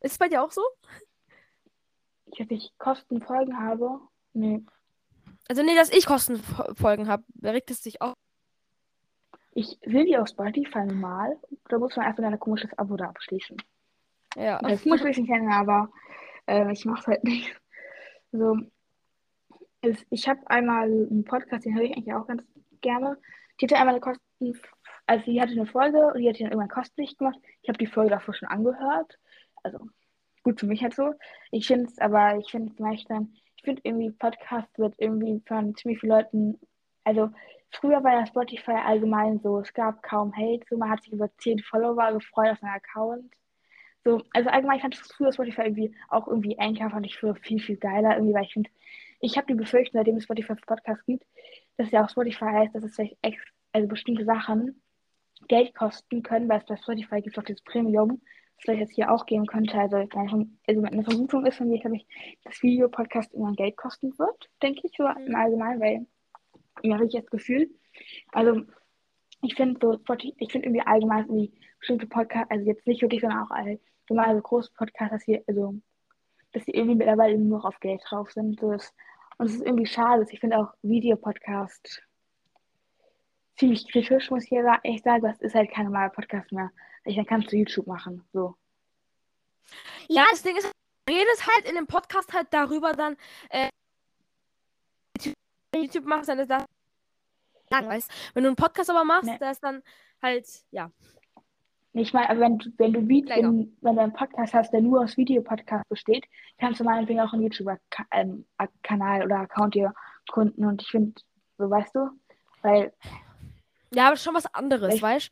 Ist 0.00 0.12
es 0.12 0.18
bei 0.18 0.28
dir 0.28 0.42
auch 0.42 0.52
so? 0.52 0.62
Ich, 2.26 2.38
dass 2.38 2.50
ich 2.50 2.72
Kostenfolgen 2.78 3.58
habe. 3.58 4.00
Nee. 4.36 4.62
Also 5.48 5.62
nee, 5.62 5.74
dass 5.74 5.90
ich 5.90 6.04
Kostenfolgen 6.04 7.08
habe. 7.08 7.24
Wer 7.34 7.54
regt 7.54 7.70
es 7.70 7.82
sich 7.82 8.02
auf? 8.02 8.14
Ich 9.54 9.78
will 9.84 10.04
die 10.04 10.18
auf 10.18 10.28
Spotify 10.28 10.84
normal. 10.84 11.38
Da 11.68 11.78
muss 11.78 11.96
man 11.96 12.04
erstmal 12.04 12.30
ein 12.30 12.38
komisches 12.38 12.76
Abo 12.78 12.96
da 12.96 13.06
abschließen. 13.06 13.56
Ja. 14.36 14.58
Das 14.58 14.84
muss 14.84 15.02
ich 15.02 15.16
nicht 15.16 15.28
kennen, 15.28 15.50
aber 15.50 15.90
äh, 16.46 16.70
ich 16.70 16.84
mache 16.84 17.00
es 17.00 17.06
halt 17.06 17.24
nicht. 17.24 17.58
So. 18.32 18.58
Es, 19.80 20.04
ich 20.10 20.28
habe 20.28 20.40
einmal 20.50 20.84
einen 20.84 21.24
Podcast, 21.24 21.64
den 21.64 21.74
höre 21.74 21.84
ich 21.84 21.96
eigentlich 21.96 22.12
auch 22.12 22.26
ganz 22.26 22.42
gerne. 22.82 23.16
Die 23.58 23.64
hatte 23.64 23.76
einmal 23.76 23.94
eine 23.94 24.00
Kosten, 24.00 24.60
also 25.06 25.24
die 25.24 25.40
hatte 25.40 25.52
eine 25.52 25.64
Folge 25.64 26.08
und 26.08 26.18
die 26.18 26.28
hat 26.28 26.38
die 26.38 26.42
dann 26.42 26.52
irgendwann 26.52 26.68
kostenpflichtig 26.68 27.16
gemacht. 27.16 27.38
Ich 27.62 27.70
habe 27.70 27.78
die 27.78 27.86
Folge 27.86 28.10
davor 28.10 28.34
schon 28.34 28.48
angehört. 28.48 29.18
Also 29.62 29.78
gut 30.42 30.60
für 30.60 30.66
mich 30.66 30.82
halt 30.82 30.94
so. 30.94 31.14
Ich 31.50 31.66
finde 31.66 31.86
es, 31.86 31.98
aber 31.98 32.36
ich 32.36 32.50
finde 32.50 32.68
es 32.68 32.76
vielleicht 32.76 33.08
dann, 33.08 33.34
ich 33.56 33.62
finde 33.62 33.82
irgendwie 33.84 34.10
Podcast 34.10 34.68
wird 34.78 34.94
irgendwie 34.98 35.42
von 35.46 35.74
ziemlich 35.76 36.00
vielen 36.00 36.12
Leuten, 36.12 36.60
also 37.04 37.30
früher 37.70 38.02
war 38.04 38.12
ja 38.12 38.26
Spotify 38.26 38.72
allgemein 38.72 39.40
so, 39.40 39.60
es 39.60 39.72
gab 39.72 40.02
kaum 40.02 40.34
Hate, 40.36 40.64
so 40.68 40.76
man 40.76 40.90
hat 40.90 41.02
sich 41.02 41.12
über 41.12 41.30
10 41.38 41.60
Follower 41.60 42.12
gefreut 42.12 42.50
auf 42.52 42.58
seinen 42.58 42.76
Account. 42.76 43.32
So, 44.04 44.22
also 44.32 44.50
allgemein 44.50 44.80
fand 44.80 44.94
ich 44.94 45.00
früher 45.00 45.32
Spotify 45.32 45.62
irgendwie 45.62 45.94
auch 46.08 46.28
irgendwie 46.28 46.58
Anchor 46.58 46.90
fand 46.90 47.06
ich 47.06 47.16
früher 47.16 47.34
viel, 47.34 47.60
viel 47.60 47.76
geiler, 47.76 48.14
irgendwie, 48.14 48.34
weil 48.34 48.44
ich 48.44 48.52
finde, 48.52 48.70
ich 49.20 49.36
habe 49.36 49.46
die 49.48 49.54
Befürchtung, 49.54 49.98
seitdem 49.98 50.16
es 50.16 50.24
Spotify 50.24 50.54
für 50.54 50.66
Podcasts 50.66 51.04
gibt, 51.06 51.24
dass 51.76 51.90
ja 51.90 52.04
auch 52.04 52.10
Spotify 52.10 52.44
heißt, 52.44 52.74
dass 52.74 52.84
es 52.84 52.94
vielleicht 52.94 53.16
ex 53.22 53.42
also 53.72 53.88
bestimmte 53.88 54.24
Sachen 54.24 54.80
Geld 55.48 55.74
kosten 55.74 56.22
können, 56.22 56.48
weil 56.48 56.60
es 56.60 56.66
bei 56.66 56.76
Spotify 56.76 57.20
gibt 57.20 57.38
auch 57.38 57.42
dieses 57.42 57.62
Premium, 57.62 58.22
vielleicht 58.58 58.80
jetzt 58.80 58.94
hier 58.94 59.10
auch 59.12 59.26
geben 59.26 59.46
könnte. 59.46 59.78
Also, 59.78 59.96
also 59.96 60.46
eine 60.66 61.04
Vermutung 61.04 61.46
ist 61.46 61.56
von 61.58 61.68
mir, 61.68 61.80
glaube 61.80 61.96
ich, 61.96 62.06
dass 62.44 62.62
Videopodcast 62.62 63.32
irgendwann 63.32 63.56
Geld 63.56 63.76
kosten 63.76 64.18
wird, 64.18 64.48
denke 64.62 64.80
ich, 64.84 64.92
so 64.96 65.04
Mhm. 65.04 65.26
im 65.26 65.34
Allgemeinen, 65.36 65.80
weil 65.80 66.06
mir 66.82 66.94
habe 66.94 67.06
ich 67.06 67.12
das 67.12 67.26
Gefühl. 67.26 67.70
Also 68.32 68.62
ich 69.42 69.54
finde 69.54 69.78
so, 69.80 70.14
ich 70.38 70.52
finde 70.52 70.68
irgendwie 70.68 70.86
allgemein 70.86 71.24
irgendwie 71.24 71.52
bestimmte 71.78 72.06
Podcasts, 72.06 72.50
also 72.50 72.64
jetzt 72.66 72.86
nicht 72.86 73.02
wirklich, 73.02 73.20
sondern 73.20 73.44
auch 73.44 73.50
allgemein 73.50 74.36
so 74.36 74.42
große 74.42 74.70
Podcasts, 74.76 75.12
dass 75.12 75.22
sie, 75.22 75.42
also, 75.46 75.74
dass 76.52 76.64
sie 76.64 76.72
irgendwie 76.72 76.96
mittlerweile 76.96 77.38
nur 77.38 77.58
noch 77.58 77.64
auf 77.64 77.78
Geld 77.80 78.02
drauf 78.08 78.32
sind. 78.32 78.58
So 78.60 78.72
ist, 78.72 78.94
und 79.38 79.46
es 79.46 79.54
ist 79.56 79.64
irgendwie 79.66 79.86
schade. 79.86 80.26
Ich 80.30 80.40
finde 80.40 80.58
auch 80.58 80.72
Videopodcast 80.82 82.02
ziemlich 83.56 83.90
kritisch, 83.90 84.30
muss 84.30 84.44
ich 84.44 84.50
ja 84.50 84.78
echt 84.82 85.04
sagen. 85.04 85.22
Das 85.22 85.40
ist 85.40 85.54
halt 85.54 85.70
kein 85.70 85.86
normaler 85.86 86.10
Podcast 86.10 86.50
mehr. 86.52 86.70
Ich, 87.06 87.16
dann 87.16 87.26
kannst 87.26 87.50
du 87.52 87.56
YouTube 87.56 87.86
machen. 87.86 88.24
So. 88.32 88.54
Ja, 90.08 90.24
das 90.30 90.42
Ding 90.42 90.56
ist, 90.56 90.70
du 91.06 91.12
redest 91.14 91.46
halt 91.46 91.68
in 91.68 91.74
dem 91.76 91.86
Podcast 91.86 92.32
halt 92.32 92.48
darüber 92.50 92.92
dann, 92.92 93.16
äh, 93.50 93.68
YouTube 95.74 96.06
machst, 96.06 96.28
dann 96.28 96.38
ist 96.38 96.50
das 96.50 96.64
lang, 97.70 97.86
weißt 97.88 98.10
Wenn 98.34 98.44
du 98.44 98.48
einen 98.50 98.56
Podcast 98.56 98.90
aber 98.90 99.04
machst, 99.04 99.24
Nee. 99.28 99.36
da 99.38 99.50
ist 99.50 99.62
dann 99.62 99.82
halt, 100.22 100.46
ja. 100.70 100.90
Ich 101.92 102.12
meine, 102.12 102.28
aber 102.30 102.40
wenn, 102.40 102.58
du- 102.58 102.70
wenn 102.76 102.92
du 102.92 103.00
Vid- 103.00 103.28
Länger. 103.28 103.48
wenn, 103.48 103.76
wenn 103.80 103.96
du 103.96 104.02
einen 104.02 104.12
Podcast 104.12 104.52
hast, 104.54 104.70
der 104.72 104.80
nur 104.82 105.00
aus 105.02 105.16
Videopodcast 105.16 105.88
besteht, 105.88 106.26
kannst 106.58 106.80
du 106.80 106.84
meinetwegen 106.84 107.20
auch 107.20 107.32
einen 107.32 107.42
YouTube-Kanal 107.42 109.22
oder 109.24 109.36
Account 109.40 109.74
dir 109.74 109.94
gründen. 110.28 110.64
Und 110.66 110.82
ich 110.82 110.88
finde, 110.90 111.20
so 111.58 111.68
weißt 111.70 111.94
du, 111.94 112.10
weil, 112.62 112.92
Ja, 113.96 114.08
aber 114.08 114.16
schon 114.16 114.34
was 114.34 114.46
anderes, 114.54 114.94
Ich- 114.94 115.02
weißt 115.02 115.30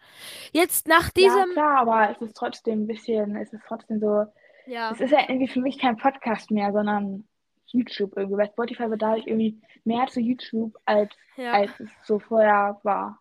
Jetzt 0.53 0.89
nach 0.89 1.05
ja 1.05 1.11
diesem, 1.17 1.53
klar, 1.53 1.79
aber 1.79 2.11
es 2.11 2.21
ist 2.23 2.35
trotzdem 2.37 2.83
ein 2.85 2.87
bisschen, 2.87 3.37
es 3.37 3.53
ist 3.53 3.63
trotzdem 3.69 4.01
so, 4.01 4.25
ja. 4.67 4.91
es 4.91 5.01
ist 5.01 5.11
ja 5.11 5.21
irgendwie 5.29 5.49
für 5.49 5.61
mich 5.61 5.79
kein 5.79 5.97
Podcast 5.97 6.51
mehr, 6.51 6.73
sondern 6.73 7.29
YouTube 7.67 8.17
irgendwie. 8.17 8.39
Weil 8.39 8.49
Spotify 8.51 8.89
wird 8.91 9.03
dadurch 9.03 9.27
irgendwie 9.27 9.61
mehr 9.85 10.07
zu 10.07 10.21
YouTube, 10.21 10.77
als, 10.87 11.13
ja. 11.37 11.53
als 11.53 11.79
es 11.81 11.91
so 12.05 12.19
vorher 12.19 12.81
war. 12.83 13.21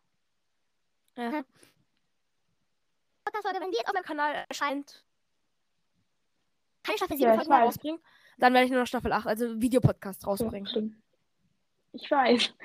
ja. 1.17 1.43
Podcast, 3.25 3.45
Leute, 3.47 3.61
wenn 3.61 3.71
die 3.71 3.77
jetzt 3.77 3.87
auf 3.87 3.93
meinem 3.93 4.03
Kanal 4.03 4.45
erscheint, 4.49 5.03
keine 6.83 6.97
Staffel 6.97 7.17
7 7.17 7.27
Ja, 7.29 7.35
ich 7.35 7.47
Folgen 7.47 7.63
rausbringen, 7.63 7.99
dann 8.37 8.53
werde 8.53 8.65
ich 8.65 8.71
nur 8.71 8.81
noch 8.81 8.87
Staffel 8.87 9.11
8, 9.11 9.27
also 9.27 9.59
Videopodcast 9.61 10.25
rausbringen. 10.27 10.67
stimmt. 10.67 10.95
Ich 11.93 12.09
weiß. 12.09 12.53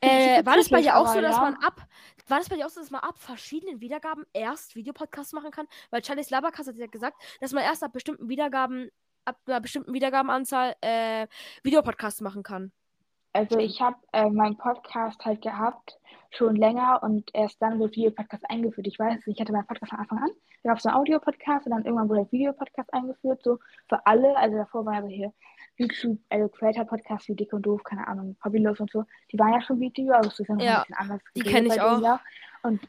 Äh, 0.00 0.44
war 0.44 0.56
das 0.56 0.68
bei 0.68 0.82
dir 0.82 0.96
auch 0.96 1.06
so, 1.06 1.20
dass 1.20 1.36
ja. 1.36 1.42
man 1.42 1.54
ab, 1.62 1.86
war 2.28 2.38
das 2.38 2.48
bei 2.50 2.56
dir 2.56 2.66
auch 2.66 2.70
so, 2.70 2.80
dass 2.80 2.90
man 2.90 3.00
ab 3.00 3.16
verschiedenen 3.18 3.80
Wiedergaben 3.80 4.26
erst 4.32 4.74
Videopodcasts 4.74 5.32
machen 5.32 5.50
kann? 5.50 5.66
Weil 5.90 6.04
Charlie's 6.04 6.28
Labercast 6.28 6.68
hat 6.68 6.76
ja 6.76 6.86
gesagt, 6.86 7.16
dass 7.40 7.52
man 7.52 7.62
erst 7.62 7.82
ab 7.82 7.92
bestimmten 7.92 8.28
Wiedergaben, 8.28 8.90
ab 9.24 9.38
einer 9.46 9.60
bestimmten 9.60 9.94
Wiedergabenanzahl 9.94 10.74
äh, 10.82 11.28
Videopodcasts 11.62 12.20
machen 12.20 12.42
kann. 12.42 12.72
Also 13.32 13.58
ich 13.58 13.80
habe 13.80 13.96
äh, 14.12 14.28
meinen 14.28 14.56
Podcast 14.56 15.24
halt 15.24 15.40
gehabt, 15.40 15.98
schon 16.30 16.56
länger 16.56 17.02
und 17.02 17.30
erst 17.34 17.62
dann 17.62 17.78
wird 17.78 17.96
Videopodcast 17.96 18.44
eingeführt. 18.50 18.86
Ich 18.86 18.98
weiß, 18.98 19.26
ich 19.26 19.40
hatte 19.40 19.52
meinen 19.52 19.66
Podcast 19.66 19.90
von 19.90 20.00
Anfang 20.00 20.18
an, 20.18 20.30
da 20.62 20.70
gab 20.70 20.78
es 20.78 20.86
einen 20.86 20.96
Audio-Podcast 20.96 21.66
und 21.66 21.72
dann 21.72 21.84
irgendwann 21.84 22.08
wurde 22.08 22.22
der 22.22 22.32
Videopodcast 22.32 22.92
eingeführt, 22.92 23.42
so 23.42 23.58
für 23.88 24.04
alle. 24.04 24.36
Also 24.36 24.56
davor 24.56 24.84
war 24.84 24.94
also 24.94 25.08
hier 25.08 25.32
YouTube, 25.76 26.18
also 26.30 26.48
Creator-Podcast 26.48 27.28
wie 27.28 27.34
Dick 27.34 27.52
und 27.52 27.62
Doof, 27.62 27.82
keine 27.84 28.06
Ahnung, 28.06 28.36
Fabilos 28.40 28.80
und 28.80 28.90
so. 28.90 29.04
Die 29.32 29.38
waren 29.38 29.52
ja 29.52 29.60
schon 29.60 29.80
Video, 29.80 30.12
aber 30.12 30.26
es 30.26 30.38
ist 30.38 30.48
ja 30.48 30.54
noch 30.54 30.64
ein 30.64 30.80
bisschen 30.80 30.94
anders. 30.96 31.20
die 31.34 31.40
geregelt 31.40 31.64
kenn 31.64 31.72
ich 31.72 31.80
auch. 31.80 32.00
Ja. 32.00 32.20
Und, 32.62 32.80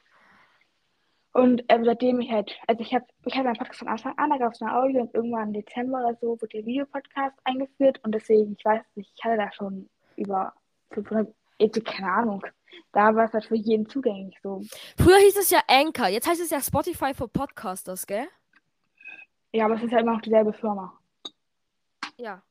und 1.34 1.64
ähm, 1.70 1.86
seitdem 1.86 2.20
ich 2.20 2.32
halt, 2.32 2.58
also 2.68 2.82
ich 2.82 2.94
habe 2.94 3.06
ich 3.26 3.38
hab 3.38 3.44
meinen 3.44 3.58
Podcast 3.58 3.80
von 3.80 3.88
Anfang 3.88 4.18
an, 4.18 4.30
da 4.30 4.38
gab 4.38 4.54
es 4.54 4.62
ein 4.62 4.70
Audio 4.70 5.02
und 5.02 5.14
irgendwann 5.14 5.50
im 5.50 5.54
Dezember 5.54 6.00
oder 6.00 6.18
so 6.20 6.30
wurde 6.42 6.48
der 6.48 6.66
Videopodcast 6.66 7.38
eingeführt 7.44 8.00
und 8.04 8.16
deswegen, 8.16 8.56
ich 8.58 8.66
weiß 8.66 8.82
nicht, 8.96 9.12
ich 9.16 9.24
hatte 9.24 9.38
da 9.38 9.52
schon 9.52 9.90
über 10.16 10.54
500, 10.92 11.34
jetzt, 11.60 11.86
keine 11.86 12.12
Ahnung. 12.12 12.44
Da 12.92 13.16
war 13.16 13.26
es 13.26 13.34
halt 13.34 13.46
für 13.46 13.56
jeden 13.56 13.88
zugänglich 13.88 14.38
so. 14.42 14.62
Früher 14.98 15.18
hieß 15.18 15.38
es 15.38 15.50
ja 15.50 15.60
Anchor, 15.68 16.08
jetzt 16.08 16.28
heißt 16.28 16.42
es 16.42 16.50
ja 16.50 16.62
Spotify 16.62 17.14
für 17.14 17.28
Podcasters, 17.28 18.06
gell? 18.06 18.28
Ja, 19.52 19.66
aber 19.66 19.76
es 19.76 19.84
ist 19.84 19.92
ja 19.92 20.00
immer 20.00 20.14
noch 20.14 20.22
dieselbe 20.22 20.54
Firma. 20.54 20.94
Ja. 22.18 22.42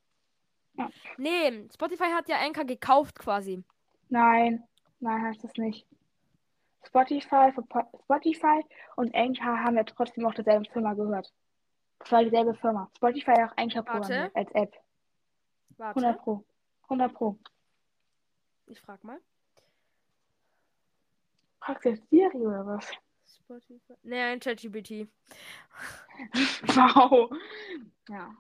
Ja. 0.76 0.90
Nee, 1.16 1.68
Spotify 1.72 2.10
hat 2.12 2.28
ja 2.28 2.36
Anchor 2.38 2.64
gekauft 2.64 3.18
quasi. 3.18 3.62
Nein, 4.08 4.62
nein, 5.00 5.22
heißt 5.22 5.42
das 5.42 5.52
nicht. 5.54 5.86
Spotify, 6.86 7.52
Spotify 8.04 8.64
und 8.96 9.14
Anchor 9.14 9.58
haben 9.64 9.76
ja 9.76 9.84
trotzdem 9.84 10.26
auch 10.26 10.34
derselben 10.34 10.64
Firma 10.66 10.94
gehört. 10.94 11.32
Das 11.98 12.12
war 12.12 12.22
dieselbe 12.22 12.54
Firma. 12.54 12.90
Spotify 12.96 13.32
hat 13.32 13.50
auch 13.50 13.56
Anchor 13.56 13.82
programmiert 13.82 14.36
als 14.36 14.50
App. 14.52 14.74
Warte, 15.78 16.00
100 16.00 16.22
Pro. 16.22 16.44
100 16.84 17.12
Pro. 17.12 17.38
ich 18.66 18.80
frag 18.80 19.02
mal. 19.02 19.18
Fragst 21.60 21.84
du 21.84 21.88
jetzt 21.90 22.08
Siri 22.10 22.46
oder 22.46 22.64
was? 22.66 22.88
Spotify. 23.26 23.94
Nee, 24.02 24.20
ein 24.20 24.40
ChatGPT. 24.40 25.08
Wow. 26.68 27.30
Ja. 28.08 28.34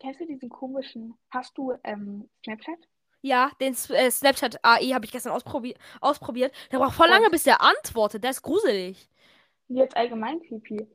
Kennst 0.00 0.18
du 0.20 0.26
diesen 0.26 0.48
komischen, 0.48 1.16
hast 1.30 1.56
du 1.56 1.72
ähm, 1.84 2.28
Snapchat? 2.42 2.88
Ja, 3.22 3.50
den 3.60 3.74
äh, 3.90 4.10
Snapchat 4.10 4.58
AI 4.64 4.90
habe 4.94 5.04
ich 5.04 5.12
gestern 5.12 5.32
ausprobi 5.32 5.74
ausprobiert. 6.00 6.52
Der 6.72 6.78
braucht 6.78 6.94
voll 6.94 7.08
Und? 7.08 7.12
lange, 7.12 7.30
bis 7.30 7.42
der 7.44 7.60
antwortet. 7.62 8.22
Der 8.24 8.30
ist 8.30 8.42
gruselig. 8.42 9.08
Jetzt 9.68 9.96
allgemein 9.96 10.42
creepy. 10.42 10.86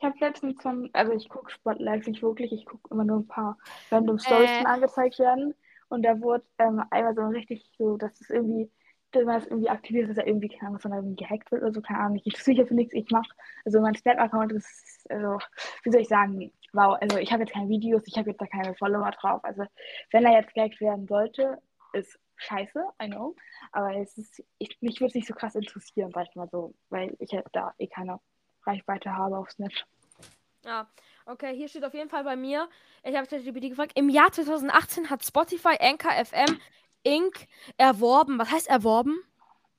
Ich 0.00 0.04
habe 0.04 0.16
letztens 0.20 0.60
von, 0.60 0.90
also 0.92 1.12
ich 1.12 1.28
gucke 1.28 1.50
Spotlights 1.52 2.08
nicht 2.08 2.22
wirklich, 2.22 2.52
ich 2.52 2.66
gucke 2.66 2.92
immer 2.92 3.04
nur 3.04 3.20
ein 3.20 3.28
paar 3.28 3.56
random 3.90 4.18
Stories, 4.18 4.52
die 4.52 4.64
Äh. 4.64 4.66
angezeigt 4.66 5.18
werden. 5.18 5.54
Und 5.88 6.02
da 6.02 6.20
wurde 6.20 6.44
ähm, 6.58 6.82
einmal 6.90 7.14
so 7.14 7.22
richtig 7.26 7.70
so, 7.78 7.96
dass 7.96 8.20
es 8.20 8.28
irgendwie, 8.30 8.70
dass 9.12 9.24
man 9.24 9.36
es 9.38 9.46
irgendwie 9.46 9.68
aktiviert, 9.68 10.10
dass 10.10 10.16
er 10.16 10.26
irgendwie, 10.26 10.48
keine 10.48 10.68
Ahnung, 10.68 10.80
von 10.80 10.92
irgendwie 10.92 11.16
gehackt 11.22 11.52
wird 11.52 11.62
oder 11.62 11.72
so, 11.72 11.80
keine 11.82 12.00
Ahnung. 12.00 12.16
Ich 12.16 12.26
interessiere 12.26 12.58
mich 12.62 12.68
für 12.68 12.74
nichts, 12.74 12.94
ich 12.94 13.10
mache, 13.10 13.30
also 13.64 13.80
mein 13.80 13.94
Snap-Account 13.94 14.52
ist, 14.52 15.06
also, 15.10 15.38
wie 15.84 15.90
soll 15.92 16.00
ich 16.00 16.08
sagen, 16.08 16.52
wow, 16.72 16.96
also 17.00 17.18
ich 17.18 17.32
habe 17.32 17.42
jetzt 17.42 17.52
keine 17.52 17.68
Videos, 17.68 18.02
ich 18.06 18.16
habe 18.16 18.30
jetzt 18.30 18.40
da 18.40 18.46
keine 18.46 18.74
Follower 18.74 19.10
drauf. 19.10 19.44
Also 19.44 19.64
wenn 20.10 20.24
er 20.24 20.40
jetzt 20.40 20.54
gehackt 20.54 20.80
werden 20.80 21.06
sollte, 21.06 21.58
ist 21.92 22.18
scheiße, 22.36 22.84
I 23.02 23.06
know. 23.08 23.36
Aber 23.72 23.94
es 23.96 24.16
ist, 24.18 24.42
ich, 24.58 24.76
mich 24.80 25.00
würde 25.00 25.08
es 25.08 25.14
nicht 25.14 25.28
so 25.28 25.34
krass 25.34 25.54
interessieren, 25.54 26.10
sag 26.12 26.28
ich 26.28 26.34
mal 26.34 26.48
so, 26.50 26.74
weil 26.90 27.14
ich 27.18 27.32
halt 27.32 27.46
da 27.52 27.74
eh 27.78 27.86
keine 27.86 28.20
Reichweite 28.64 29.14
habe 29.16 29.38
auf 29.38 29.50
Snap. 29.50 29.72
Ja, 30.64 30.88
okay, 31.26 31.56
hier 31.56 31.68
steht 31.68 31.84
auf 31.84 31.94
jeden 31.94 32.08
Fall 32.08 32.24
bei 32.24 32.36
mir, 32.36 32.68
ich 33.02 33.16
habe 33.16 33.26
ChatGPT 33.26 33.70
gefragt, 33.70 33.92
im 33.96 34.08
Jahr 34.08 34.30
2018 34.30 35.10
hat 35.10 35.24
Spotify 35.24 35.76
Anchor 35.80 36.12
FM 36.24 36.58
Inc. 37.02 37.48
erworben. 37.78 38.38
Was 38.38 38.52
heißt 38.52 38.68
erworben? 38.68 39.18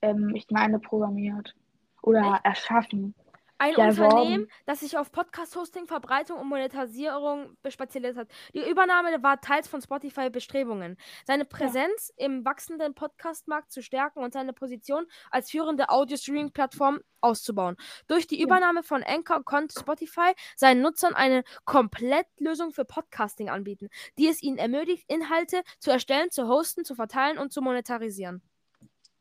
Ähm, 0.02 0.36
ich 0.36 0.46
meine 0.50 0.80
programmiert. 0.80 1.56
Oder 2.02 2.42
erschaffen. 2.44 3.16
Ein 3.64 3.76
Ja, 3.78 3.88
Unternehmen, 3.88 4.44
erworben. 4.44 4.48
das 4.66 4.82
sich 4.82 4.98
auf 4.98 5.12
Podcast-Hosting, 5.14 5.88
Verbreitung 5.88 6.38
und 6.38 6.50
Monetarisierung 6.50 7.56
spezialisiert 7.70 8.18
hat. 8.18 8.28
Die 8.54 8.70
Übernahme 8.70 9.24
war 9.24 9.40
teils 9.40 9.70
von 9.70 9.82
Spotify 9.82 10.30
Bestrebungen, 10.30 10.98
seine 11.26 11.46
Präsenz 11.46 12.12
im 12.18 12.44
wachsenden 12.44 12.94
Podcast-Markt 12.94 13.72
zu 13.72 13.82
stärken 13.82 14.20
und 14.20 14.34
seine 14.34 14.52
Position 14.52 15.06
als 15.32 15.50
führende 15.50 15.90
Audio-Streaming-Plattform 15.90 17.00
auszubauen. 17.22 17.78
Durch 18.08 18.28
die 18.28 18.38
Ja. 18.40 18.44
Übernahme 18.44 18.84
von 18.84 19.02
Anchor 19.02 19.46
konnte 19.46 19.80
Spotify 19.80 20.34
seinen 20.58 20.82
Nutzern 20.82 21.14
eine 21.16 21.46
Komplettlösung 21.64 22.74
für 22.74 22.84
Podcasting 22.84 23.50
anbieten, 23.50 23.88
die 24.18 24.28
es 24.28 24.44
ihnen 24.44 24.58
ermöglicht, 24.58 25.10
Inhalte 25.10 25.64
zu 25.80 25.90
erstellen, 25.90 26.32
zu 26.32 26.50
hosten, 26.50 26.84
zu 26.84 26.96
verteilen 26.96 27.38
und 27.38 27.54
zu 27.54 27.62
monetarisieren. 27.62 28.42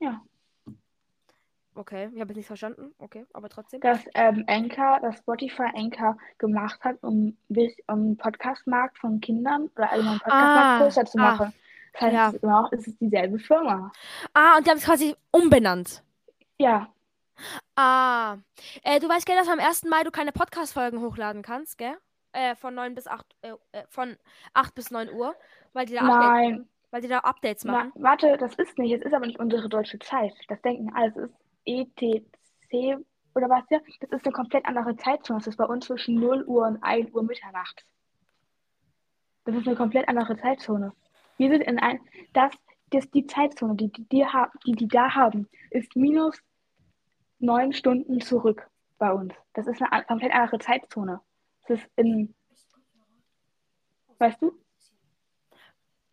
Ja. 0.01 0.21
Okay, 1.75 2.11
ich 2.15 2.21
habe 2.21 2.29
jetzt 2.31 2.37
nichts 2.37 2.47
verstanden. 2.49 2.95
Okay, 2.99 3.25
aber 3.33 3.49
trotzdem. 3.49 3.81
Dass 3.81 4.01
ähm, 4.15 4.45
Anchor, 4.47 5.01
dass 5.01 5.19
Spotify 5.19 5.71
Anchor 5.75 6.17
gemacht 6.39 6.79
hat, 6.85 7.03
um, 7.03 7.37
bis, 7.49 7.73
um 7.87 8.17
Podcastmarkt 8.17 8.99
von 8.99 9.21
Kindern 9.21 9.71
oder 9.77 9.91
allgemein 9.91 10.19
Podcastmarkt 10.19 10.67
Ah, 10.67 10.79
größer 10.83 11.05
zu 11.07 11.19
ah, 11.19 11.23
machen. 11.23 11.55
Das 11.95 12.03
heißt, 12.03 12.15
ja. 12.15 12.29
es 12.29 12.35
ist 12.35 12.43
immer 12.43 12.61
auch, 12.61 12.73
es 12.73 12.87
ist 12.87 13.01
dieselbe 13.01 13.39
Firma. 13.39 13.93
Ah, 14.35 14.57
und 14.57 14.67
die 14.67 14.71
haben 14.71 14.79
es 14.79 14.85
quasi 14.85 15.15
umbenannt. 15.31 16.03
Ja, 16.59 16.89
Ah. 17.77 18.37
Äh, 18.83 19.01
du 19.01 19.09
weißt, 19.09 19.27
gell, 19.27 19.37
dass 19.37 19.49
am 19.49 19.59
1. 19.59 19.85
Mai 19.85 20.03
du 20.05 20.11
keine 20.11 20.33
Podcast-Folgen 20.33 21.01
hochladen 21.01 21.43
kannst, 21.43 21.79
gell? 21.79 21.97
Äh, 22.33 22.55
von 22.55 22.75
9 22.75 22.95
bis 22.95 23.07
8, 23.07 23.27
äh, 23.43 23.53
äh, 23.73 23.85
von 23.89 24.17
8 24.55 24.75
bis 24.75 24.91
9 24.91 25.11
Uhr, 25.11 25.35
weil 25.73 25.87
die 25.87 25.95
da 25.95 26.01
Updates, 26.03 26.21
nein. 26.23 26.69
weil 26.91 27.01
die 27.03 27.09
da 27.09 27.19
Updates 27.19 27.65
Na, 27.65 27.73
machen. 27.73 27.93
warte, 27.97 28.37
das 28.39 28.55
ist 28.55 28.79
nicht, 28.79 28.93
es 28.93 29.03
ist 29.03 29.13
aber 29.13 29.27
nicht 29.27 29.39
unsere 29.39 29.69
deutsche 29.69 29.99
Zeit. 29.99 30.33
Das 30.49 30.61
denken 30.63 30.93
alle, 30.95 31.09
es 31.09 31.17
ist 31.17 31.35
ETC 31.65 32.99
oder 33.35 33.49
was 33.49 33.65
ja? 33.71 33.81
Das 34.01 34.21
ist 34.21 34.27
eine 34.27 34.33
komplett 34.33 34.67
andere 34.67 34.97
Zeitzone. 34.97 35.39
Das 35.39 35.47
ist 35.47 35.57
bei 35.57 35.65
uns 35.65 35.87
zwischen 35.87 36.17
0 36.17 36.45
Uhr 36.45 36.67
und 36.67 36.83
1 36.83 37.13
Uhr 37.13 37.23
Mitternacht. 37.23 37.85
Das 39.45 39.55
ist 39.55 39.67
eine 39.67 39.77
komplett 39.77 40.09
andere 40.09 40.37
Zeitzone. 40.37 40.93
Wir 41.37 41.51
sind 41.51 41.63
in 41.63 41.79
ein, 41.79 42.01
das, 42.33 42.53
das 42.91 43.11
die 43.11 43.27
Zeitzone, 43.27 43.75
die 43.75 43.91
die, 43.91 44.05
die, 44.09 44.27
die 44.67 44.73
die 44.73 44.89
da 44.89 45.15
haben, 45.15 45.49
ist 45.71 45.97
minus 45.97 46.39
9 47.39 47.73
Stunden 47.73 48.21
zurück 48.21 48.69
bei 48.99 49.13
uns. 49.13 49.35
Das 49.55 49.67
ist 49.67 49.83
eine 49.83 50.05
komplett 50.05 50.33
andere 50.33 50.59
Zeitzone. 50.59 51.21
Das 51.67 51.81
ist 51.81 51.91
in, 51.97 52.35
weißt 54.19 54.41
du? 54.43 54.62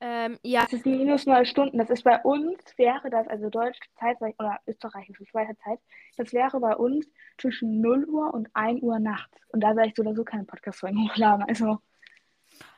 Ähm, 0.01 0.39
ja. 0.43 0.61
Das 0.61 0.73
ist 0.73 0.85
minus 0.85 1.25
neun 1.25 1.45
Stunden. 1.45 1.77
Das 1.77 1.89
ist 1.89 2.03
bei 2.03 2.21
uns, 2.21 2.57
wäre 2.77 3.09
das, 3.09 3.27
also 3.27 3.49
deutsche 3.49 3.81
Zeit 3.99 4.17
oder 4.21 4.59
österreichische 4.65 5.25
Schweizer 5.25 5.57
Zeit, 5.63 5.79
das 6.15 6.31
wäre 6.31 6.59
bei 6.59 6.75
uns 6.75 7.05
zwischen 7.37 7.81
0 7.81 8.05
Uhr 8.05 8.33
und 8.33 8.47
1 8.53 8.81
Uhr 8.81 8.99
nachts. 8.99 9.37
Und 9.51 9.61
da 9.61 9.75
werde 9.75 9.89
ich 9.89 9.95
so 9.95 10.03
oder 10.03 10.15
so 10.15 10.23
keine 10.23 10.45
Podcast-Folgen 10.45 11.09
hochladen. 11.09 11.45
Also, 11.49 11.79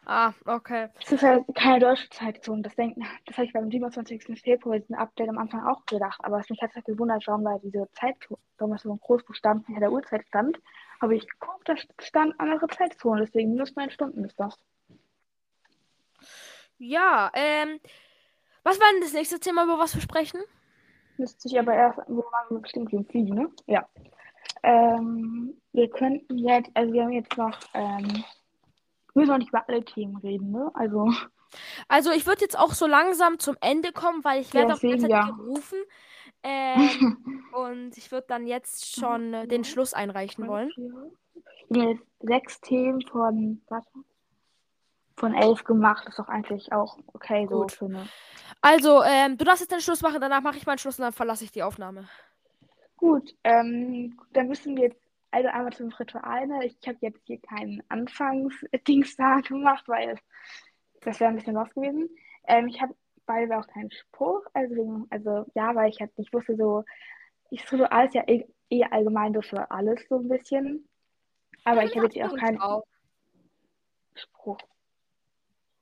Ah, 0.05 0.33
okay. 0.45 0.89
es 0.99 1.11
ist 1.11 1.23
halt 1.23 1.45
keine 1.55 1.79
deutsche 1.79 2.09
Zeitzone. 2.09 2.63
Das, 2.63 2.75
das 2.75 3.37
habe 3.37 3.45
ich 3.45 3.53
beim 3.53 3.69
27. 3.69 4.41
Februar, 4.41 4.79
diesen 4.79 4.95
Update 4.95 5.29
am 5.29 5.37
Anfang 5.37 5.65
auch 5.65 5.85
gedacht. 5.85 6.19
Aber 6.23 6.39
es 6.39 6.49
mich 6.49 6.61
hat 6.61 6.73
halt 6.75 6.85
gewundert, 6.85 7.23
warum 7.27 7.43
da 7.45 7.57
diese 7.59 7.87
Zeitzone, 7.93 8.39
warum 8.57 8.73
das 8.73 8.81
so 8.81 8.91
ein 8.91 8.99
Großbuchstaben 8.99 9.63
hinter 9.65 9.81
der 9.81 9.91
Uhrzeit 9.91 10.25
stand. 10.27 10.57
Habe 10.99 11.15
ich 11.15 11.27
geguckt, 11.27 11.69
da 11.69 11.75
stand 11.99 12.39
andere 12.39 12.67
Zeitzone. 12.67 13.21
Deswegen 13.21 13.51
minus 13.51 13.75
neun 13.75 13.91
Stunden 13.91 14.23
ist 14.25 14.39
das. 14.39 14.57
Ja, 16.83 17.29
ähm, 17.35 17.79
was 18.63 18.79
war 18.79 18.87
denn 18.93 19.01
das 19.01 19.13
nächste 19.13 19.39
Thema, 19.39 19.65
über 19.65 19.77
was 19.77 19.93
wir 19.95 20.01
sprechen? 20.01 20.41
Müsste 21.17 21.47
ich 21.47 21.59
aber 21.59 21.73
erst, 21.73 21.99
wo 22.07 22.23
waren 22.31 22.49
wir 22.49 22.59
bestimmt 22.59 22.91
im 22.93 23.05
Fliegen, 23.05 23.35
ne? 23.35 23.49
Ja. 23.67 23.87
Ähm, 24.63 25.61
wir 25.73 25.89
könnten 25.89 26.37
jetzt, 26.39 26.71
also 26.73 26.91
wir 26.93 27.03
haben 27.03 27.11
jetzt 27.11 27.37
noch, 27.37 27.59
ähm, 27.73 28.07
wir 28.07 28.23
müssen 29.13 29.29
noch 29.31 29.37
nicht 29.37 29.49
über 29.49 29.67
alle 29.67 29.83
Themen 29.85 30.17
reden, 30.17 30.51
ne? 30.51 30.71
Also, 30.73 31.11
Also, 31.87 32.11
ich 32.11 32.25
würde 32.25 32.41
jetzt 32.41 32.57
auch 32.57 32.73
so 32.73 32.87
langsam 32.87 33.37
zum 33.39 33.57
Ende 33.61 33.91
kommen, 33.91 34.23
weil 34.23 34.41
ich 34.41 34.53
werde 34.53 34.69
Ja, 34.69 34.75
auch 34.75 34.81
ganze 34.81 34.87
deswegen, 34.87 35.01
Zeit 35.09 35.11
ja. 35.11 35.31
gerufen. 35.31 35.79
Ähm, 36.43 37.45
und 37.51 37.95
ich 37.97 38.11
würde 38.11 38.25
dann 38.27 38.47
jetzt 38.47 38.95
schon 38.99 39.31
äh, 39.31 39.47
den 39.47 39.63
Schluss 39.63 39.93
einreichen 39.93 40.47
wollen. 40.47 40.71
Haben 41.69 41.89
jetzt 41.89 42.03
sechs 42.19 42.59
Themen 42.61 43.01
von, 43.03 43.61
warte, 43.69 43.87
von 45.21 45.33
elf 45.33 45.63
gemacht. 45.63 46.03
Das 46.05 46.13
ist 46.13 46.19
doch 46.19 46.27
eigentlich 46.27 46.73
auch 46.73 46.97
okay, 47.13 47.47
so 47.49 47.61
Gut. 47.61 47.71
für 47.71 47.85
eine. 47.85 48.07
Also, 48.61 49.03
ähm, 49.03 49.37
du 49.37 49.45
darfst 49.45 49.61
jetzt 49.61 49.71
den 49.71 49.79
Schluss 49.79 50.01
machen, 50.01 50.19
danach 50.19 50.41
mache 50.41 50.57
ich 50.57 50.65
meinen 50.65 50.79
Schluss 50.79 50.99
und 50.99 51.03
dann 51.03 51.13
verlasse 51.13 51.45
ich 51.45 51.51
die 51.51 51.63
Aufnahme. 51.63 52.09
Gut, 52.97 53.33
ähm, 53.43 54.19
dann 54.33 54.47
müssen 54.47 54.75
wir 54.75 54.85
jetzt 54.89 55.01
also 55.31 55.47
einmal 55.47 55.71
zum 55.73 55.89
Ritual. 55.89 56.45
Ne? 56.47 56.65
Ich 56.65 56.77
habe 56.87 56.97
jetzt 57.01 57.21
hier 57.25 57.39
keinen 57.39 57.81
Anfangsdings 57.89 59.15
da 59.17 59.39
gemacht, 59.39 59.87
weil 59.87 60.19
das 61.01 61.19
wäre 61.19 61.29
ein 61.29 61.37
bisschen 61.37 61.55
los 61.55 61.73
gewesen. 61.73 62.09
Ähm, 62.47 62.67
ich 62.67 62.81
habe 62.81 62.93
beide 63.25 63.57
auch 63.57 63.67
keinen 63.67 63.91
Spruch, 63.91 64.41
also, 64.53 64.75
wegen- 64.75 65.07
also 65.09 65.45
ja, 65.55 65.73
weil 65.73 65.89
ich 65.89 65.99
halt 65.99 66.15
nicht 66.17 66.33
wusste, 66.33 66.55
so, 66.55 66.83
ich 67.49 67.71
Ritual 67.71 68.05
ist 68.07 68.15
ja 68.15 68.23
eh, 68.27 68.45
eh 68.69 68.83
allgemein 68.85 69.33
so 69.33 69.41
für 69.41 69.69
alles 69.71 70.01
so 70.09 70.17
ein 70.19 70.27
bisschen. 70.27 70.87
Aber 71.63 71.83
ich 71.83 71.95
habe 71.95 72.05
jetzt 72.05 72.13
hier 72.13 72.27
auch 72.27 72.35
keinen. 72.35 72.59
Spruch. 74.15 74.57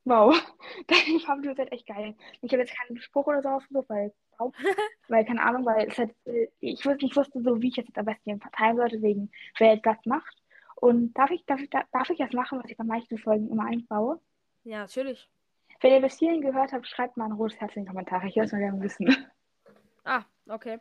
Wow, 0.10 0.36
deine 0.88 1.20
Farbtür 1.20 1.52
ist 1.52 1.60
halt 1.60 1.72
echt 1.72 1.86
geil. 1.86 2.16
Ich 2.42 2.52
habe 2.52 2.64
jetzt 2.64 2.76
keinen 2.76 3.00
Spruch 3.00 3.28
oder 3.28 3.44
so 3.44 3.50
ausgesucht, 3.50 3.90
weil, 3.90 4.12
weil 5.08 5.24
keine 5.24 5.44
Ahnung, 5.44 5.66
weil 5.66 5.88
es 5.88 5.98
halt, 6.00 6.16
äh, 6.26 6.48
ich 6.60 6.84
wusste, 6.84 7.06
ich 7.06 7.16
wusste 7.16 7.44
so, 7.44 7.62
wie 7.62 7.70
ich 7.70 7.76
jetzt 7.76 7.96
am 7.96 8.06
besten 8.06 8.42
verteilen 8.42 8.78
sollte, 8.78 9.02
wegen 9.04 9.32
wer 9.60 9.76
jetzt 9.76 9.86
das 9.86 9.98
macht. 10.06 10.36
Und 10.78 11.14
darf 11.14 11.30
ich, 11.30 11.46
darf 11.46 11.62
ich, 11.62 11.70
darf 11.70 12.10
ich 12.10 12.18
das 12.18 12.34
machen, 12.34 12.60
was 12.60 12.72
ich 12.72 12.78
bei 12.78 12.84
manchen 12.84 13.20
Folgen 13.20 13.52
immer 13.52 13.66
einbaue? 13.66 14.20
Ja, 14.64 14.80
natürlich. 14.80 15.30
Wenn 15.82 15.94
ihr 15.94 16.02
bis 16.02 16.18
hierhin 16.18 16.42
gehört 16.42 16.74
habt, 16.74 16.88
schreibt 16.88 17.16
mal 17.16 17.26
ein 17.26 17.34
rotes 17.34 17.60
Herz 17.60 17.76
in 17.76 17.84
die 17.84 17.90
Kommentare. 17.90 18.28
Ich 18.28 18.36
würde 18.36 18.48
es 18.48 18.52
mal 18.52 18.60
gerne 18.60 18.82
wissen. 18.82 19.28
Ah, 20.06 20.24
okay. 20.48 20.80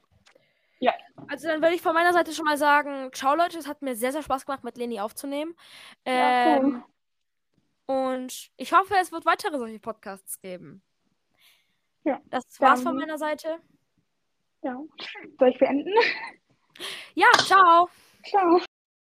Ja. 0.80 0.94
Also 1.28 1.48
dann 1.48 1.60
würde 1.60 1.74
ich 1.74 1.82
von 1.82 1.92
meiner 1.92 2.12
Seite 2.12 2.32
schon 2.32 2.46
mal 2.46 2.56
sagen, 2.56 3.10
ciao 3.12 3.34
Leute, 3.34 3.58
es 3.58 3.66
hat 3.68 3.82
mir 3.82 3.94
sehr, 3.94 4.12
sehr 4.12 4.22
Spaß 4.22 4.46
gemacht, 4.46 4.64
mit 4.64 4.78
Leni 4.78 5.00
aufzunehmen. 5.00 5.54
Ja, 6.06 6.56
Ähm, 6.56 6.84
und 7.88 8.50
ich 8.58 8.72
hoffe, 8.72 8.94
es 9.00 9.10
wird 9.10 9.24
weitere 9.24 9.58
solche 9.58 9.78
Podcasts 9.80 10.40
geben. 10.40 10.82
Ja, 12.04 12.20
Das 12.26 12.44
war's 12.60 12.82
von 12.82 12.96
meiner 12.96 13.18
Seite. 13.18 13.58
Ja. 14.62 14.76
Soll 15.38 15.48
ich 15.48 15.58
beenden? 15.58 15.92
Ja, 17.14 17.28
ciao. 17.38 17.88
Ciao. 18.24 18.60